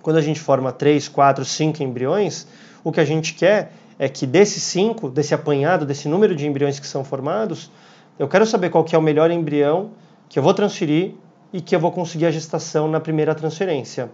Quando 0.00 0.16
a 0.16 0.22
gente 0.22 0.40
forma 0.40 0.72
3, 0.72 1.08
4, 1.08 1.44
5 1.44 1.82
embriões, 1.82 2.46
o 2.82 2.90
que 2.90 3.00
a 3.00 3.04
gente 3.04 3.34
quer 3.34 3.72
é 3.98 4.08
que 4.08 4.26
desses 4.26 4.62
5, 4.64 5.10
desse 5.10 5.34
apanhado, 5.34 5.84
desse 5.84 6.08
número 6.08 6.34
de 6.34 6.46
embriões 6.46 6.80
que 6.80 6.86
são 6.86 7.04
formados, 7.04 7.70
eu 8.18 8.26
quero 8.26 8.46
saber 8.46 8.70
qual 8.70 8.84
que 8.84 8.94
é 8.94 8.98
o 8.98 9.02
melhor 9.02 9.30
embrião 9.30 9.90
que 10.28 10.38
eu 10.38 10.42
vou 10.42 10.54
transferir 10.54 11.14
e 11.52 11.60
que 11.60 11.76
eu 11.76 11.80
vou 11.80 11.92
conseguir 11.92 12.26
a 12.26 12.30
gestação 12.30 12.88
na 12.88 12.98
primeira 12.98 13.34
transferência. 13.34 14.10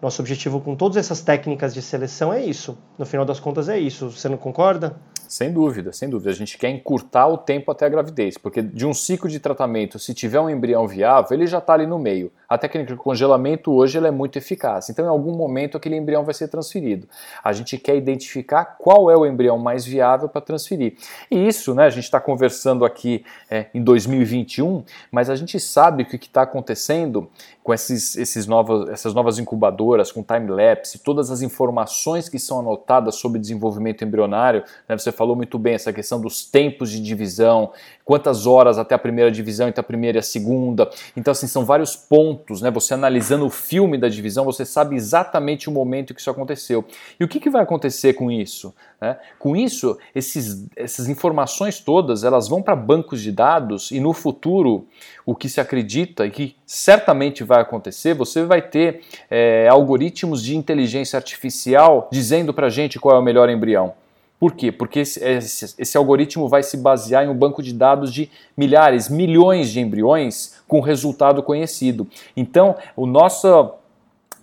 Nosso 0.00 0.22
objetivo 0.22 0.60
com 0.60 0.74
todas 0.76 0.96
essas 0.96 1.20
técnicas 1.20 1.74
de 1.74 1.82
seleção 1.82 2.32
é 2.32 2.42
isso. 2.44 2.78
No 2.96 3.04
final 3.04 3.26
das 3.26 3.40
contas, 3.40 3.68
é 3.68 3.78
isso. 3.78 4.10
Você 4.10 4.28
não 4.28 4.36
concorda? 4.36 4.96
Sem 5.28 5.52
dúvida, 5.52 5.92
sem 5.92 6.08
dúvida. 6.08 6.30
A 6.30 6.34
gente 6.34 6.56
quer 6.56 6.70
encurtar 6.70 7.26
o 7.26 7.36
tempo 7.36 7.70
até 7.70 7.84
a 7.84 7.88
gravidez, 7.90 8.38
porque 8.38 8.62
de 8.62 8.86
um 8.86 8.94
ciclo 8.94 9.28
de 9.28 9.38
tratamento, 9.38 9.98
se 9.98 10.14
tiver 10.14 10.40
um 10.40 10.48
embrião 10.48 10.88
viável, 10.88 11.36
ele 11.36 11.46
já 11.46 11.58
está 11.58 11.74
ali 11.74 11.86
no 11.86 11.98
meio. 11.98 12.32
A 12.48 12.56
técnica 12.56 12.94
de 12.94 12.98
congelamento 12.98 13.70
hoje 13.70 13.98
ela 13.98 14.08
é 14.08 14.10
muito 14.10 14.38
eficaz, 14.38 14.88
então 14.88 15.04
em 15.04 15.08
algum 15.08 15.36
momento 15.36 15.76
aquele 15.76 15.96
embrião 15.96 16.24
vai 16.24 16.32
ser 16.32 16.48
transferido. 16.48 17.06
A 17.44 17.52
gente 17.52 17.76
quer 17.76 17.94
identificar 17.94 18.64
qual 18.78 19.10
é 19.10 19.16
o 19.16 19.26
embrião 19.26 19.58
mais 19.58 19.84
viável 19.84 20.30
para 20.30 20.40
transferir. 20.40 20.94
E 21.30 21.46
isso, 21.46 21.74
né, 21.74 21.84
a 21.84 21.90
gente 21.90 22.04
está 22.04 22.18
conversando 22.18 22.86
aqui 22.86 23.22
é, 23.50 23.66
em 23.74 23.82
2021, 23.84 24.82
mas 25.12 25.28
a 25.28 25.36
gente 25.36 25.60
sabe 25.60 26.06
que 26.06 26.16
o 26.16 26.18
que 26.18 26.26
está 26.26 26.40
acontecendo 26.40 27.28
com 27.68 27.74
esses, 27.74 28.16
esses 28.16 28.46
novos, 28.46 28.88
essas 28.88 29.12
novas 29.12 29.38
incubadoras, 29.38 30.10
com 30.10 30.22
time-lapse, 30.22 31.00
todas 31.00 31.30
as 31.30 31.42
informações 31.42 32.26
que 32.26 32.38
são 32.38 32.60
anotadas 32.60 33.16
sobre 33.16 33.38
desenvolvimento 33.38 34.02
embrionário, 34.02 34.64
né, 34.88 34.96
você 34.96 35.12
falou 35.12 35.36
muito 35.36 35.58
bem 35.58 35.74
essa 35.74 35.92
questão 35.92 36.18
dos 36.18 36.46
tempos 36.46 36.90
de 36.90 36.98
divisão, 36.98 37.70
quantas 38.08 38.46
horas 38.46 38.78
até 38.78 38.94
a 38.94 38.98
primeira 38.98 39.30
divisão 39.30 39.68
entre 39.68 39.80
a 39.80 39.82
primeira 39.82 40.16
e 40.16 40.20
a 40.20 40.22
segunda. 40.22 40.88
Então, 41.14 41.30
assim, 41.30 41.46
são 41.46 41.66
vários 41.66 41.94
pontos, 41.94 42.62
né? 42.62 42.70
Você 42.70 42.94
analisando 42.94 43.44
o 43.44 43.50
filme 43.50 43.98
da 43.98 44.08
divisão, 44.08 44.46
você 44.46 44.64
sabe 44.64 44.96
exatamente 44.96 45.68
o 45.68 45.72
momento 45.72 46.14
que 46.14 46.20
isso 46.22 46.30
aconteceu. 46.30 46.86
E 47.20 47.24
o 47.24 47.28
que, 47.28 47.38
que 47.38 47.50
vai 47.50 47.62
acontecer 47.62 48.14
com 48.14 48.30
isso? 48.30 48.74
Né? 48.98 49.18
Com 49.38 49.54
isso, 49.54 49.98
esses, 50.14 50.66
essas 50.74 51.06
informações 51.06 51.80
todas 51.80 52.24
elas 52.24 52.48
vão 52.48 52.62
para 52.62 52.74
bancos 52.74 53.20
de 53.20 53.30
dados 53.30 53.90
e 53.90 54.00
no 54.00 54.14
futuro 54.14 54.86
o 55.26 55.34
que 55.34 55.46
se 55.46 55.60
acredita 55.60 56.24
e 56.24 56.30
que 56.30 56.56
certamente 56.64 57.44
vai 57.44 57.60
acontecer, 57.60 58.14
você 58.14 58.42
vai 58.42 58.62
ter 58.62 59.02
é, 59.30 59.68
algoritmos 59.68 60.42
de 60.42 60.56
inteligência 60.56 61.18
artificial 61.18 62.08
dizendo 62.10 62.54
para 62.54 62.68
a 62.68 62.70
gente 62.70 62.98
qual 62.98 63.16
é 63.16 63.18
o 63.18 63.22
melhor 63.22 63.50
embrião. 63.50 63.92
Por 64.38 64.52
quê? 64.52 64.70
Porque 64.70 65.00
esse, 65.00 65.22
esse, 65.24 65.74
esse, 65.78 65.96
algoritmo 65.96 66.48
vai 66.48 66.62
se 66.62 66.76
basear 66.76 67.24
em 67.24 67.28
um 67.28 67.34
banco 67.34 67.62
de 67.62 67.72
dados 67.72 68.12
de 68.12 68.30
milhares, 68.56 69.08
milhões 69.08 69.70
de 69.70 69.80
embriões 69.80 70.60
com 70.68 70.80
resultado 70.80 71.42
conhecido. 71.42 72.06
Então, 72.36 72.76
o 72.96 73.04
nosso, 73.04 73.72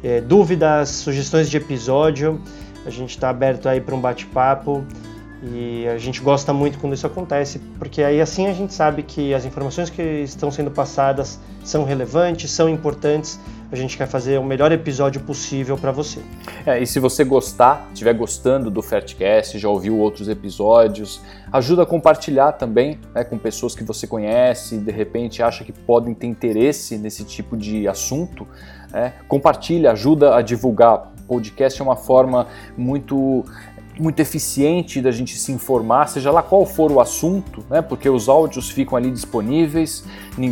é, 0.03 0.21
dúvidas, 0.21 0.91
sugestões 0.91 1.49
de 1.51 1.57
episódio. 1.57 2.41
A 2.87 2.91
gente 2.91 3.11
está 3.11 3.31
aberto 3.31 3.69
aí 3.69 3.81
para 3.81 3.95
um 3.95 4.01
bate-papo 4.01 4.85
e 5.43 5.87
a 5.89 5.99
gente 5.99 6.23
gosta 6.23 6.53
muito 6.55 6.79
quando 6.79 6.95
isso 6.95 7.07
acontece, 7.07 7.59
porque 7.79 8.03
aí 8.03 8.21
assim 8.21 8.47
a 8.47 8.53
gente 8.55 8.73
sabe 8.73 9.03
que 9.03 9.35
as 9.35 9.45
informações 9.45 9.91
que 9.91 10.03
estão 10.03 10.51
sendo 10.51 10.71
passadas 10.71 11.39
são 11.63 11.85
relevantes, 11.85 12.51
são 12.51 12.69
importantes 12.69 13.39
A 13.73 13.77
gente 13.77 13.97
quer 13.97 14.07
fazer 14.07 14.39
o 14.39 14.45
melhor 14.45 14.71
episódio 14.71 15.21
possível 15.23 15.77
para 15.77 15.91
você. 15.91 16.21
É, 16.65 16.81
e 16.81 16.87
se 16.87 17.01
você 17.01 17.25
gostar, 17.25 17.89
estiver 17.93 18.15
gostando 18.15 18.71
do 18.71 18.81
Fertcast, 18.81 19.59
já 19.59 19.69
ouviu 19.69 19.99
outros 19.99 20.29
episódios, 20.29 21.21
ajuda 21.53 21.83
a 21.83 21.87
compartilhar 21.87 22.53
também 22.53 23.01
né, 23.13 23.25
com 23.25 23.37
pessoas 23.37 23.75
que 23.75 23.83
você 23.83 24.07
conhece, 24.07 24.79
de 24.79 24.93
repente 24.93 25.43
acha 25.43 25.65
que 25.65 25.73
podem 25.73 26.15
ter 26.15 26.29
interesse 26.29 26.97
nesse 26.97 27.25
tipo 27.25 27.57
de 27.57 27.89
assunto. 27.89 28.47
Né? 28.93 29.15
Compartilha, 29.27 29.91
ajuda 29.91 30.37
a 30.37 30.41
divulgar. 30.41 31.13
Podcast 31.27 31.81
é 31.81 31.85
uma 31.85 31.97
forma 31.97 32.47
muito 32.77 33.45
muito 33.99 34.19
eficiente 34.21 35.01
da 35.01 35.11
gente 35.11 35.37
se 35.39 35.53
informar, 35.53 36.09
seja 36.09 36.31
lá 36.31 36.43
qual 36.43 36.67
for 36.67 36.91
o 36.91 37.01
assunto, 37.01 37.65
né? 37.71 37.81
Porque 37.81 38.09
os 38.09 38.29
áudios 38.29 38.69
ficam 38.71 38.99
ali 38.99 39.11
disponíveis, 39.11 40.05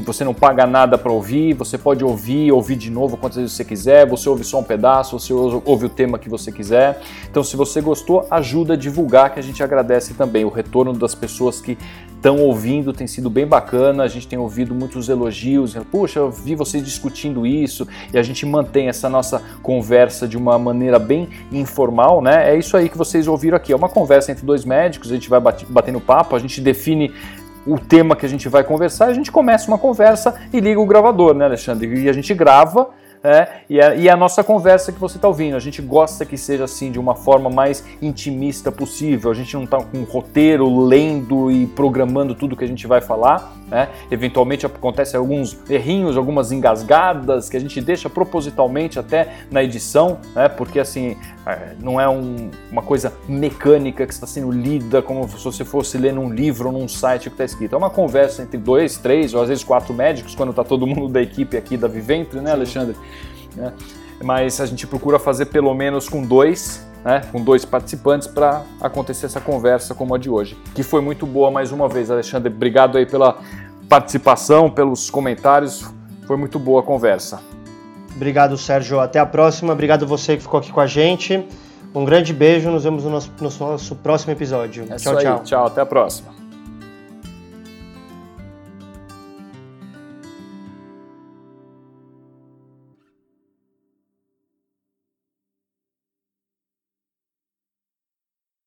você 0.04 0.24
não 0.24 0.32
paga 0.32 0.66
nada 0.66 0.96
para 0.96 1.10
ouvir, 1.10 1.54
você 1.54 1.76
pode 1.76 2.04
ouvir, 2.04 2.52
ouvir 2.52 2.76
de 2.76 2.90
novo 2.90 3.16
quantas 3.16 3.38
vezes 3.38 3.52
você 3.52 3.64
quiser, 3.64 4.06
você 4.06 4.28
ouve 4.28 4.44
só 4.44 4.60
um 4.60 4.64
pedaço, 4.64 5.18
você 5.18 5.32
ouve 5.32 5.86
o 5.86 5.88
tema 5.88 6.18
que 6.18 6.28
você 6.28 6.52
quiser. 6.52 7.00
Então, 7.28 7.42
se 7.42 7.56
você 7.56 7.80
gostou, 7.80 8.26
ajuda 8.30 8.74
a 8.74 8.76
divulgar, 8.76 9.34
que 9.34 9.40
a 9.40 9.42
gente 9.42 9.62
agradece 9.62 10.14
também 10.14 10.44
o 10.44 10.48
retorno 10.48 10.92
das 10.92 11.14
pessoas 11.14 11.60
que 11.60 11.76
estão 12.22 12.38
ouvindo, 12.38 12.92
tem 12.92 13.08
sido 13.08 13.28
bem 13.28 13.44
bacana, 13.44 14.04
a 14.04 14.08
gente 14.08 14.28
tem 14.28 14.38
ouvido 14.38 14.72
muitos 14.72 15.08
elogios, 15.08 15.74
puxa, 15.90 16.20
eu 16.20 16.30
vi 16.30 16.54
vocês 16.54 16.84
discutindo 16.84 17.44
isso, 17.44 17.88
e 18.14 18.16
a 18.16 18.22
gente 18.22 18.46
mantém 18.46 18.88
essa 18.88 19.08
nossa 19.08 19.42
conversa 19.60 20.28
de 20.28 20.36
uma 20.36 20.56
maneira 20.56 21.00
bem 21.00 21.28
informal, 21.50 22.22
né? 22.22 22.48
É 22.52 22.56
isso 22.56 22.76
aí 22.76 22.88
que 22.88 22.96
vocês 22.96 23.26
ouviram 23.26 23.56
aqui. 23.56 23.72
É 23.72 23.76
uma 23.76 23.88
conversa 23.88 24.30
entre 24.30 24.46
dois 24.46 24.64
médicos, 24.64 25.10
a 25.10 25.14
gente 25.14 25.28
vai 25.28 25.40
batendo 25.40 26.00
papo, 26.00 26.36
a 26.36 26.38
gente 26.38 26.60
define 26.60 27.12
o 27.66 27.76
tema 27.76 28.14
que 28.14 28.24
a 28.24 28.28
gente 28.28 28.48
vai 28.48 28.62
conversar, 28.62 29.06
a 29.06 29.14
gente 29.14 29.32
começa 29.32 29.66
uma 29.66 29.78
conversa 29.78 30.40
e 30.52 30.60
liga 30.60 30.80
o 30.80 30.86
gravador, 30.86 31.34
né, 31.34 31.46
Alexandre? 31.46 32.04
E 32.04 32.08
a 32.08 32.12
gente 32.12 32.32
grava 32.34 32.90
é, 33.24 33.48
e, 33.70 33.80
a, 33.80 33.94
e 33.94 34.08
a 34.08 34.16
nossa 34.16 34.42
conversa 34.42 34.90
que 34.92 34.98
você 34.98 35.16
está 35.16 35.28
ouvindo. 35.28 35.56
A 35.56 35.60
gente 35.60 35.80
gosta 35.80 36.26
que 36.26 36.36
seja 36.36 36.64
assim, 36.64 36.90
de 36.90 36.98
uma 36.98 37.14
forma 37.14 37.48
mais 37.48 37.84
intimista 38.00 38.72
possível. 38.72 39.30
A 39.30 39.34
gente 39.34 39.54
não 39.54 39.64
está 39.64 39.78
com 39.78 39.98
um 39.98 40.04
roteiro, 40.04 40.84
lendo 40.84 41.50
e 41.50 41.66
programando 41.66 42.34
tudo 42.34 42.56
que 42.56 42.64
a 42.64 42.68
gente 42.68 42.86
vai 42.86 43.00
falar. 43.00 43.52
Né? 43.68 43.88
Eventualmente 44.10 44.66
acontecem 44.66 45.18
alguns 45.18 45.58
errinhos, 45.70 46.16
algumas 46.16 46.52
engasgadas 46.52 47.48
que 47.48 47.56
a 47.56 47.60
gente 47.60 47.80
deixa 47.80 48.10
propositalmente 48.10 48.98
até 48.98 49.28
na 49.50 49.62
edição, 49.62 50.18
né? 50.34 50.48
porque 50.48 50.80
assim 50.80 51.16
é, 51.46 51.74
não 51.80 52.00
é 52.00 52.08
um, 52.08 52.50
uma 52.70 52.82
coisa 52.82 53.12
mecânica 53.28 54.06
que 54.06 54.12
está 54.12 54.26
sendo 54.26 54.50
lida 54.50 55.02
como 55.02 55.28
se 55.28 55.42
você 55.42 55.64
fosse 55.64 55.98
ler 55.98 56.12
num 56.12 56.32
livro 56.32 56.68
ou 56.68 56.72
num 56.72 56.86
site 56.86 57.24
que 57.24 57.34
está 57.34 57.44
escrito. 57.44 57.74
É 57.74 57.78
uma 57.78 57.90
conversa 57.90 58.42
entre 58.42 58.58
dois, 58.58 58.96
três 58.96 59.34
ou 59.34 59.42
às 59.42 59.48
vezes 59.48 59.64
quatro 59.64 59.92
médicos, 59.92 60.34
quando 60.34 60.50
está 60.50 60.62
todo 60.62 60.86
mundo 60.86 61.08
da 61.08 61.20
equipe 61.20 61.56
aqui 61.56 61.76
da 61.76 61.88
Vivente, 61.88 62.36
né, 62.36 62.52
Alexandre? 62.52 62.96
É. 63.58 63.72
Mas 64.22 64.60
a 64.60 64.66
gente 64.66 64.86
procura 64.86 65.18
fazer 65.18 65.46
pelo 65.46 65.74
menos 65.74 66.08
com 66.08 66.22
dois 66.22 66.86
né, 67.04 67.22
com 67.32 67.42
dois 67.42 67.64
participantes 67.64 68.28
para 68.28 68.62
acontecer 68.80 69.26
essa 69.26 69.40
conversa 69.40 69.94
como 69.94 70.14
a 70.14 70.18
de 70.18 70.30
hoje, 70.30 70.56
que 70.74 70.84
foi 70.84 71.00
muito 71.00 71.26
boa 71.26 71.50
mais 71.50 71.72
uma 71.72 71.88
vez, 71.88 72.10
Alexandre. 72.10 72.52
Obrigado 72.52 72.96
aí 72.96 73.04
pela 73.04 73.38
participação, 73.88 74.70
pelos 74.70 75.10
comentários. 75.10 75.84
Foi 76.26 76.36
muito 76.36 76.58
boa 76.58 76.80
a 76.80 76.84
conversa. 76.84 77.40
Obrigado, 78.14 78.56
Sérgio. 78.56 79.00
Até 79.00 79.18
a 79.18 79.26
próxima. 79.26 79.72
Obrigado 79.72 80.06
você 80.06 80.36
que 80.36 80.42
ficou 80.42 80.60
aqui 80.60 80.72
com 80.72 80.80
a 80.80 80.86
gente. 80.86 81.46
Um 81.94 82.04
grande 82.04 82.32
beijo. 82.32 82.70
Nos 82.70 82.84
vemos 82.84 83.04
no 83.04 83.10
nosso, 83.10 83.30
no 83.40 83.50
nosso 83.66 83.94
próximo 83.96 84.32
episódio. 84.32 84.84
É 84.88 84.96
tchau, 84.96 85.16
tchau. 85.16 85.42
Tchau, 85.44 85.66
até 85.66 85.80
a 85.80 85.86
próxima. 85.86 86.41